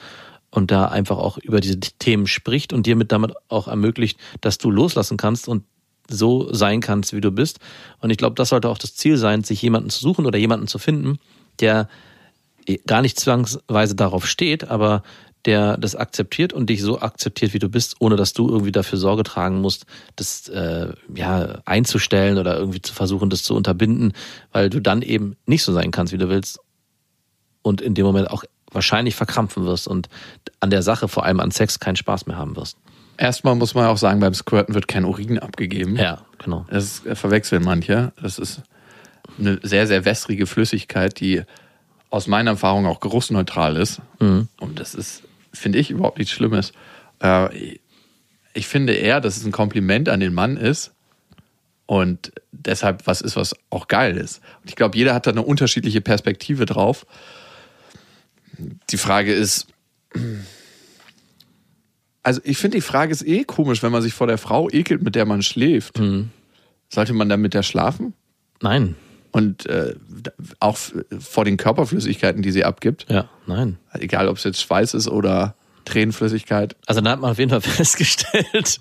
und 0.51 0.71
da 0.71 0.85
einfach 0.85 1.17
auch 1.17 1.37
über 1.37 1.59
diese 1.59 1.79
Themen 1.79 2.27
spricht 2.27 2.73
und 2.73 2.85
dir 2.85 2.95
mit 2.95 3.11
damit 3.11 3.33
auch 3.49 3.67
ermöglicht, 3.67 4.19
dass 4.41 4.57
du 4.57 4.71
loslassen 4.71 5.17
kannst 5.17 5.47
und 5.47 5.63
so 6.09 6.51
sein 6.53 6.81
kannst, 6.81 7.13
wie 7.13 7.21
du 7.21 7.31
bist. 7.31 7.59
Und 7.99 8.09
ich 8.09 8.17
glaube, 8.17 8.35
das 8.35 8.49
sollte 8.49 8.69
auch 8.69 8.77
das 8.77 8.95
Ziel 8.95 9.17
sein, 9.17 9.43
sich 9.43 9.61
jemanden 9.61 9.89
zu 9.89 9.99
suchen 9.99 10.25
oder 10.25 10.39
jemanden 10.39 10.67
zu 10.67 10.79
finden, 10.79 11.19
der 11.61 11.87
gar 12.85 13.01
nicht 13.01 13.19
zwangsweise 13.19 13.95
darauf 13.95 14.27
steht, 14.27 14.69
aber 14.69 15.03
der 15.45 15.77
das 15.77 15.95
akzeptiert 15.95 16.53
und 16.53 16.69
dich 16.69 16.81
so 16.81 16.99
akzeptiert, 16.99 17.53
wie 17.53 17.59
du 17.59 17.69
bist, 17.69 17.95
ohne 17.99 18.15
dass 18.15 18.33
du 18.33 18.49
irgendwie 18.49 18.71
dafür 18.71 18.97
Sorge 18.97 19.23
tragen 19.23 19.61
musst, 19.61 19.85
das 20.15 20.49
äh, 20.49 20.91
ja 21.15 21.59
einzustellen 21.65 22.37
oder 22.37 22.57
irgendwie 22.57 22.81
zu 22.81 22.93
versuchen, 22.93 23.29
das 23.29 23.43
zu 23.43 23.55
unterbinden, 23.55 24.13
weil 24.51 24.69
du 24.69 24.81
dann 24.81 25.01
eben 25.01 25.37
nicht 25.45 25.63
so 25.63 25.71
sein 25.71 25.91
kannst, 25.91 26.11
wie 26.11 26.17
du 26.17 26.29
willst 26.29 26.59
und 27.61 27.81
in 27.81 27.93
dem 27.93 28.05
Moment 28.05 28.29
auch 28.29 28.43
wahrscheinlich 28.71 29.15
verkrampfen 29.15 29.65
wirst 29.65 29.87
und 29.87 30.09
an 30.59 30.69
der 30.69 30.83
Sache, 30.83 31.07
vor 31.07 31.23
allem 31.23 31.39
an 31.39 31.51
Sex, 31.51 31.79
keinen 31.79 31.95
Spaß 31.95 32.27
mehr 32.27 32.37
haben 32.37 32.55
wirst. 32.55 32.77
Erstmal 33.17 33.55
muss 33.55 33.73
man 33.73 33.85
auch 33.85 33.97
sagen, 33.97 34.19
beim 34.19 34.33
Squirten 34.33 34.75
wird 34.75 34.87
kein 34.87 35.05
Urin 35.05 35.39
abgegeben. 35.39 35.95
Ja, 35.95 36.21
genau. 36.37 36.65
Das 36.69 37.01
verwechseln 37.13 37.63
manche. 37.63 38.13
Das 38.21 38.39
ist 38.39 38.61
eine 39.39 39.59
sehr, 39.63 39.87
sehr 39.87 40.05
wässrige 40.05 40.45
Flüssigkeit, 40.45 41.19
die 41.19 41.43
aus 42.09 42.27
meiner 42.27 42.51
Erfahrung 42.51 42.85
auch 42.85 42.99
geruchsneutral 42.99 43.75
ist. 43.77 44.01
Mhm. 44.19 44.47
Und 44.59 44.79
das 44.79 44.95
ist, 44.95 45.23
finde 45.53 45.79
ich, 45.79 45.91
überhaupt 45.91 46.17
nichts 46.17 46.33
Schlimmes. 46.33 46.73
Äh, 47.21 47.77
ich 48.53 48.67
finde 48.67 48.93
eher, 48.93 49.21
dass 49.21 49.37
es 49.37 49.45
ein 49.45 49.51
Kompliment 49.51 50.09
an 50.09 50.19
den 50.19 50.33
Mann 50.33 50.57
ist 50.57 50.91
und 51.85 52.31
deshalb 52.51 53.07
was 53.07 53.21
ist, 53.21 53.35
was 53.35 53.55
auch 53.69 53.87
geil 53.87 54.17
ist. 54.17 54.41
Und 54.61 54.69
ich 54.69 54.75
glaube, 54.75 54.97
jeder 54.97 55.13
hat 55.13 55.27
da 55.27 55.31
eine 55.31 55.43
unterschiedliche 55.43 56.01
Perspektive 56.01 56.65
drauf. 56.65 57.05
Die 58.89 58.97
Frage 58.97 59.33
ist, 59.33 59.67
also 62.23 62.41
ich 62.43 62.57
finde, 62.57 62.77
die 62.77 62.81
Frage 62.81 63.11
ist 63.11 63.25
eh 63.25 63.43
komisch, 63.43 63.81
wenn 63.81 63.91
man 63.91 64.01
sich 64.01 64.13
vor 64.13 64.27
der 64.27 64.37
Frau 64.37 64.69
ekelt, 64.69 65.01
mit 65.01 65.15
der 65.15 65.25
man 65.25 65.41
schläft. 65.41 65.99
Mhm. 65.99 66.29
Sollte 66.89 67.13
man 67.13 67.29
dann 67.29 67.41
mit 67.41 67.53
der 67.53 67.63
schlafen? 67.63 68.13
Nein. 68.61 68.95
Und 69.31 69.65
äh, 69.67 69.95
auch 70.59 70.77
vor 71.19 71.45
den 71.45 71.57
Körperflüssigkeiten, 71.57 72.41
die 72.41 72.51
sie 72.51 72.63
abgibt. 72.65 73.05
Ja, 73.09 73.29
nein. 73.45 73.77
Egal, 73.93 74.27
ob 74.27 74.37
es 74.37 74.43
jetzt 74.43 74.61
Schweiß 74.61 74.93
ist 74.95 75.07
oder 75.07 75.55
Tränenflüssigkeit. 75.85 76.75
Also 76.85 77.01
da 77.01 77.11
hat 77.11 77.19
man 77.21 77.31
auf 77.31 77.39
jeden 77.39 77.49
Fall 77.51 77.61
festgestellt, 77.75 78.79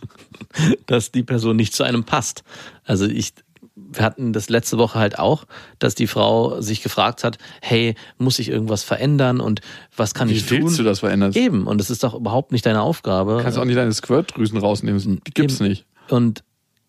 dass 0.87 1.11
die 1.13 1.23
Person 1.23 1.57
nicht 1.57 1.75
zu 1.75 1.83
einem 1.83 2.05
passt. 2.05 2.45
Also 2.85 3.07
ich, 3.07 3.33
wir 3.75 4.05
hatten 4.05 4.33
das 4.33 4.49
letzte 4.49 4.79
Woche 4.79 4.99
halt 4.99 5.19
auch, 5.19 5.45
dass 5.79 5.95
die 5.95 6.07
Frau 6.07 6.61
sich 6.61 6.83
gefragt 6.83 7.25
hat, 7.25 7.39
hey, 7.61 7.95
muss 8.19 8.39
ich 8.39 8.49
irgendwas 8.49 8.83
verändern 8.85 9.41
und 9.41 9.61
was 9.97 10.15
kann 10.15 10.29
Wie 10.29 10.35
ich 10.35 10.47
tun? 10.47 10.63
willst 10.65 10.79
du 10.79 10.83
das 10.83 11.01
verändern? 11.01 11.33
Eben, 11.35 11.67
und 11.67 11.81
es 11.81 11.91
ist 11.91 12.05
doch 12.05 12.15
überhaupt 12.15 12.53
nicht 12.53 12.65
deine 12.67 12.83
Aufgabe. 12.83 13.41
Kannst 13.43 13.59
auch 13.59 13.65
nicht 13.65 13.77
deine 13.79 13.93
Squirtdrüsen 13.93 14.59
rausnehmen. 14.59 15.21
Die 15.27 15.31
gibt's 15.33 15.61
Eben. 15.61 15.69
nicht. 15.71 15.87
Und 16.09 16.43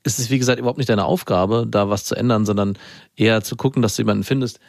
es 0.04 0.20
ist, 0.20 0.30
wie 0.30 0.40
gesagt, 0.40 0.60
überhaupt 0.60 0.78
nicht 0.78 0.90
deine 0.90 1.06
Aufgabe, 1.06 1.66
da 1.70 1.90
was 1.90 2.06
zu 2.06 2.16
ändern, 2.16 2.46
sondern 2.46 2.78
eher 3.16 3.42
zu 3.44 3.56
gucken, 3.56 3.82
dass 3.82 3.96
du 3.96 4.02
jemanden 4.04 4.24
findest, 4.24 4.60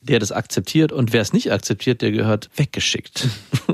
der 0.00 0.18
das 0.18 0.32
akzeptiert 0.32 0.92
und 0.92 1.12
wer 1.12 1.20
es 1.22 1.32
nicht 1.32 1.50
akzeptiert, 1.52 2.02
der 2.02 2.12
gehört 2.12 2.48
weggeschickt. 2.56 3.28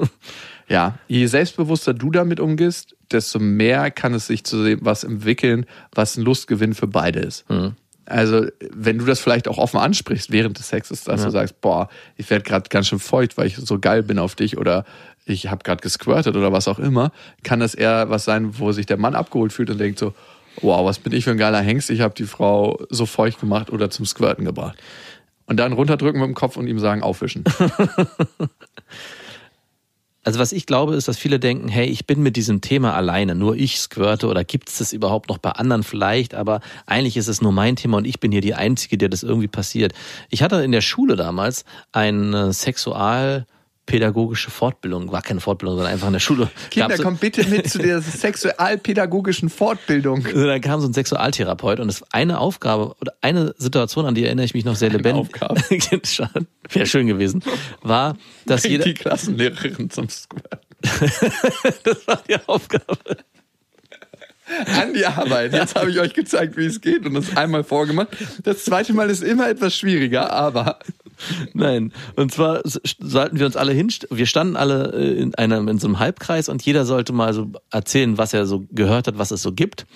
Ja, 0.67 0.99
je 1.09 1.27
selbstbewusster 1.27 1.93
du 1.93 2.11
damit 2.11 2.41
umgehst, 2.41 2.97
desto 3.13 3.39
mehr 3.39 3.91
kann 3.91 4.15
es 4.15 4.29
sich 4.29 4.45
zu 4.45 4.65
was 4.83 5.05
entwickeln, 5.05 5.67
was 5.93 6.17
ein 6.17 6.23
Lustgewinn 6.25 6.73
für 6.73 6.87
beide 6.87 7.21
ist. 7.21 7.45
Also, 8.07 8.47
wenn 8.73 8.97
du 8.97 9.05
das 9.05 9.21
vielleicht 9.21 9.47
auch 9.47 9.59
offen 9.59 9.79
ansprichst 9.79 10.33
während 10.33 10.59
des 10.59 10.69
Sexes, 10.71 11.05
dass 11.05 11.21
Ja. 11.21 11.27
du 11.27 11.33
sagst, 11.33 11.61
boah, 11.61 11.91
ich 12.17 12.31
werde 12.31 12.45
gerade 12.45 12.71
ganz 12.71 12.89
schön 12.89 12.99
feucht, 12.99 13.37
weil 13.37 13.47
ich 13.47 13.57
so 13.57 13.79
geil 13.79 14.03
bin 14.03 14.19
auf 14.19 14.37
dich 14.37 14.57
oder 14.57 14.87
ich 15.27 15.49
habe 15.51 15.63
gerade 15.65 15.83
gesquirtet 15.83 16.35
oder 16.35 16.51
was 16.51 16.67
auch 16.67 16.79
immer, 16.79 17.13
kann 17.43 17.61
das 17.61 17.75
eher 17.75 18.09
was 18.09 18.25
sein, 18.25 18.59
wo 18.59 18.73
sich 18.73 18.87
der 18.87 18.97
Mann 18.97 19.15
abgeholt 19.15 19.53
fühlt 19.53 19.69
und 19.69 19.77
denkt 19.77 19.99
so, 19.99 20.15
wow, 20.61 20.85
was 20.85 20.99
bin 20.99 21.13
ich 21.13 21.25
für 21.25 21.31
ein 21.31 21.39
geiler 21.39 21.61
Hengst, 21.61 21.91
ich 21.91 22.01
habe 22.01 22.15
die 22.15 22.25
Frau 22.25 22.79
so 22.91 23.07
feucht 23.07 23.41
gemacht 23.41 23.71
oder 23.71 23.91
zum 23.91 24.07
Squirten 24.07 24.45
gebracht. 24.45 24.77
Und 25.47 25.59
dann 25.59 25.73
runterdrücken 25.73 26.21
mit 26.21 26.29
dem 26.29 26.35
Kopf 26.35 26.57
und 26.57 26.67
ihm 26.67 26.79
sagen, 26.79 27.03
aufwischen. 27.03 27.45
Also 30.25 30.39
was 30.39 30.53
ich 30.53 30.65
glaube, 30.65 30.95
ist, 30.95 31.07
dass 31.07 31.19
viele 31.19 31.39
denken, 31.39 31.69
hey, 31.69 31.87
ich 31.87 32.07
bin 32.07 32.23
mit 32.23 32.37
diesem 32.37 32.63
Thema 32.63 32.95
alleine, 32.95 33.35
nur 33.35 33.57
ich 33.57 33.79
squirte 33.79 34.27
oder 34.27 34.43
gibt 34.43 34.71
es 34.71 34.79
das 34.79 34.95
überhaupt 34.95 35.29
noch 35.29 35.37
bei 35.37 35.51
anderen 35.51 35.83
vielleicht, 35.83 36.35
aber 36.35 36.61
eigentlich 36.87 37.19
ist 37.19 37.29
es 37.29 37.43
nur 37.43 37.53
mein 37.53 37.77
Thema 37.77 37.99
und 37.99 38.07
ich 38.07 38.21
bin 38.21 38.33
hier 38.33 38.41
die 38.41 38.55
Einzige, 38.55 38.97
der 38.97 39.11
das 39.11 39.23
irgendwie 39.23 39.49
passiert. 39.49 39.93
Ich 40.31 40.43
hatte 40.43 40.63
in 40.63 40.73
der 40.73 40.81
Schule 40.81 41.15
damals 41.15 41.67
eine 41.93 42.55
sexualpädagogische 43.85 44.51
Fortbildung, 44.51 45.13
war 45.13 45.23
keine 45.23 45.41
Fortbildung, 45.41 45.77
sondern 45.77 45.93
einfach 45.93 46.07
in 46.07 46.15
der 46.15 46.21
Schule. 46.21 46.51
Kinder, 46.71 46.97
kommt 46.99 47.21
bitte 47.21 47.47
mit 47.49 47.69
zu 47.69 47.79
der 47.79 48.01
sexualpädagogischen 48.03 49.51
Fortbildung. 49.51 50.25
Also 50.27 50.47
da 50.47 50.59
kam 50.59 50.81
so 50.81 50.89
ein 50.89 50.95
Sexualtherapeut 50.95 51.81
und 51.81 51.89
das 51.89 52.03
eine 52.13 52.39
Aufgabe 52.41 52.95
oder 53.01 53.13
eine 53.21 53.55
Situation, 53.59 54.07
an 54.07 54.15
die 54.15 54.25
erinnere 54.25 54.47
ich 54.47 54.55
mich 54.55 54.65
noch 54.65 54.77
sehr 54.77 54.91
lebendig. 54.91 55.15
Aufgabe. 55.43 55.61
Wäre 56.71 56.87
schön 56.87 57.07
gewesen, 57.07 57.43
war, 57.83 58.17
dass 58.47 58.65
jeder. 58.65 58.85
die 58.85 58.95
Klassenlehrerin 58.95 59.91
zum 59.91 60.09
Squirten. 60.09 60.61
Das 61.85 62.07
war 62.07 62.23
die 62.29 62.37
Aufgabe. 62.47 62.99
An 64.67 64.93
die 64.93 65.07
Arbeit. 65.07 65.55
Jetzt 65.55 65.75
habe 65.75 65.91
ich 65.91 65.99
euch 65.99 66.13
gezeigt, 66.13 66.59
wie 66.59 66.67
es 66.67 66.83
geht 66.83 67.07
und 67.07 67.15
das 67.15 67.35
einmal 67.37 67.65
vorgemacht. 67.65 68.09
Das 68.43 68.65
zweite 68.65 68.93
Mal 68.93 69.09
ist 69.09 69.23
immer 69.23 69.49
etwas 69.49 69.75
schwieriger, 69.75 70.31
aber 70.31 70.81
Nein. 71.55 71.93
Und 72.17 72.33
zwar 72.33 72.61
sollten 72.65 73.39
wir 73.39 73.47
uns 73.47 73.57
alle 73.57 73.73
hinstellen. 73.73 74.17
Wir 74.17 74.27
standen 74.27 74.57
alle 74.57 74.93
äh, 74.93 75.21
in 75.21 75.35
einem, 75.35 75.69
in 75.69 75.79
so 75.79 75.87
einem 75.87 75.99
Halbkreis 75.99 76.49
und 76.49 76.63
jeder 76.63 76.85
sollte 76.85 77.13
mal 77.13 77.33
so 77.33 77.53
erzählen, 77.71 78.19
was 78.19 78.35
er 78.35 78.47
so 78.47 78.67
gehört 78.71 79.07
hat, 79.07 79.19
was 79.19 79.31
es 79.31 79.43
so 79.43 79.53
gibt. 79.53 79.87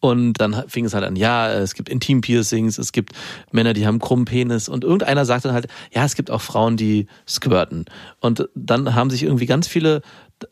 Und 0.00 0.34
dann 0.34 0.64
fing 0.68 0.84
es 0.84 0.94
halt 0.94 1.04
an, 1.04 1.16
ja, 1.16 1.52
es 1.52 1.74
gibt 1.74 1.88
Intim-Piercings, 1.88 2.78
es 2.78 2.92
gibt 2.92 3.14
Männer, 3.50 3.72
die 3.72 3.84
haben 3.84 3.98
krummen 3.98 4.26
Penis 4.26 4.68
und 4.68 4.84
irgendeiner 4.84 5.24
sagt 5.24 5.44
dann 5.44 5.52
halt, 5.52 5.66
ja, 5.92 6.04
es 6.04 6.14
gibt 6.14 6.30
auch 6.30 6.40
Frauen, 6.40 6.76
die 6.76 7.08
squirten. 7.26 7.84
Und 8.20 8.48
dann 8.54 8.94
haben 8.94 9.10
sich 9.10 9.24
irgendwie 9.24 9.46
ganz 9.46 9.66
viele 9.66 10.02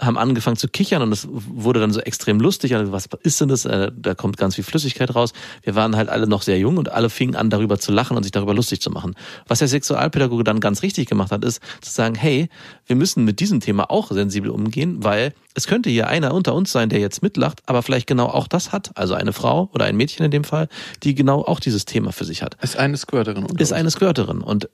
haben 0.00 0.18
angefangen 0.18 0.56
zu 0.56 0.68
kichern 0.68 1.02
und 1.02 1.12
es 1.12 1.26
wurde 1.30 1.80
dann 1.80 1.92
so 1.92 2.00
extrem 2.00 2.38
lustig. 2.40 2.74
Also, 2.74 2.92
was 2.92 3.08
ist 3.22 3.40
denn 3.40 3.48
das? 3.48 3.64
Äh, 3.64 3.90
Da 3.96 4.14
kommt 4.14 4.36
ganz 4.36 4.56
viel 4.56 4.64
Flüssigkeit 4.64 5.14
raus. 5.14 5.32
Wir 5.62 5.74
waren 5.74 5.96
halt 5.96 6.08
alle 6.08 6.26
noch 6.26 6.42
sehr 6.42 6.58
jung 6.58 6.76
und 6.76 6.92
alle 6.92 7.10
fingen 7.10 7.36
an, 7.36 7.50
darüber 7.50 7.78
zu 7.78 7.92
lachen 7.92 8.16
und 8.16 8.22
sich 8.22 8.32
darüber 8.32 8.54
lustig 8.54 8.80
zu 8.80 8.90
machen. 8.90 9.14
Was 9.48 9.60
der 9.60 9.68
Sexualpädagoge 9.68 10.44
dann 10.44 10.60
ganz 10.60 10.82
richtig 10.82 11.08
gemacht 11.08 11.32
hat, 11.32 11.44
ist 11.44 11.60
zu 11.80 11.90
sagen, 11.90 12.14
hey, 12.14 12.48
wir 12.86 12.96
müssen 12.96 13.24
mit 13.24 13.40
diesem 13.40 13.60
Thema 13.60 13.90
auch 13.90 14.10
sensibel 14.10 14.50
umgehen, 14.50 15.02
weil 15.02 15.32
es 15.54 15.66
könnte 15.66 15.88
hier 15.88 16.08
einer 16.08 16.34
unter 16.34 16.54
uns 16.54 16.70
sein, 16.70 16.90
der 16.90 17.00
jetzt 17.00 17.22
mitlacht, 17.22 17.62
aber 17.64 17.82
vielleicht 17.82 18.06
genau 18.06 18.26
auch 18.26 18.46
das 18.46 18.72
hat. 18.72 18.90
Also 18.94 19.14
eine 19.14 19.32
Frau 19.32 19.70
oder 19.72 19.86
ein 19.86 19.96
Mädchen 19.96 20.24
in 20.26 20.30
dem 20.30 20.44
Fall, 20.44 20.68
die 21.02 21.14
genau 21.14 21.42
auch 21.42 21.60
dieses 21.60 21.86
Thema 21.86 22.12
für 22.12 22.24
sich 22.24 22.42
hat 22.42 22.56
ist 22.66 22.76
eine 22.76 22.96
Squirterin. 22.96 23.46
ist 23.58 23.72
eine 23.72 23.90
Squirterin. 23.90 24.40
Und 24.40 24.68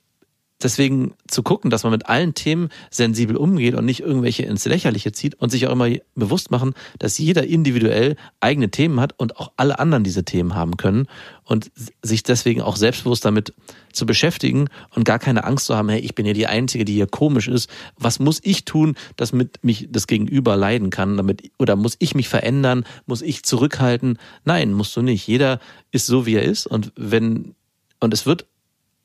deswegen 0.64 1.14
zu 1.28 1.42
gucken, 1.42 1.70
dass 1.70 1.82
man 1.84 1.92
mit 1.92 2.06
allen 2.06 2.34
Themen 2.34 2.68
sensibel 2.90 3.36
umgeht 3.36 3.74
und 3.74 3.84
nicht 3.84 4.00
irgendwelche 4.00 4.44
ins 4.44 4.64
Lächerliche 4.64 5.12
zieht 5.12 5.34
und 5.36 5.50
sich 5.50 5.66
auch 5.66 5.72
immer 5.72 5.88
bewusst 6.14 6.50
machen, 6.50 6.74
dass 6.98 7.18
jeder 7.18 7.46
individuell 7.46 8.16
eigene 8.40 8.70
Themen 8.70 9.00
hat 9.00 9.18
und 9.18 9.36
auch 9.38 9.52
alle 9.56 9.78
anderen 9.78 10.04
diese 10.04 10.24
Themen 10.24 10.54
haben 10.54 10.76
können 10.76 11.06
und 11.44 11.70
sich 12.02 12.22
deswegen 12.22 12.62
auch 12.62 12.76
selbstbewusst 12.76 13.24
damit 13.24 13.52
zu 13.92 14.06
beschäftigen 14.06 14.68
und 14.94 15.04
gar 15.04 15.18
keine 15.18 15.44
Angst 15.44 15.66
zu 15.66 15.76
haben, 15.76 15.88
hey, 15.88 16.00
ich 16.00 16.14
bin 16.14 16.26
ja 16.26 16.32
die 16.32 16.46
Einzige, 16.46 16.84
die 16.84 16.94
hier 16.94 17.06
komisch 17.06 17.48
ist. 17.48 17.68
Was 17.98 18.18
muss 18.18 18.40
ich 18.42 18.64
tun, 18.64 18.96
damit 19.16 19.62
mich 19.62 19.88
das 19.90 20.06
Gegenüber 20.06 20.56
leiden 20.56 20.90
kann? 20.90 21.16
Damit, 21.16 21.50
oder 21.58 21.76
muss 21.76 21.96
ich 21.98 22.14
mich 22.14 22.28
verändern? 22.28 22.84
Muss 23.06 23.22
ich 23.22 23.42
zurückhalten? 23.42 24.18
Nein, 24.44 24.72
musst 24.72 24.96
du 24.96 25.02
nicht. 25.02 25.26
Jeder 25.26 25.60
ist 25.90 26.06
so, 26.06 26.26
wie 26.26 26.36
er 26.36 26.42
ist 26.42 26.66
und 26.66 26.92
wenn, 26.96 27.54
und 28.00 28.14
es 28.14 28.24
wird 28.24 28.46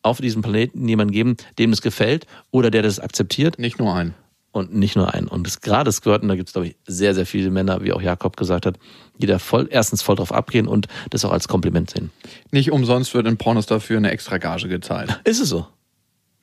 auf 0.01 0.19
diesem 0.21 0.41
Planeten 0.41 0.87
jemanden 0.87 1.13
geben, 1.13 1.37
dem 1.59 1.71
das 1.71 1.81
gefällt 1.81 2.25
oder 2.51 2.71
der 2.71 2.81
das 2.81 2.99
akzeptiert 2.99 3.59
Nicht 3.59 3.79
nur 3.79 3.93
ein. 3.93 4.13
und 4.51 4.73
nicht 4.73 4.95
nur 4.95 5.13
einen. 5.13 5.27
Und 5.27 5.45
das, 5.45 5.61
gerade 5.61 5.91
Squirten, 5.91 6.29
da 6.29 6.35
gibt 6.35 6.49
es, 6.49 6.53
glaube 6.53 6.67
ich, 6.67 6.75
sehr, 6.87 7.13
sehr 7.13 7.25
viele 7.25 7.49
Männer, 7.49 7.83
wie 7.83 7.91
auch 7.93 8.01
Jakob 8.01 8.37
gesagt 8.37 8.65
hat, 8.65 8.77
die 9.17 9.27
da 9.27 9.39
voll, 9.39 9.67
erstens 9.69 10.01
voll 10.01 10.15
drauf 10.15 10.31
abgehen 10.31 10.67
und 10.67 10.87
das 11.09 11.25
auch 11.25 11.31
als 11.31 11.47
Kompliment 11.47 11.89
sehen. 11.89 12.11
Nicht 12.51 12.71
umsonst 12.71 13.13
wird 13.13 13.27
in 13.27 13.37
Pornos 13.37 13.65
dafür 13.65 13.97
eine 13.97 14.11
extra 14.11 14.37
Gage 14.37 14.67
gezahlt. 14.67 15.19
Ist 15.25 15.39
es 15.41 15.49
so? 15.49 15.67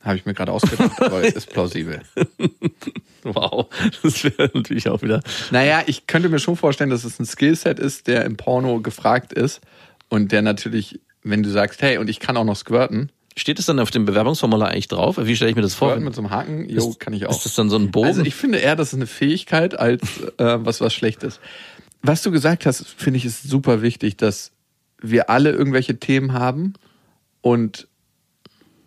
Habe 0.01 0.17
ich 0.17 0.25
mir 0.27 0.35
gerade 0.35 0.51
ausgedacht, 0.51 1.01
aber 1.01 1.23
ist 1.23 1.49
plausibel. 1.49 1.99
Wow. 3.23 3.65
Das 4.03 4.23
wäre 4.23 4.51
natürlich 4.53 4.87
auch 4.87 5.01
wieder. 5.01 5.21
Naja, 5.49 5.81
ich 5.87 6.05
könnte 6.05 6.29
mir 6.29 6.37
schon 6.37 6.55
vorstellen, 6.55 6.91
dass 6.91 7.03
es 7.05 7.19
ein 7.19 7.25
Skillset 7.25 7.79
ist, 7.79 8.05
der 8.05 8.23
im 8.25 8.37
Porno 8.37 8.81
gefragt 8.81 9.33
ist 9.33 9.61
und 10.09 10.31
der 10.31 10.43
natürlich, 10.43 10.99
wenn 11.23 11.41
du 11.41 11.49
sagst, 11.49 11.81
hey, 11.81 11.97
und 11.97 12.07
ich 12.07 12.19
kann 12.19 12.37
auch 12.37 12.43
noch 12.43 12.55
squirten, 12.55 13.11
Steht 13.37 13.59
es 13.59 13.65
dann 13.65 13.79
auf 13.79 13.91
dem 13.91 14.05
Bewerbungsformular 14.05 14.69
eigentlich 14.69 14.87
drauf? 14.87 15.17
Wie 15.21 15.35
stelle 15.35 15.49
ich 15.51 15.55
mir 15.57 15.61
das 15.61 15.75
vor? 15.75 15.95
mit 15.97 16.15
so 16.15 16.21
einem 16.21 16.31
Haken, 16.31 16.69
jo, 16.69 16.89
Ist- 16.89 16.99
kann 16.99 17.13
ich 17.13 17.25
auch. 17.25 17.31
Ist 17.31 17.45
das 17.45 17.53
dann 17.55 17.69
so 17.69 17.75
ein 17.77 17.91
Bogen? 17.91 18.07
Also 18.07 18.21
ich 18.23 18.33
finde 18.35 18.59
eher, 18.59 18.75
das 18.75 18.89
ist 18.89 18.93
eine 18.95 19.07
Fähigkeit 19.07 19.77
als 19.77 20.01
äh, 20.37 20.57
was 20.65 20.79
was 20.81 20.93
Schlechtes. 20.93 21.39
Was 22.01 22.21
du 22.21 22.31
gesagt 22.31 22.65
hast, 22.65 22.87
finde 22.87 23.17
ich, 23.17 23.25
ist 23.25 23.43
super 23.43 23.81
wichtig, 23.81 24.15
dass 24.17 24.51
wir 25.01 25.29
alle 25.29 25.51
irgendwelche 25.51 25.99
Themen 25.99 26.33
haben 26.33 26.73
und 27.41 27.87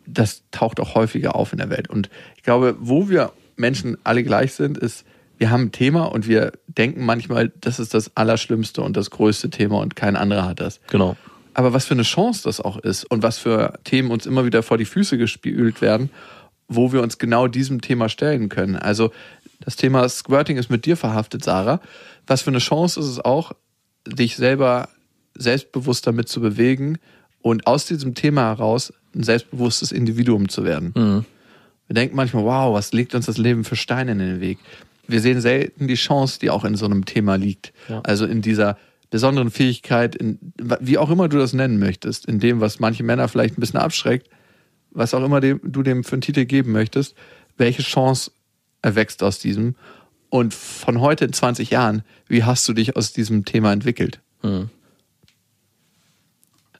das 0.07 0.43
taucht 0.51 0.81
auch 0.81 0.95
häufiger 0.95 1.37
auf 1.37 1.53
in 1.53 1.59
der 1.59 1.69
Welt. 1.69 1.91
Und 1.91 2.09
ich 2.37 2.43
glaube, 2.43 2.77
wo 2.81 3.09
wir 3.11 3.33
Menschen 3.57 3.99
alle 4.05 4.23
gleich 4.25 4.55
sind, 4.55 4.79
ist, 4.79 5.05
wir 5.37 5.51
haben 5.51 5.65
ein 5.65 5.73
Thema 5.73 6.05
und 6.05 6.27
wir 6.27 6.53
denken 6.67 7.05
manchmal, 7.05 7.53
das 7.61 7.79
ist 7.79 7.93
das 7.93 8.17
Allerschlimmste 8.17 8.81
und 8.83 8.97
das 8.97 9.11
größte 9.11 9.51
Thema 9.51 9.79
und 9.81 9.95
kein 9.97 10.17
anderer 10.17 10.47
hat 10.47 10.61
das. 10.61 10.81
genau. 10.89 11.17
Aber 11.55 11.73
was 11.73 11.87
für 11.87 11.95
eine 11.95 12.03
Chance 12.03 12.43
das 12.45 12.61
auch 12.61 12.79
ist 12.79 13.05
und 13.05 13.23
was 13.23 13.39
für 13.39 13.79
Themen 13.85 14.11
uns 14.11 14.27
immer 14.27 14.45
wieder 14.45 14.63
vor 14.63 14.79
die 14.79 14.85
Füße 14.85 15.19
gespült 15.19 15.81
werden 15.81 16.11
wo 16.69 16.93
wir 16.93 17.03
uns 17.03 17.19
genau 17.19 17.49
diesem 17.49 17.81
Thema 17.81 18.09
stellen 18.09 18.49
können. 18.49 18.77
Also 18.77 19.11
das 19.61 19.77
Thema 19.77 20.09
Squirting 20.09 20.59
ist 20.59 20.71
mit 20.71 20.85
dir 20.85 20.97
verhaftet, 20.97 21.43
Sarah. 21.43 21.81
Was 22.27 22.43
für 22.43 22.51
eine 22.51 22.59
Chance 22.59 23.01
ist 23.01 23.07
es 23.07 23.21
auch, 23.21 23.53
dich 24.07 24.37
selber 24.37 24.91
selbstbewusst 25.35 26.07
damit 26.07 26.29
zu 26.29 26.41
bewegen 26.41 26.99
und 27.41 27.67
aus 27.67 27.87
diesem 27.87 28.15
Thema 28.15 28.43
heraus 28.43 28.93
ein 29.15 29.23
selbstbewusstes 29.23 29.93
Individuum 29.93 30.49
zu 30.49 30.65
werden. 30.65 30.93
Mhm. 30.95 31.25
Wir 31.87 31.95
denken 31.95 32.17
manchmal, 32.17 32.45
wow, 32.45 32.75
was 32.75 32.93
legt 32.93 33.15
uns 33.15 33.27
das 33.27 33.39
Leben 33.39 33.65
für 33.65 33.77
Steine 33.77 34.13
in 34.13 34.19
den 34.19 34.41
Weg? 34.41 34.59
Wir 35.07 35.23
sehen 35.23 35.41
selten 35.41 35.89
die 35.89 35.95
Chance, 35.95 36.39
die 36.39 36.51
auch 36.51 36.65
in 36.65 36.77
so 36.77 36.85
einem 36.85 37.07
Thema 37.07 37.37
liegt. 37.37 37.73
Ja. 37.89 38.01
Also 38.01 38.27
in 38.27 38.43
dieser 38.43 38.77
besonderen 39.11 39.51
Fähigkeit, 39.51 40.15
in, 40.15 40.39
wie 40.81 40.99
auch 40.99 41.11
immer 41.11 41.29
du 41.29 41.39
das 41.39 41.53
nennen 41.53 41.79
möchtest, 41.79 42.27
in 42.27 42.41
dem, 42.41 42.61
was 42.61 42.81
manche 42.81 43.03
Männer 43.03 43.29
vielleicht 43.29 43.57
ein 43.57 43.61
bisschen 43.61 43.81
abschreckt, 43.81 44.29
was 44.91 45.15
auch 45.15 45.25
immer 45.25 45.41
dem, 45.41 45.61
du 45.63 45.83
dem 45.83 46.05
für 46.05 46.15
einen 46.15 46.23
Titel 46.23 46.45
geben 46.45 46.73
möchtest, 46.73 47.15
welche 47.57 47.83
Chance 47.83 48.31
erwächst 48.83 49.23
aus 49.23 49.39
diesem? 49.39 49.75
Und 50.31 50.53
von 50.53 51.01
heute 51.01 51.25
in 51.25 51.33
20 51.33 51.71
Jahren, 51.71 52.03
wie 52.27 52.45
hast 52.45 52.69
du 52.69 52.75
dich 52.75 52.97
aus 52.97 53.13
diesem 53.13 53.45
Thema 53.45 53.73
entwickelt? 53.73 54.21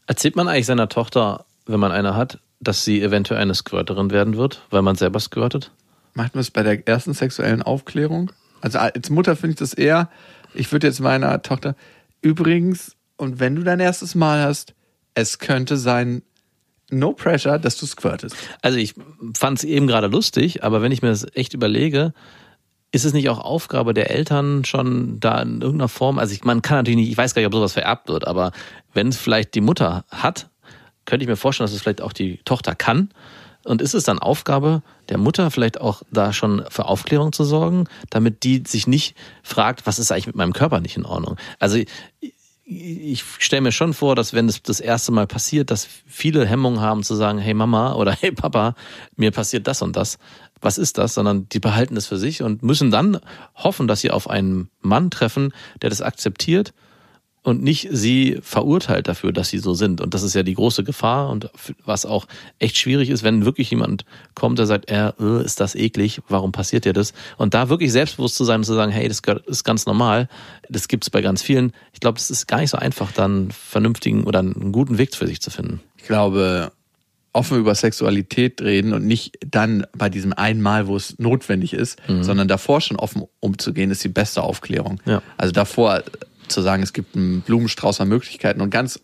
Erzählt 0.07 0.37
man 0.37 0.49
eigentlich 0.49 0.67
seiner 0.67 0.89
Tochter, 0.89 1.47
wenn 1.67 1.81
man 1.81 1.93
eine 1.93 2.15
hat, 2.15 2.41
dass 2.61 2.85
sie 2.85 3.03
eventuell 3.03 3.41
eine 3.41 3.55
Squirterin 3.55 4.11
werden 4.11 4.37
wird, 4.37 4.63
weil 4.71 4.83
man 4.83 4.97
selber 4.97 5.21
squirtet? 5.21 5.71
Macht 6.15 6.35
man 6.35 6.41
es 6.41 6.51
bei 6.51 6.63
der 6.63 6.87
ersten 6.87 7.15
sexuellen 7.15 7.63
Aufklärung? 7.63 8.33
Also 8.61 8.79
als 8.79 9.11
Mutter 9.11 9.37
finde 9.37 9.53
ich 9.53 9.59
das 9.59 9.75
eher, 9.75 10.11
ich 10.55 10.73
würde 10.73 10.87
jetzt 10.87 11.01
meiner 11.01 11.41
Tochter, 11.43 11.77
übrigens, 12.23 12.97
und 13.17 13.41
wenn 13.41 13.57
du 13.57 13.63
dein 13.63 13.81
erstes 13.81 14.15
Mal 14.15 14.43
hast, 14.43 14.75
es 15.15 15.39
könnte 15.39 15.77
sein, 15.77 16.23
no 16.91 17.13
pressure, 17.13 17.59
dass 17.59 17.77
du 17.77 17.87
squirtest. 17.87 18.37
Also 18.63 18.79
ich 18.79 18.95
fand 19.37 19.59
es 19.59 19.65
eben 19.65 19.87
gerade 19.87 20.07
lustig, 20.07 20.65
aber 20.65 20.83
wenn 20.83 20.93
ich 20.93 21.03
mir 21.03 21.09
das 21.09 21.27
echt 21.35 21.55
überlege, 21.55 22.13
ist 22.91 23.05
es 23.05 23.13
nicht 23.13 23.29
auch 23.29 23.39
Aufgabe 23.39 23.93
der 23.93 24.11
Eltern 24.11 24.65
schon 24.65 25.21
da 25.21 25.43
in 25.43 25.61
irgendeiner 25.61 25.89
Form? 25.89 26.19
Also 26.19 26.33
ich, 26.33 26.45
man 26.45 26.63
kann 26.63 26.79
natürlich 26.79 26.97
nicht, 26.97 27.11
ich 27.11 27.19
weiß 27.19 27.35
gar 27.35 27.41
nicht, 27.41 27.47
ob 27.47 27.55
sowas 27.55 27.75
vererbt 27.75 28.09
wird, 28.09 28.27
aber 28.27 28.53
wenn 28.95 29.09
es 29.09 29.19
vielleicht 29.19 29.55
die 29.55 29.61
Mutter 29.61 30.05
hat, 30.11 30.49
könnte 31.05 31.25
ich 31.25 31.29
mir 31.29 31.37
vorstellen, 31.37 31.67
dass 31.67 31.75
es 31.75 31.83
vielleicht 31.83 32.01
auch 32.01 32.13
die 32.13 32.39
Tochter 32.45 32.75
kann. 32.75 33.11
Und 33.69 33.83
ist 33.83 33.95
es 33.95 34.05
dann 34.05 34.19
Aufgabe 34.19 34.83
der 35.09 35.19
Mutter, 35.19 35.51
vielleicht 35.51 35.81
auch 35.81 36.03
da 36.11 36.33
schon 36.33 36.65
für 36.71 36.87
Aufklärung 36.87 37.33
zu 37.33 37.45
sorgen, 37.45 37.87
damit 38.11 38.43
die 38.43 38.63
sich 38.67 38.87
nicht 38.87 39.15
fragt, 39.43 39.87
was 39.87 39.99
ist 39.99 40.11
eigentlich 40.11 40.27
mit 40.27 40.37
meinem 40.37 40.53
Körper 40.53 40.81
nicht 40.81 40.97
in 40.97 41.05
Ordnung? 41.05 41.37
Also 41.59 41.79
ich, 42.65 43.25
stelle 43.39 43.63
mir 43.63 43.73
schon 43.73 43.95
vor, 43.95 44.15
dass 44.15 44.35
wenn 44.35 44.49
es 44.49 44.63
das 44.63 44.81
erste 44.81 45.13
Mal 45.13 45.27
passiert, 45.27 45.71
dass 45.71 45.87
viele 46.07 46.47
Hemmungen 46.47 46.81
haben 46.81 47.03
zu 47.03 47.15
sagen, 47.15 47.39
hey 47.39 47.55
Mama 47.55 47.95
oder 47.95 48.13
hey 48.13 48.33
Papa, 48.33 48.75
mir 49.17 49.31
passiert 49.31 49.67
das 49.67 49.83
und 49.83 49.97
das. 49.97 50.19
Was 50.61 50.77
ist 50.77 50.99
das? 50.99 51.15
Sondern 51.15 51.49
die 51.49 51.61
behalten 51.61 51.97
es 51.97 52.07
für 52.07 52.19
sich 52.19 52.43
und 52.43 52.63
müssen 52.63 52.91
dann 52.91 53.21
hoffen, 53.55 53.87
dass 53.87 54.01
sie 54.01 54.11
auf 54.11 54.29
einen 54.29 54.71
Mann 54.81 55.11
treffen, 55.11 55.53
der 55.83 55.91
das 55.91 56.03
akzeptiert 56.03 56.73
und 57.49 57.63
nicht 57.63 57.89
sie 57.91 58.39
verurteilt 58.43 59.09
dafür, 59.09 59.33
dass 59.33 59.49
sie 59.49 59.59
so 59.59 59.75
sind. 59.75 60.01
Und 60.01 60.15
das 60.15 60.23
ist 60.23 60.35
ja 60.35 60.43
die 60.43 60.55
große 60.55 60.85
Gefahr 60.85 61.31
und 61.31 61.51
was 61.85 62.07
auch 62.07 62.27
echt 62.59 62.77
schwierig 62.77 63.11
ist, 63.11 63.23
wenn 63.23 63.45
wirklich 63.45 63.71
jemand 63.71 64.05
kommt, 64.35 64.59
der 64.59 64.67
sagt, 64.67 64.91
äh, 64.91 65.13
ist 65.45 65.61
das 65.61 65.75
eklig, 65.75 66.21
warum 66.29 66.53
passiert 66.53 66.85
dir 66.85 66.93
das? 66.93 67.13
Und 67.37 67.55
da 67.55 67.69
wirklich 67.69 67.93
selbstbewusst 67.93 68.37
zu 68.37 68.45
sein 68.45 68.61
und 68.61 68.65
zu 68.65 68.75
sagen, 68.75 68.93
hey, 68.93 69.09
das 69.09 69.23
ist 69.47 69.65
ganz 69.65 69.87
normal, 69.87 70.29
das 70.69 70.89
gibt's 70.89 71.11
bei 71.11 71.23
ganz 71.23 71.43
vielen. 71.43 71.73
Ich 71.93 72.01
glaube, 72.01 72.19
es 72.19 72.31
ist 72.31 72.47
gar 72.47 72.61
nicht 72.61 72.71
so 72.71 72.79
einfach, 72.79 73.13
dann 73.13 73.51
vernünftigen 73.51 74.25
oder 74.25 74.41
einen 74.41 74.73
guten 74.73 74.99
Weg 74.99 75.15
für 75.15 75.27
sich 75.27 75.41
zu 75.41 75.51
finden. 75.51 75.81
Ich 75.97 76.05
glaube, 76.05 76.73
offen 77.33 77.59
über 77.59 77.75
Sexualität 77.75 78.61
reden 78.63 78.93
und 78.93 79.07
nicht 79.07 79.39
dann 79.47 79.87
bei 79.97 80.09
diesem 80.09 80.33
einmal, 80.33 80.87
wo 80.87 80.97
es 80.97 81.19
notwendig 81.19 81.73
ist, 81.73 81.99
sondern 82.21 82.49
davor 82.49 82.81
schon 82.81 82.97
offen 82.97 83.25
umzugehen, 83.41 83.91
ist 83.91 84.03
die 84.03 84.09
beste 84.09 84.43
Aufklärung. 84.43 85.01
Ja. 85.05 85.23
Also 85.37 85.53
davor 85.53 86.03
zu 86.49 86.63
sagen, 86.63 86.83
es 86.83 86.93
gibt 86.93 87.17
einen 87.17 87.41
Blumenstrauß 87.43 88.01
an 88.01 88.09
Möglichkeiten 88.09 88.61
und 88.61 88.71
ganz 88.71 89.01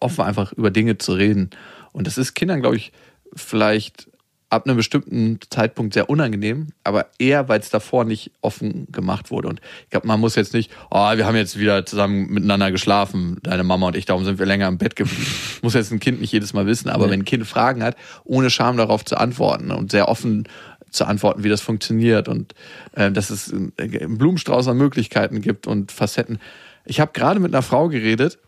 offen 0.00 0.24
einfach 0.24 0.52
über 0.52 0.70
Dinge 0.70 0.98
zu 0.98 1.12
reden. 1.14 1.50
Und 1.92 2.06
das 2.06 2.18
ist 2.18 2.34
Kindern, 2.34 2.60
glaube 2.60 2.76
ich, 2.76 2.92
vielleicht 3.34 4.08
ab 4.50 4.66
einem 4.66 4.76
bestimmten 4.76 5.38
Zeitpunkt 5.48 5.94
sehr 5.94 6.10
unangenehm, 6.10 6.68
aber 6.82 7.06
eher, 7.20 7.48
weil 7.48 7.60
es 7.60 7.70
davor 7.70 8.04
nicht 8.04 8.32
offen 8.40 8.88
gemacht 8.90 9.30
wurde. 9.30 9.46
Und 9.48 9.60
ich 9.84 9.90
glaube, 9.90 10.08
man 10.08 10.18
muss 10.18 10.34
jetzt 10.34 10.54
nicht, 10.54 10.72
oh, 10.90 11.16
wir 11.16 11.24
haben 11.24 11.36
jetzt 11.36 11.56
wieder 11.56 11.86
zusammen 11.86 12.28
miteinander 12.30 12.72
geschlafen, 12.72 13.38
deine 13.44 13.62
Mama 13.62 13.86
und 13.86 13.96
ich, 13.96 14.06
darum 14.06 14.24
sind 14.24 14.40
wir 14.40 14.46
länger 14.46 14.66
im 14.66 14.76
Bett 14.76 14.96
geblieben. 14.96 15.24
muss 15.62 15.74
jetzt 15.74 15.92
ein 15.92 16.00
Kind 16.00 16.20
nicht 16.20 16.32
jedes 16.32 16.52
Mal 16.52 16.66
wissen, 16.66 16.88
aber 16.90 17.06
Nee. 17.06 17.12
wenn 17.12 17.20
ein 17.20 17.24
Kind 17.24 17.46
Fragen 17.46 17.84
hat, 17.84 17.96
ohne 18.24 18.50
Scham 18.50 18.76
darauf 18.76 19.04
zu 19.04 19.16
antworten 19.16 19.70
und 19.70 19.92
sehr 19.92 20.08
offen 20.08 20.48
zu 20.90 21.04
antworten, 21.04 21.44
wie 21.44 21.48
das 21.48 21.60
funktioniert 21.60 22.28
und 22.28 22.54
äh, 22.92 23.10
dass 23.12 23.30
es 23.30 23.52
äh, 23.52 23.70
einen 23.78 24.18
Blumenstrauß 24.18 24.68
an 24.68 24.76
Möglichkeiten 24.76 25.40
gibt 25.40 25.66
und 25.66 25.92
Facetten. 25.92 26.38
Ich 26.84 27.00
habe 27.00 27.12
gerade 27.12 27.40
mit 27.40 27.54
einer 27.54 27.62
Frau 27.62 27.88
geredet, 27.88 28.38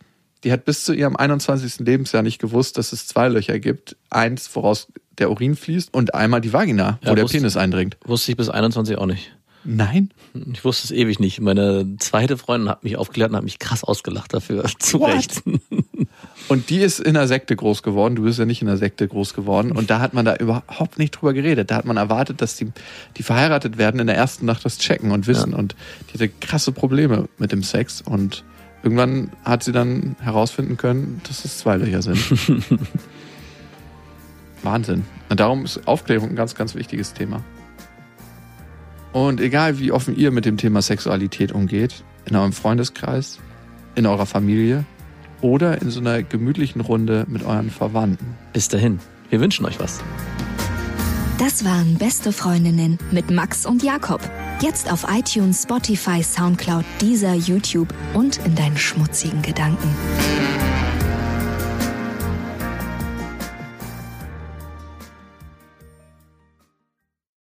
die 0.45 0.51
hat 0.53 0.65
bis 0.65 0.85
zu 0.85 0.93
ihrem 0.93 1.17
21. 1.17 1.79
Lebensjahr 1.87 2.23
nicht 2.23 2.41
gewusst, 2.41 2.77
dass 2.79 2.93
es 2.93 3.07
zwei 3.07 3.29
Löcher 3.29 3.59
gibt. 3.61 3.97
Eins, 4.11 4.51
woraus 4.57 4.89
der 5.19 5.31
Urin 5.31 5.55
fließt 5.55 5.95
und 5.95 6.15
einmal 6.15 6.41
die 6.41 6.53
Vagina, 6.53 6.99
wo 7.03 7.11
Ja, 7.11 7.15
der 7.15 7.25
wusste- 7.25 7.39
Penis 7.39 7.57
eindringt. 7.57 7.97
Wusste 8.05 8.33
ich 8.33 8.37
bis 8.37 8.49
21 8.49 8.97
auch 8.99 9.07
nicht. 9.07 9.33
Nein? 9.65 10.11
Ich 10.53 10.65
wusste 10.65 10.87
es 10.87 10.91
ewig 10.91 11.21
nicht. 11.21 11.41
Meine 11.41 11.97
zweite 11.99 12.37
Freundin 12.37 12.69
hat 12.69 12.83
mich 12.83 12.97
aufgeklärt 12.97 13.31
und 13.31 13.37
hat 13.37 13.45
mich 13.45 13.59
krass 13.59 13.85
ausgelacht 13.85 14.35
dafür. 14.35 14.65
Zu 14.79 15.01
What? 15.01 15.11
Recht. 15.11 15.43
Und 16.49 16.71
die 16.71 16.79
ist 16.79 16.99
in 17.01 17.17
einer 17.17 17.29
Sekte 17.29 17.55
groß 17.55 17.83
geworden. 17.83 18.17
Du 18.17 18.23
bist 18.23 18.39
ja 18.39 18.45
nicht 18.45 18.63
in 18.63 18.69
einer 18.69 18.77
Sekte 18.77 19.07
groß 19.07 19.35
geworden. 19.35 19.73
Und 19.73 19.91
da 19.91 20.01
hat 20.01 20.15
man 20.15 20.25
da 20.25 20.37
überhaupt 20.37 20.99
nicht 20.99 21.13
drüber 21.13 21.33
geredet. 21.33 21.71
Da 21.71 21.77
hat 21.77 21.85
man 21.85 21.97
erwartet, 21.97 22.43
dass 22.43 22.57
die, 22.57 22.73
die 23.17 23.23
verheiratet 23.23 23.79
werden, 23.79 24.01
in 24.01 24.07
der 24.07 24.17
ersten 24.17 24.47
Nacht 24.47 24.65
das 24.65 24.79
checken 24.79 25.13
und 25.13 25.27
wissen. 25.27 25.55
Und 25.55 25.77
die 26.09 26.15
hatte 26.15 26.29
krasse 26.29 26.73
Probleme 26.73 27.29
mit 27.39 27.53
dem 27.53 27.63
Sex. 27.63 28.03
Und 28.03 28.45
irgendwann 28.83 29.31
hat 29.45 29.63
sie 29.63 29.73
dann 29.73 30.17
herausfinden 30.21 30.77
können, 30.77 31.21
dass 31.29 31.45
es 31.45 31.59
zwei 31.59 31.77
Löcher 31.77 32.03
sind. 32.03 32.19
Wahnsinn. 34.63 35.05
Und 35.29 35.41
darum 35.41 35.65
ist 35.65 35.87
Aufklärung 35.87 36.31
ein 36.31 36.37
ganz, 36.37 36.55
ganz 36.55 36.75
wichtiges 36.75 37.15
Thema. 37.15 37.43
Und 39.13 39.41
egal 39.41 39.79
wie 39.79 39.93
offen 39.93 40.17
ihr 40.17 40.31
mit 40.31 40.45
dem 40.45 40.57
Thema 40.57 40.83
Sexualität 40.83 41.53
umgeht, 41.53 42.03
in 42.25 42.37
eurem 42.37 42.53
Freundeskreis, 42.53 43.39
in 43.95 44.07
eurer 44.07 44.27
Familie 44.27 44.85
oder 45.41 45.83
in 45.83 45.91
so 45.91 46.01
einer 46.01 46.23
gemütlichen 46.23 46.81
Runde 46.81 47.27
mit 47.29 47.45
euren 47.45 47.71
Verwandten. 47.71 48.37
Bis 48.53 48.69
dahin. 48.69 49.01
Wir 49.29 49.41
wünschen 49.41 49.67
euch 49.67 49.79
was. 49.79 50.01
Das 51.39 51.65
waren 51.65 51.97
Beste 51.97 52.33
Freundinnen 52.33 52.99
mit 53.11 53.31
Max 53.31 53.67
und 53.67 53.83
Jakob. 53.83 54.21
Jetzt 54.61 54.93
auf 54.93 55.07
iTunes, 55.11 55.65
Spotify, 55.65 56.23
Soundcloud, 56.23 56.85
Deezer, 57.01 57.35
YouTube 57.35 57.89
und 58.15 58.39
in 58.47 58.55
deinen 58.55 58.77
schmutzigen 58.77 59.43
Gedanken. 59.43 59.89